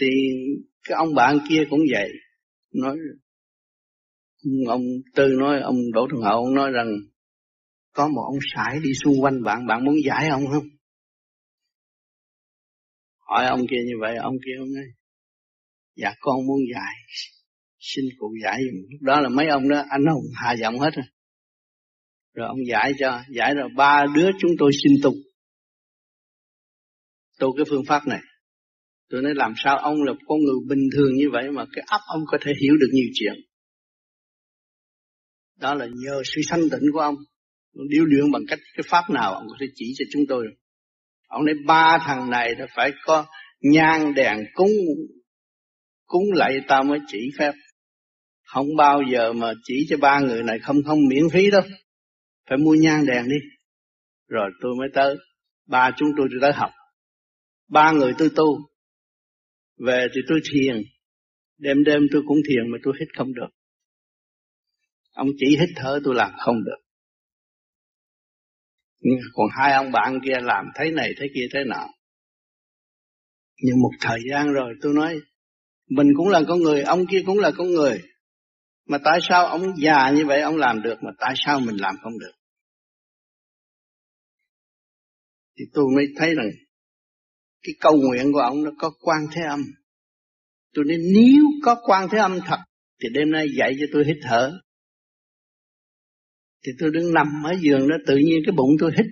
Thì 0.00 0.06
cái 0.88 0.96
ông 0.96 1.14
bạn 1.14 1.38
kia 1.48 1.64
cũng 1.70 1.80
vậy. 1.92 2.08
Nói, 2.72 2.96
ông 4.68 4.82
tư 5.14 5.28
nói, 5.38 5.60
ông 5.60 5.76
đỗ 5.92 6.06
thường 6.10 6.22
hậu 6.22 6.44
ông 6.44 6.54
nói 6.54 6.70
rằng 6.70 6.88
có 7.94 8.08
một 8.08 8.22
ông 8.26 8.38
sải 8.54 8.80
đi 8.82 8.90
xung 9.04 9.22
quanh 9.22 9.42
bạn 9.42 9.66
bạn 9.66 9.84
muốn 9.84 9.94
giải 10.06 10.28
ông 10.28 10.42
không? 10.52 10.64
Hỏi 13.18 13.46
ông 13.46 13.60
kia 13.70 13.82
như 13.86 13.94
vậy, 14.00 14.16
ông 14.16 14.34
kia 14.44 14.52
ông 14.58 14.68
ấy 14.76 14.86
dạ 15.96 16.14
con 16.20 16.46
muốn 16.46 16.58
giải. 16.74 16.94
Xin 17.78 18.04
cụ 18.18 18.34
giải 18.42 18.60
dùm 18.64 18.90
lúc 18.90 19.02
đó 19.02 19.20
là 19.20 19.28
mấy 19.28 19.48
ông 19.48 19.68
đó, 19.68 19.84
anh 19.88 20.06
hùng 20.14 20.32
hạ 20.34 20.54
giọng 20.60 20.78
hết 20.78 20.90
rồi. 20.94 21.04
Rồi 22.34 22.48
ông 22.48 22.58
giải 22.68 22.92
cho, 22.98 23.22
giải 23.36 23.54
rồi 23.54 23.68
ba 23.76 24.04
đứa 24.14 24.30
chúng 24.40 24.50
tôi 24.58 24.70
xin 24.82 24.92
tục. 25.02 25.14
Tu 27.38 27.56
cái 27.56 27.64
phương 27.70 27.84
pháp 27.88 28.06
này. 28.06 28.20
Tôi 29.08 29.22
nói, 29.22 29.32
làm 29.34 29.52
sao 29.56 29.78
ông 29.78 30.02
là 30.02 30.12
con 30.26 30.38
người 30.38 30.54
bình 30.68 30.88
thường 30.96 31.14
như 31.14 31.30
vậy 31.32 31.50
mà 31.50 31.64
cái 31.72 31.84
óc 31.86 32.00
ông 32.06 32.20
có 32.26 32.38
thể 32.40 32.52
hiểu 32.62 32.74
được 32.80 32.88
nhiều 32.92 33.06
chuyện? 33.14 33.34
Đó 35.56 35.74
là 35.74 35.86
nhờ 35.86 36.22
sự 36.24 36.40
sanh 36.44 36.60
tịnh 36.60 36.92
của 36.92 37.00
ông 37.00 37.14
điêu 37.88 38.04
luyện 38.04 38.32
bằng 38.32 38.42
cách 38.48 38.58
cái 38.76 38.84
pháp 38.86 39.10
nào, 39.10 39.34
ông 39.34 39.46
có 39.48 39.56
thể 39.60 39.66
chỉ 39.74 39.94
cho 39.98 40.04
chúng 40.12 40.22
tôi. 40.28 40.46
Ông 41.28 41.44
nói, 41.44 41.54
ba 41.66 41.98
thằng 42.06 42.30
này 42.30 42.54
thì 42.58 42.64
phải 42.76 42.92
có 43.04 43.26
nhang 43.60 44.14
đèn 44.14 44.38
cúng 44.54 44.70
cúng 46.06 46.32
lại 46.32 46.60
tao 46.68 46.84
mới 46.84 46.98
chỉ 47.06 47.30
phép. 47.38 47.52
Không 48.42 48.76
bao 48.76 49.02
giờ 49.12 49.32
mà 49.32 49.52
chỉ 49.64 49.86
cho 49.88 49.96
ba 49.96 50.20
người 50.20 50.42
này, 50.42 50.58
không 50.58 50.76
không 50.86 50.98
miễn 51.08 51.22
phí 51.32 51.50
đâu. 51.50 51.62
Phải 52.48 52.58
mua 52.58 52.74
nhang 52.74 53.06
đèn 53.06 53.24
đi. 53.28 53.36
Rồi 54.28 54.50
tôi 54.60 54.74
mới 54.78 54.88
tới. 54.94 55.16
Ba 55.66 55.90
chúng 55.96 56.08
tôi 56.16 56.28
tới 56.40 56.52
học. 56.52 56.70
Ba 57.68 57.92
người 57.92 58.12
tôi 58.18 58.30
tu. 58.36 58.58
Về 59.86 60.06
thì 60.14 60.20
tôi 60.28 60.40
thiền. 60.52 60.82
Đêm 61.58 61.84
đêm 61.84 62.02
tôi 62.12 62.22
cũng 62.26 62.38
thiền 62.48 62.70
mà 62.72 62.78
tôi 62.82 62.94
hít 63.00 63.08
không 63.16 63.34
được. 63.34 63.48
Ông 65.12 65.28
chỉ 65.38 65.46
hít 65.60 65.68
thở 65.76 66.00
tôi 66.04 66.14
làm 66.14 66.32
không 66.38 66.64
được 66.64 66.83
nhưng 69.04 69.18
còn 69.32 69.46
hai 69.58 69.72
ông 69.72 69.92
bạn 69.92 70.20
kia 70.24 70.40
làm 70.42 70.64
thấy 70.74 70.90
này 70.90 71.10
thấy 71.18 71.28
kia 71.34 71.46
thế 71.52 71.60
nào 71.64 71.88
nhưng 73.62 73.80
một 73.80 73.90
thời 74.00 74.20
gian 74.30 74.52
rồi 74.52 74.74
tôi 74.82 74.94
nói, 74.94 75.20
mình 75.88 76.06
cũng 76.16 76.28
là 76.28 76.40
con 76.48 76.58
người, 76.58 76.82
ông 76.82 77.06
kia 77.10 77.22
cũng 77.26 77.38
là 77.38 77.50
con 77.56 77.66
người. 77.66 78.02
Mà 78.86 78.98
tại 79.04 79.18
sao 79.28 79.46
ông 79.46 79.74
già 79.82 80.10
như 80.10 80.26
vậy 80.26 80.40
ông 80.40 80.56
làm 80.56 80.82
được 80.82 80.96
mà 81.02 81.10
tại 81.18 81.34
sao 81.36 81.60
mình 81.60 81.76
làm 81.76 81.94
không 82.02 82.18
được? 82.18 82.32
Thì 85.58 85.64
tôi 85.72 85.84
mới 85.96 86.06
thấy 86.16 86.34
rằng 86.34 86.50
cái 87.62 87.74
câu 87.80 87.96
nguyện 87.96 88.32
của 88.32 88.38
ông 88.38 88.64
nó 88.64 88.70
có 88.78 88.90
quan 89.00 89.20
thế 89.32 89.42
âm. 89.42 89.60
Tôi 90.74 90.84
nên 90.88 91.00
nếu 91.14 91.42
có 91.62 91.76
quan 91.86 92.08
thế 92.12 92.18
âm 92.18 92.38
thật, 92.46 92.58
thì 93.02 93.08
đêm 93.14 93.30
nay 93.30 93.46
dạy 93.58 93.76
cho 93.80 93.86
tôi 93.92 94.04
hít 94.06 94.16
thở 94.22 94.52
thì 96.66 96.72
tôi 96.78 96.90
đứng 96.92 97.12
nằm 97.14 97.26
ở 97.44 97.52
giường 97.60 97.88
đó, 97.88 97.96
tự 98.06 98.16
nhiên 98.16 98.38
cái 98.46 98.52
bụng 98.56 98.70
tôi 98.80 98.92
hít. 98.96 99.06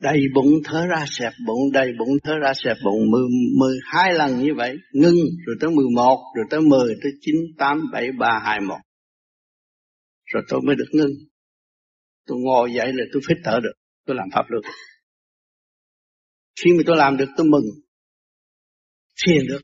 Đầy 0.00 0.18
bụng 0.34 0.48
thở 0.64 0.86
ra 0.86 1.06
sẹp 1.08 1.32
bụng, 1.46 1.72
đầy 1.72 1.92
bụng 1.98 2.08
thở 2.24 2.32
ra 2.42 2.52
sẹp 2.54 2.76
bụng. 2.84 3.10
Mười 3.10 3.22
mười 3.58 3.78
hai 3.84 4.14
lần 4.14 4.42
như 4.42 4.50
vậy, 4.56 4.76
ngưng, 4.92 5.16
rồi 5.46 5.56
tới 5.60 5.70
mười 5.70 5.86
một, 5.96 6.32
rồi 6.36 6.44
tới 6.50 6.60
mười, 6.60 6.94
tới 7.02 7.12
chín, 7.20 7.34
tám, 7.58 7.80
bảy, 7.92 8.08
ba, 8.18 8.40
hai, 8.44 8.60
một. 8.60 8.78
Rồi 10.24 10.42
tôi 10.48 10.60
mới 10.66 10.76
được 10.76 10.88
ngưng. 10.92 11.12
Tôi 12.26 12.38
ngồi 12.40 12.72
dậy 12.74 12.86
là 12.86 13.04
tôi 13.12 13.22
phít 13.28 13.38
thở 13.44 13.60
được, 13.62 13.72
tôi 14.06 14.16
làm 14.16 14.28
pháp 14.32 14.50
được 14.50 14.70
khi 16.62 16.70
mà 16.72 16.82
tôi 16.86 16.96
làm 16.96 17.16
được, 17.16 17.28
tôi 17.36 17.46
mừng. 17.46 17.64
Thiền 19.26 19.46
được. 19.48 19.60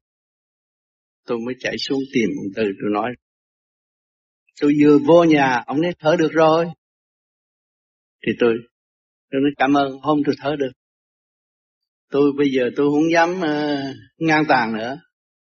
Tôi 1.26 1.38
mới 1.46 1.54
chạy 1.58 1.76
xuống 1.78 2.00
tìm 2.14 2.28
từ 2.56 2.62
tôi 2.62 2.90
nói 2.92 3.10
tôi 4.60 4.72
vừa 4.82 4.98
vô 5.06 5.24
nhà 5.24 5.62
ông 5.66 5.80
nói 5.80 5.92
thở 5.98 6.16
được 6.18 6.32
rồi. 6.32 6.66
Thì 8.26 8.32
tôi 8.40 8.54
tôi 9.30 9.40
nói 9.40 9.50
cảm 9.56 9.74
ơn 9.74 9.92
hôm 10.02 10.18
tôi 10.26 10.34
thở 10.38 10.56
được. 10.58 10.70
Tôi 12.10 12.32
bây 12.38 12.50
giờ 12.50 12.70
tôi 12.76 12.86
không 12.90 13.10
dám 13.12 13.30
uh, 13.30 13.96
ngang 14.18 14.44
tàn 14.48 14.72
nữa. 14.72 15.00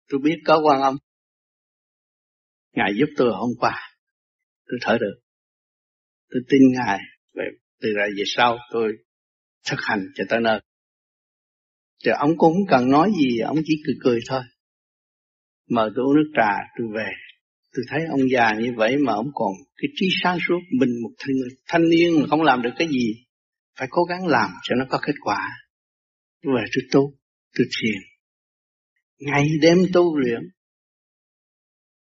Tôi 0.09 0.20
biết 0.24 0.38
có 0.45 0.61
quan 0.64 0.82
âm 0.82 0.95
ngài 2.74 2.91
giúp 2.99 3.09
tôi 3.18 3.32
hôm 3.34 3.49
qua 3.59 3.93
tôi 4.66 4.80
thở 4.82 4.97
được. 5.01 5.20
Tôi 6.30 6.41
tin 6.49 6.61
ngài 6.74 6.99
về 7.34 7.43
từ 7.82 7.89
ra 7.97 8.05
về 8.18 8.24
sau 8.26 8.57
tôi 8.72 8.93
thực 9.70 9.80
hành 9.80 10.05
cho 10.16 10.24
tới 10.30 10.39
nơi. 10.41 10.59
Thì 12.05 12.11
ông 12.20 12.30
cũng 12.38 12.53
không 12.53 12.68
cần 12.70 12.89
nói 12.89 13.11
gì 13.22 13.39
ông 13.39 13.57
chỉ 13.66 13.74
cười 13.86 13.95
cười 14.03 14.20
thôi. 14.30 14.41
Mời 15.70 15.89
tôi 15.95 16.05
uống 16.05 16.16
nước 16.16 16.32
trà 16.36 16.51
tôi 16.78 16.88
về 16.95 17.09
tôi 17.74 17.86
thấy 17.89 17.99
ông 18.09 18.30
già 18.32 18.51
như 18.59 18.74
vậy 18.76 18.97
mà 18.97 19.13
ông 19.13 19.32
còn 19.34 19.51
cái 19.78 19.88
trí 19.95 20.05
sáng 20.24 20.38
suốt 20.47 20.59
mình 20.80 20.89
một 21.03 21.11
thanh, 21.17 21.36
thanh 21.67 21.89
niên 21.89 22.21
mà 22.21 22.28
không 22.30 22.41
làm 22.41 22.61
được 22.61 22.69
cái 22.78 22.88
gì 22.88 23.13
phải 23.80 23.88
cố 23.91 24.03
gắng 24.03 24.28
làm 24.28 24.49
cho 24.63 24.76
nó 24.76 24.86
có 24.89 24.99
kết 25.05 25.15
quả. 25.21 25.49
Tôi 26.43 26.53
về 26.55 26.63
tôi 26.76 26.84
tu 26.91 27.13
tôi 27.57 27.67
thiền. 27.82 28.01
Ngày 29.19 29.47
đêm 29.61 29.78
tu 29.93 30.17
luyện 30.17 30.41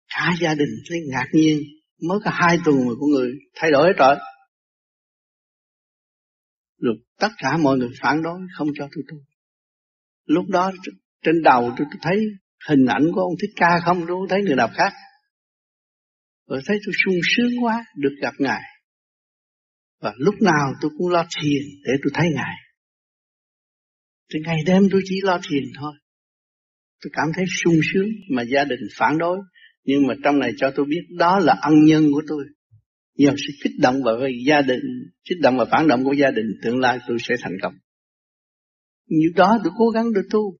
cả 0.09 0.33
gia 0.41 0.55
đình 0.55 0.69
thấy 0.89 0.97
ngạc 1.11 1.25
nhiên 1.33 1.59
mới 2.07 2.19
có 2.25 2.31
hai 2.33 2.57
tuần 2.65 2.75
mà 2.77 2.91
của 2.99 3.07
người 3.07 3.31
thay 3.55 3.71
đổi 3.71 3.87
hết 3.87 3.93
rồi. 3.97 4.15
Rồi 6.77 6.95
tất 7.19 7.29
cả 7.37 7.57
mọi 7.57 7.77
người 7.77 7.89
phản 8.01 8.21
đối 8.23 8.39
không 8.57 8.67
cho 8.75 8.87
tôi 8.95 9.03
tu. 9.09 9.17
Lúc 10.25 10.45
đó 10.49 10.71
trên 11.23 11.43
đầu 11.43 11.73
tôi, 11.77 11.87
thấy 12.01 12.17
hình 12.69 12.85
ảnh 12.85 13.03
của 13.15 13.21
ông 13.21 13.33
thích 13.41 13.51
ca 13.55 13.79
không 13.85 14.05
tôi 14.07 14.27
thấy 14.29 14.41
người 14.41 14.55
nào 14.55 14.69
khác 14.73 14.93
rồi 16.51 16.61
thấy 16.65 16.77
tôi 16.85 16.93
sung 17.05 17.19
sướng 17.35 17.63
quá, 17.63 17.85
được 17.95 18.15
gặp 18.21 18.33
ngài. 18.39 18.61
Và 20.01 20.13
lúc 20.17 20.35
nào 20.41 20.73
tôi 20.81 20.91
cũng 20.97 21.07
lo 21.07 21.25
thiền 21.41 21.63
để 21.83 21.91
tôi 22.03 22.11
thấy 22.13 22.27
ngài. 22.35 22.55
Thì 24.33 24.39
ngày 24.45 24.57
đêm 24.65 24.83
tôi 24.91 25.01
chỉ 25.05 25.15
lo 25.23 25.39
thiền 25.49 25.63
thôi. 25.79 25.93
Tôi 27.03 27.11
cảm 27.13 27.27
thấy 27.35 27.45
sung 27.63 27.79
sướng 27.93 28.09
mà 28.35 28.43
gia 28.43 28.63
đình 28.63 28.79
phản 28.97 29.17
đối. 29.17 29.37
Nhưng 29.83 30.07
mà 30.07 30.13
trong 30.23 30.39
này 30.39 30.51
cho 30.57 30.71
tôi 30.75 30.85
biết 30.89 31.01
đó 31.17 31.39
là 31.39 31.55
ân 31.61 31.73
nhân 31.85 32.03
của 32.13 32.21
tôi. 32.27 32.43
Nhờ 33.17 33.31
sự 33.37 33.53
kích 33.63 33.73
động 33.79 33.95
và 34.05 34.11
gia 34.47 34.61
đình, 34.61 34.81
kích 35.29 35.37
động 35.41 35.57
và 35.57 35.65
phản 35.71 35.87
động 35.87 36.03
của 36.03 36.13
gia 36.13 36.31
đình, 36.31 36.45
tương 36.63 36.79
lai 36.79 36.99
tôi 37.07 37.17
sẽ 37.19 37.35
thành 37.41 37.57
công. 37.61 37.73
Như 39.07 39.27
đó 39.35 39.59
tôi 39.63 39.73
cố 39.77 39.89
gắng 39.89 40.13
được 40.13 40.27
tu. 40.31 40.57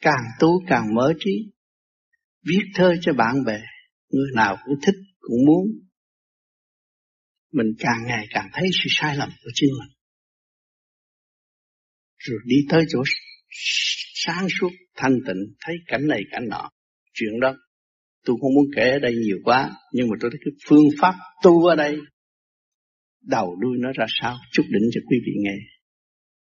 Càng 0.00 0.24
tu 0.40 0.48
càng 0.66 0.94
mở 0.94 1.12
trí. 1.18 1.52
Viết 2.46 2.62
thơ 2.74 2.94
cho 3.00 3.12
bạn 3.12 3.44
bè 3.46 3.60
người 4.10 4.30
nào 4.34 4.56
cũng 4.64 4.74
thích, 4.86 4.94
cũng 5.20 5.44
muốn. 5.46 5.66
Mình 7.52 7.66
càng 7.78 8.06
ngày 8.06 8.26
càng 8.30 8.48
thấy 8.52 8.68
sự 8.72 8.88
sai 8.88 9.16
lầm 9.16 9.28
của 9.44 9.50
chính 9.54 9.70
mình. 9.80 9.96
Rồi 12.18 12.38
đi 12.44 12.56
tới 12.68 12.84
chỗ 12.88 13.02
sáng 14.14 14.46
suốt, 14.60 14.70
thanh 14.96 15.18
tịnh, 15.26 15.54
thấy 15.60 15.74
cảnh 15.86 16.06
này, 16.06 16.20
cảnh 16.30 16.48
nọ. 16.48 16.70
Chuyện 17.12 17.40
đó, 17.40 17.54
tôi 18.24 18.36
không 18.40 18.54
muốn 18.54 18.64
kể 18.76 18.90
ở 18.90 18.98
đây 18.98 19.12
nhiều 19.12 19.38
quá, 19.44 19.70
nhưng 19.92 20.08
mà 20.08 20.16
tôi 20.20 20.30
thấy 20.30 20.40
cái 20.44 20.52
phương 20.68 20.86
pháp 21.00 21.14
tu 21.42 21.64
ở 21.64 21.76
đây, 21.76 21.98
đầu 23.22 23.56
đuôi 23.60 23.76
nó 23.80 23.88
ra 23.94 24.06
sao? 24.20 24.36
Chút 24.52 24.62
định 24.68 24.90
cho 24.92 25.00
quý 25.10 25.16
vị 25.26 25.32
nghe. 25.36 25.54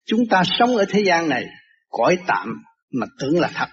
Chúng 0.06 0.20
ta 0.30 0.42
sống 0.58 0.76
ở 0.76 0.84
thế 0.88 1.02
gian 1.06 1.28
này, 1.28 1.46
cõi 1.88 2.18
tạm 2.26 2.48
mà 2.92 3.06
tưởng 3.20 3.40
là 3.40 3.50
thật. 3.54 3.68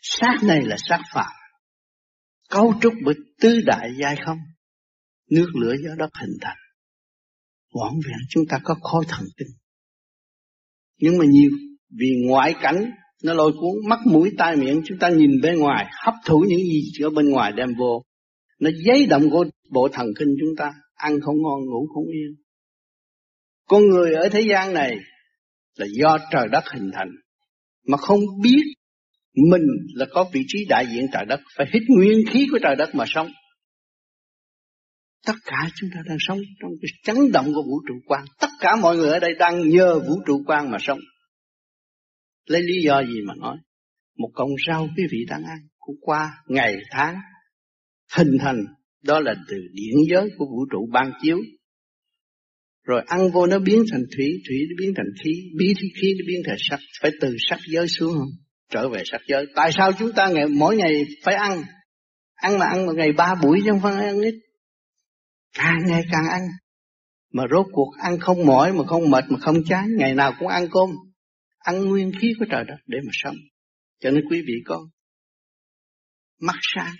Xác 0.00 0.36
này 0.42 0.62
là 0.62 0.76
xác 0.88 1.00
phạm 1.14 1.41
cấu 2.52 2.74
trúc 2.80 2.92
bởi 3.04 3.14
tứ 3.40 3.60
đại 3.66 3.90
giai 4.00 4.16
không? 4.26 4.38
Nước, 5.30 5.46
lửa, 5.60 5.74
gió, 5.84 5.90
đất 5.98 6.10
hình 6.20 6.36
thành. 6.40 6.56
Vỏn 7.74 7.92
vẹn 8.06 8.18
chúng 8.30 8.44
ta 8.48 8.58
có 8.64 8.74
khối 8.80 9.04
thần 9.08 9.26
kinh. 9.36 9.48
Nhưng 10.98 11.18
mà 11.18 11.24
nhiều, 11.24 11.50
vì 11.98 12.06
ngoại 12.26 12.54
cảnh, 12.62 12.90
nó 13.24 13.34
lôi 13.34 13.52
cuốn, 13.52 13.88
mắt, 13.88 13.98
mũi, 14.06 14.32
tai, 14.38 14.56
miệng, 14.56 14.82
chúng 14.84 14.98
ta 14.98 15.08
nhìn 15.08 15.30
bên 15.42 15.58
ngoài, 15.58 15.86
hấp 16.04 16.14
thụ 16.24 16.44
những 16.48 16.58
gì 16.58 17.04
ở 17.04 17.10
bên 17.10 17.30
ngoài 17.30 17.52
đem 17.56 17.68
vô. 17.78 18.02
Nó 18.60 18.70
giấy 18.86 19.06
động 19.06 19.30
của 19.30 19.44
bộ 19.70 19.88
thần 19.92 20.06
kinh 20.18 20.28
chúng 20.40 20.56
ta, 20.58 20.72
ăn 20.94 21.20
không 21.20 21.36
ngon, 21.42 21.60
ngủ 21.64 21.86
không 21.94 22.04
yên. 22.04 22.34
Con 23.68 23.82
người 23.88 24.14
ở 24.14 24.28
thế 24.28 24.40
gian 24.50 24.74
này 24.74 24.96
là 25.76 25.86
do 25.98 26.18
trời 26.30 26.48
đất 26.52 26.64
hình 26.72 26.90
thành, 26.94 27.10
mà 27.86 27.96
không 27.96 28.20
biết 28.42 28.62
mình 29.34 29.62
là 29.94 30.06
có 30.10 30.30
vị 30.32 30.40
trí 30.46 30.64
đại 30.68 30.86
diện 30.92 31.06
trời 31.12 31.24
đất, 31.28 31.40
phải 31.56 31.66
hít 31.72 31.82
nguyên 31.88 32.18
khí 32.30 32.46
của 32.50 32.58
trời 32.62 32.76
đất 32.76 32.94
mà 32.94 33.04
sống. 33.08 33.28
Tất 35.26 35.34
cả 35.44 35.70
chúng 35.74 35.90
ta 35.94 36.00
đang 36.08 36.18
sống 36.20 36.38
trong 36.60 36.70
cái 36.82 36.88
chấn 37.04 37.32
động 37.32 37.46
của 37.54 37.62
vũ 37.62 37.80
trụ 37.88 37.94
quan 38.06 38.24
tất 38.40 38.48
cả 38.60 38.76
mọi 38.76 38.96
người 38.96 39.10
ở 39.10 39.18
đây 39.18 39.34
đang 39.38 39.68
nhờ 39.68 39.98
vũ 39.98 40.22
trụ 40.26 40.42
quan 40.46 40.70
mà 40.70 40.78
sống. 40.80 40.98
Lấy 42.46 42.62
lý 42.62 42.82
do 42.84 43.02
gì 43.02 43.20
mà 43.26 43.34
nói? 43.34 43.56
Một 44.18 44.30
cọng 44.34 44.50
rau 44.68 44.88
quý 44.96 45.04
vị 45.10 45.18
đang 45.28 45.42
ăn 45.44 45.58
cũng 45.78 45.96
qua 46.00 46.30
ngày 46.46 46.76
tháng, 46.90 47.14
hình 48.16 48.36
thành, 48.40 48.64
đó 49.02 49.20
là 49.20 49.34
từ 49.48 49.56
điển 49.72 49.94
giới 50.10 50.30
của 50.36 50.44
vũ 50.44 50.66
trụ 50.72 50.88
ban 50.92 51.12
chiếu. 51.22 51.38
Rồi 52.84 53.02
ăn 53.06 53.30
vô 53.30 53.46
nó 53.46 53.58
biến 53.58 53.84
thành 53.90 54.02
thủy 54.16 54.26
thủy 54.48 54.56
nó 54.68 54.74
biến 54.78 54.94
thành 54.96 55.06
khí 55.24 55.32
biến 55.58 55.74
khí 55.80 55.88
khí 56.00 56.14
nó 56.18 56.24
biến 56.26 56.40
thành 56.46 56.56
sắc. 56.58 56.80
Phải 57.00 57.10
từ 57.20 57.36
sắc 57.38 57.58
giới 57.68 57.88
xuống 57.88 58.12
không? 58.12 58.30
Trở 58.72 58.88
về 58.88 59.02
sắc 59.04 59.20
giới. 59.28 59.46
Tại 59.54 59.70
sao 59.72 59.92
chúng 59.98 60.12
ta 60.12 60.28
ngày, 60.28 60.48
mỗi 60.48 60.76
ngày 60.76 61.04
phải 61.24 61.34
ăn? 61.34 61.62
Ăn 62.34 62.58
mà 62.58 62.66
ăn 62.66 62.86
một 62.86 62.92
ngày 62.96 63.12
ba 63.12 63.34
buổi 63.42 63.60
chứ 63.64 63.70
không 63.70 63.80
phải 63.82 64.06
ăn 64.06 64.20
ít. 64.20 64.34
Càng 65.52 65.78
ngày 65.86 66.02
càng 66.12 66.24
ăn. 66.30 66.40
Mà 67.32 67.42
rốt 67.50 67.66
cuộc 67.72 67.92
ăn 68.02 68.18
không 68.20 68.46
mỏi 68.46 68.72
mà 68.72 68.84
không 68.86 69.10
mệt 69.10 69.24
mà 69.28 69.38
không 69.40 69.56
chán, 69.68 69.88
ngày 69.98 70.14
nào 70.14 70.32
cũng 70.38 70.48
ăn 70.48 70.68
cơm. 70.70 70.90
Ăn 71.58 71.84
nguyên 71.84 72.12
khí 72.20 72.32
của 72.38 72.44
trời 72.50 72.64
đất 72.68 72.76
để 72.86 72.98
mà 73.04 73.10
sống. 73.12 73.36
Cho 74.00 74.10
nên 74.10 74.24
quý 74.30 74.42
vị 74.46 74.54
có 74.64 74.88
mắt 76.40 76.56
sáng, 76.60 76.94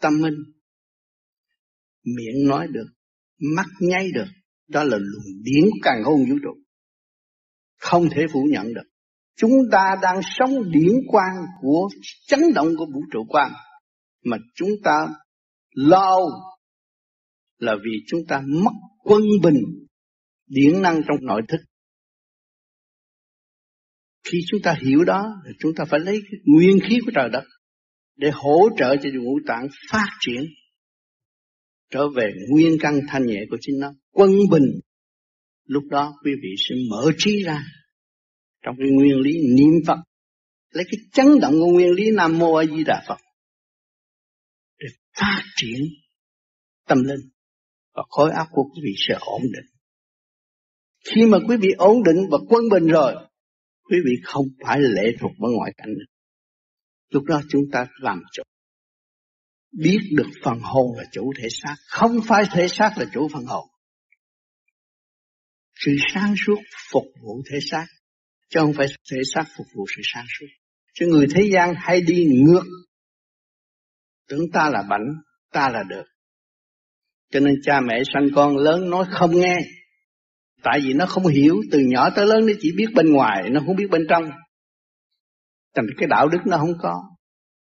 tâm 0.00 0.12
minh. 0.20 0.34
Miệng 2.04 2.48
nói 2.48 2.66
được, 2.70 2.86
mắt 3.56 3.66
nháy 3.80 4.08
được, 4.14 4.28
đó 4.68 4.84
là 4.84 4.96
luồng 4.96 5.42
điển 5.42 5.64
càng 5.82 6.02
không 6.04 6.24
vũ 6.30 6.36
trụ. 6.42 6.62
Không 7.76 8.08
thể 8.10 8.26
phủ 8.32 8.46
nhận 8.50 8.74
được 8.74 8.90
chúng 9.40 9.52
ta 9.72 9.96
đang 10.02 10.20
sống 10.38 10.70
điển 10.70 10.92
quang 11.06 11.36
của 11.60 11.88
chấn 12.26 12.40
động 12.54 12.68
của 12.78 12.86
vũ 12.94 13.00
trụ 13.12 13.24
quang. 13.28 13.52
Mà 14.24 14.36
chúng 14.54 14.68
ta 14.84 15.08
lo 15.74 16.16
là 17.58 17.74
vì 17.84 17.90
chúng 18.06 18.20
ta 18.28 18.42
mất 18.46 18.72
quân 19.04 19.22
bình, 19.42 19.62
điển 20.46 20.82
năng 20.82 21.02
trong 21.08 21.16
nội 21.26 21.42
thức. 21.48 21.60
Khi 24.30 24.38
chúng 24.50 24.60
ta 24.62 24.74
hiểu 24.86 25.04
đó, 25.04 25.26
thì 25.46 25.52
chúng 25.58 25.72
ta 25.76 25.84
phải 25.84 26.00
lấy 26.00 26.20
cái 26.30 26.40
nguyên 26.44 26.78
khí 26.88 26.98
của 27.04 27.12
trời 27.14 27.28
đất 27.32 27.44
để 28.16 28.30
hỗ 28.34 28.68
trợ 28.78 28.96
cho 29.02 29.10
ngũ 29.14 29.38
tạng 29.46 29.68
phát 29.90 30.08
triển, 30.20 30.44
trở 31.90 32.08
về 32.16 32.32
nguyên 32.50 32.76
căn 32.80 33.00
thanh 33.08 33.26
nhẹ 33.26 33.40
của 33.50 33.56
chính 33.60 33.78
nó, 33.80 33.92
quân 34.10 34.30
bình. 34.50 34.80
Lúc 35.64 35.84
đó 35.90 36.12
quý 36.24 36.32
vị 36.42 36.48
sẽ 36.68 36.74
mở 36.90 37.12
trí 37.18 37.42
ra 37.42 37.64
trong 38.62 38.74
cái 38.78 38.88
nguyên 38.90 39.16
lý 39.20 39.32
niệm 39.56 39.74
Phật 39.86 39.98
lấy 40.70 40.84
cái 40.84 40.98
chấn 41.12 41.40
động 41.40 41.52
của 41.60 41.72
nguyên 41.72 41.90
lý 41.90 42.10
Nam 42.10 42.38
Mô 42.38 42.54
A 42.54 42.64
Di 42.64 42.84
Đà 42.84 43.04
Phật 43.08 43.18
để 44.78 44.86
phát 45.16 45.42
triển 45.56 45.80
tâm 46.86 46.98
linh 47.04 47.30
và 47.94 48.02
khối 48.08 48.30
óc 48.32 48.48
của 48.50 48.62
quý 48.62 48.80
vị 48.84 48.94
sẽ 49.08 49.14
ổn 49.20 49.42
định. 49.42 49.70
Khi 51.04 51.26
mà 51.26 51.38
quý 51.48 51.56
vị 51.56 51.68
ổn 51.78 52.02
định 52.02 52.28
và 52.30 52.38
quân 52.48 52.64
bình 52.70 52.86
rồi, 52.86 53.14
quý 53.82 53.96
vị 54.04 54.12
không 54.24 54.46
phải 54.66 54.78
lệ 54.80 55.02
thuộc 55.20 55.32
vào 55.38 55.50
ngoại 55.56 55.72
cảnh 55.76 55.88
nữa. 55.88 56.04
Lúc 57.10 57.24
đó 57.24 57.42
chúng 57.48 57.62
ta 57.72 57.86
làm 58.00 58.22
chủ. 58.32 58.42
Biết 59.72 59.98
được 60.16 60.28
phần 60.44 60.58
hồn 60.62 60.96
là 60.96 61.04
chủ 61.12 61.32
thể 61.38 61.48
xác, 61.50 61.74
không 61.86 62.16
phải 62.26 62.44
thể 62.52 62.68
xác 62.68 62.94
là 62.96 63.04
chủ 63.14 63.28
phần 63.32 63.44
hồn. 63.44 63.68
Sự 65.74 65.92
sáng 66.14 66.34
suốt 66.46 66.56
phục 66.92 67.04
vụ 67.22 67.42
thể 67.50 67.58
xác, 67.70 67.86
chứ 68.50 68.60
không 68.60 68.72
phải 68.76 68.86
thể 69.12 69.18
xác 69.34 69.44
phục 69.56 69.66
vụ 69.74 69.84
sự 69.96 70.02
sáng 70.04 70.24
suốt. 70.38 70.46
Chứ 70.94 71.06
người 71.06 71.26
thế 71.34 71.42
gian 71.52 71.74
hay 71.76 72.00
đi 72.00 72.24
ngược. 72.46 72.64
Tưởng 74.28 74.50
ta 74.52 74.70
là 74.70 74.82
bảnh, 74.90 75.06
ta 75.52 75.70
là 75.70 75.82
được. 75.88 76.04
Cho 77.30 77.40
nên 77.40 77.54
cha 77.62 77.80
mẹ 77.80 78.02
sanh 78.14 78.28
con 78.34 78.56
lớn 78.56 78.90
nói 78.90 79.04
không 79.10 79.40
nghe. 79.40 79.58
Tại 80.62 80.80
vì 80.84 80.92
nó 80.92 81.06
không 81.06 81.26
hiểu 81.26 81.56
từ 81.70 81.78
nhỏ 81.78 82.10
tới 82.10 82.26
lớn 82.26 82.46
nó 82.46 82.52
chỉ 82.60 82.72
biết 82.76 82.86
bên 82.94 83.12
ngoài, 83.12 83.42
nó 83.50 83.60
không 83.66 83.76
biết 83.76 83.86
bên 83.90 84.02
trong. 84.08 84.24
Thành 85.74 85.86
cái 85.98 86.08
đạo 86.08 86.28
đức 86.28 86.38
nó 86.46 86.56
không 86.56 86.72
có. 86.82 87.02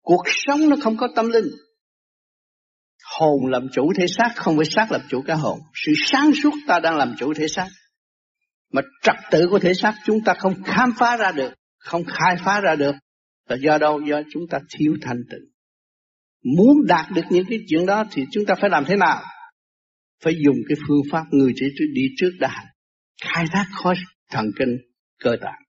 Cuộc 0.02 0.24
sống 0.28 0.70
nó 0.70 0.76
không 0.82 0.98
có 0.98 1.08
tâm 1.16 1.30
linh. 1.30 1.48
Hồn 3.20 3.46
làm 3.50 3.68
chủ 3.74 3.92
thể 3.98 4.06
xác 4.08 4.30
không 4.36 4.56
phải 4.58 4.66
xác 4.66 4.92
làm 4.92 5.02
chủ 5.10 5.22
cả 5.28 5.36
hồn. 5.36 5.60
Sự 5.74 5.92
sáng 6.06 6.32
suốt 6.44 6.54
ta 6.68 6.80
đang 6.80 6.98
làm 6.98 7.16
chủ 7.20 7.34
thể 7.34 7.48
xác. 7.48 7.68
Mà 8.72 8.82
trật 9.04 9.16
tự 9.32 9.48
của 9.50 9.60
thể 9.60 9.74
xác 9.74 9.94
chúng 10.06 10.24
ta 10.26 10.34
không 10.34 10.64
khám 10.64 10.94
phá 11.00 11.18
ra 11.18 11.32
được, 11.32 11.54
không 11.78 12.04
khai 12.06 12.36
phá 12.46 12.62
ra 12.62 12.76
được. 12.76 12.96
Là 13.50 13.58
do 13.62 13.78
đâu? 13.78 14.02
Do 14.10 14.22
chúng 14.32 14.44
ta 14.50 14.60
thiếu 14.78 14.98
thanh 15.02 15.22
tịnh. 15.32 15.52
Muốn 16.58 16.78
đạt 16.88 17.06
được 17.16 17.22
những 17.30 17.46
cái 17.50 17.60
chuyện 17.68 17.86
đó 17.86 18.04
thì 18.12 18.26
chúng 18.32 18.46
ta 18.46 18.56
phải 18.62 18.70
làm 18.70 18.84
thế 18.88 18.96
nào? 18.96 19.24
Phải 20.24 20.34
dùng 20.46 20.56
cái 20.70 20.78
phương 20.88 21.02
pháp 21.12 21.24
người 21.32 21.54
chỉ 21.56 21.66
đi 21.94 22.02
trước 22.18 22.32
đã 22.40 22.66
khai 23.24 23.46
thác 23.52 23.66
khối 23.72 23.94
thần 24.30 24.46
kinh 24.60 24.78
cơ 25.24 25.36
tạng. 25.42 25.62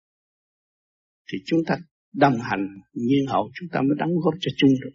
Thì 1.33 1.39
chúng 1.47 1.61
ta 1.67 1.77
đồng 2.15 2.35
hành 2.41 2.67
nhiên 2.93 3.27
hậu 3.29 3.51
chúng 3.61 3.69
ta 3.73 3.81
mới 3.81 3.97
đóng 3.99 4.11
góp 4.25 4.35
cho 4.41 4.51
chung 4.57 4.71
được. 4.83 4.91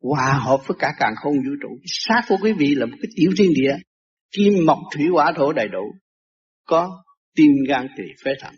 Hòa 0.00 0.40
hợp 0.44 0.66
với 0.66 0.76
cả 0.78 0.92
càng 0.98 1.14
không 1.16 1.32
vũ 1.32 1.52
trụ. 1.62 1.68
Xác 1.84 2.22
của 2.28 2.36
quý 2.42 2.52
vị 2.52 2.74
là 2.74 2.86
một 2.86 2.96
cái 3.02 3.10
tiểu 3.16 3.30
thiên 3.38 3.50
địa. 3.54 3.76
Kim 4.36 4.66
mộc 4.66 4.78
thủy 4.94 5.06
hỏa 5.12 5.32
thổ 5.36 5.52
đầy 5.52 5.68
đủ. 5.68 5.94
Có 6.66 7.02
tim 7.34 7.50
gan 7.68 7.86
tỳ 7.96 8.04
phế 8.24 8.30
thận. 8.40 8.54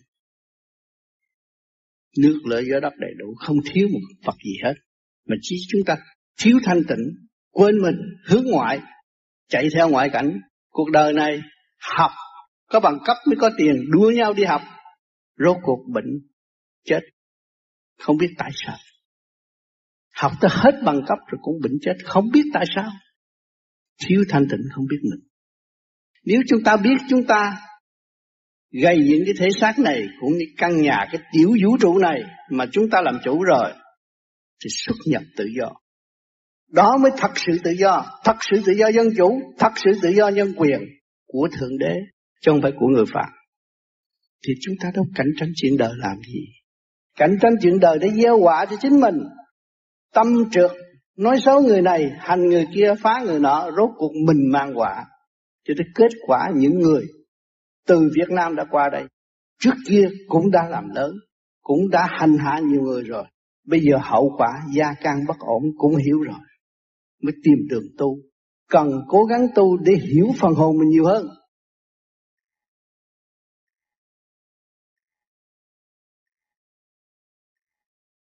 Nước 2.18 2.40
lợi 2.44 2.64
gió 2.70 2.80
đất 2.80 2.92
đầy 2.98 3.10
đủ. 3.18 3.34
Không 3.34 3.56
thiếu 3.72 3.88
một 3.92 4.00
vật 4.24 4.36
gì 4.44 4.56
hết. 4.64 4.74
Mà 5.26 5.36
chỉ 5.42 5.56
chúng 5.68 5.80
ta 5.86 5.96
thiếu 6.40 6.58
thanh 6.64 6.82
tịnh. 6.88 7.26
Quên 7.50 7.82
mình 7.82 7.96
hướng 8.26 8.44
ngoại. 8.44 8.80
Chạy 9.48 9.68
theo 9.74 9.88
ngoại 9.88 10.10
cảnh. 10.12 10.40
Cuộc 10.68 10.90
đời 10.90 11.12
này 11.12 11.40
học. 11.96 12.10
Có 12.68 12.80
bằng 12.80 12.98
cấp 13.04 13.16
mới 13.26 13.36
có 13.40 13.50
tiền. 13.58 13.84
Đua 13.90 14.10
nhau 14.10 14.34
đi 14.34 14.44
học. 14.44 14.62
Rốt 15.38 15.56
cuộc 15.62 15.84
bệnh. 15.94 16.06
Chết 16.84 17.00
không 17.98 18.16
biết 18.16 18.34
tại 18.38 18.50
sao. 18.54 18.76
Học 20.14 20.32
tới 20.40 20.50
hết 20.54 20.80
bằng 20.84 21.00
cấp 21.08 21.18
rồi 21.26 21.38
cũng 21.42 21.54
bệnh 21.62 21.72
chết, 21.82 21.94
không 22.04 22.30
biết 22.30 22.44
tại 22.54 22.64
sao. 22.74 22.90
Thiếu 24.06 24.24
thanh 24.28 24.46
tịnh 24.50 24.60
không 24.74 24.84
biết 24.90 24.98
mình. 25.02 25.28
Nếu 26.24 26.42
chúng 26.48 26.62
ta 26.64 26.76
biết 26.76 26.96
chúng 27.10 27.26
ta 27.26 27.60
gây 28.82 28.98
những 28.98 29.22
cái 29.26 29.34
thế 29.38 29.48
xác 29.60 29.78
này 29.78 30.02
cũng 30.20 30.32
như 30.32 30.44
căn 30.56 30.82
nhà 30.82 31.06
cái 31.12 31.20
tiểu 31.32 31.48
vũ 31.48 31.76
trụ 31.80 31.98
này 31.98 32.22
mà 32.50 32.66
chúng 32.72 32.90
ta 32.90 33.00
làm 33.04 33.18
chủ 33.24 33.42
rồi 33.42 33.72
thì 34.64 34.68
xuất 34.70 34.96
nhập 35.06 35.22
tự 35.36 35.44
do. 35.60 35.72
Đó 36.72 36.96
mới 37.02 37.10
thật 37.18 37.30
sự 37.36 37.52
tự 37.64 37.70
do, 37.70 38.04
thật 38.24 38.36
sự 38.40 38.62
tự 38.66 38.72
do 38.72 38.88
dân 38.88 39.08
chủ, 39.16 39.40
thật 39.58 39.72
sự 39.76 39.90
tự 40.02 40.08
do 40.08 40.28
nhân 40.28 40.52
quyền 40.56 40.80
của 41.26 41.48
Thượng 41.58 41.78
Đế, 41.78 41.94
chứ 42.40 42.50
không 42.50 42.62
phải 42.62 42.72
của 42.78 42.86
người 42.86 43.04
Phạm. 43.14 43.30
Thì 44.46 44.54
chúng 44.60 44.74
ta 44.80 44.90
đâu 44.94 45.04
cạnh 45.14 45.26
tranh 45.36 45.48
chuyện 45.56 45.76
đời 45.78 45.92
làm 45.96 46.16
gì. 46.16 46.44
Cạnh 47.18 47.30
tranh 47.42 47.52
chuyện 47.62 47.80
đời 47.80 47.98
để 47.98 48.08
gieo 48.22 48.38
quả 48.38 48.66
cho 48.70 48.76
chính 48.80 49.00
mình. 49.00 49.14
Tâm 50.14 50.26
trượt, 50.50 50.70
nói 51.18 51.40
xấu 51.44 51.62
người 51.62 51.82
này, 51.82 52.10
hành 52.18 52.48
người 52.48 52.66
kia, 52.74 52.94
phá 53.02 53.22
người 53.24 53.40
nọ, 53.40 53.70
rốt 53.76 53.90
cuộc 53.96 54.12
mình 54.26 54.52
mang 54.52 54.72
quả. 54.74 55.04
Cho 55.68 55.74
tới 55.76 55.86
kết 55.94 56.18
quả 56.26 56.48
những 56.56 56.78
người 56.78 57.04
từ 57.86 58.10
Việt 58.16 58.30
Nam 58.30 58.56
đã 58.56 58.64
qua 58.70 58.88
đây. 58.92 59.04
Trước 59.60 59.74
kia 59.88 60.04
cũng 60.28 60.50
đã 60.50 60.68
làm 60.68 60.88
lớn, 60.94 61.12
cũng 61.62 61.90
đã 61.90 62.06
hành 62.10 62.36
hạ 62.38 62.58
nhiều 62.58 62.82
người 62.82 63.02
rồi. 63.02 63.24
Bây 63.66 63.80
giờ 63.80 63.98
hậu 64.02 64.34
quả 64.38 64.48
gia 64.74 64.94
can 65.02 65.16
bất 65.28 65.38
ổn 65.38 65.62
cũng 65.76 65.96
hiểu 65.96 66.20
rồi. 66.20 66.38
Mới 67.22 67.32
tìm 67.44 67.58
đường 67.68 67.86
tu. 67.98 68.16
Cần 68.70 68.88
cố 69.08 69.24
gắng 69.24 69.46
tu 69.54 69.76
để 69.76 69.92
hiểu 69.92 70.26
phần 70.38 70.54
hồn 70.54 70.78
mình 70.78 70.88
nhiều 70.88 71.04
hơn. 71.04 71.26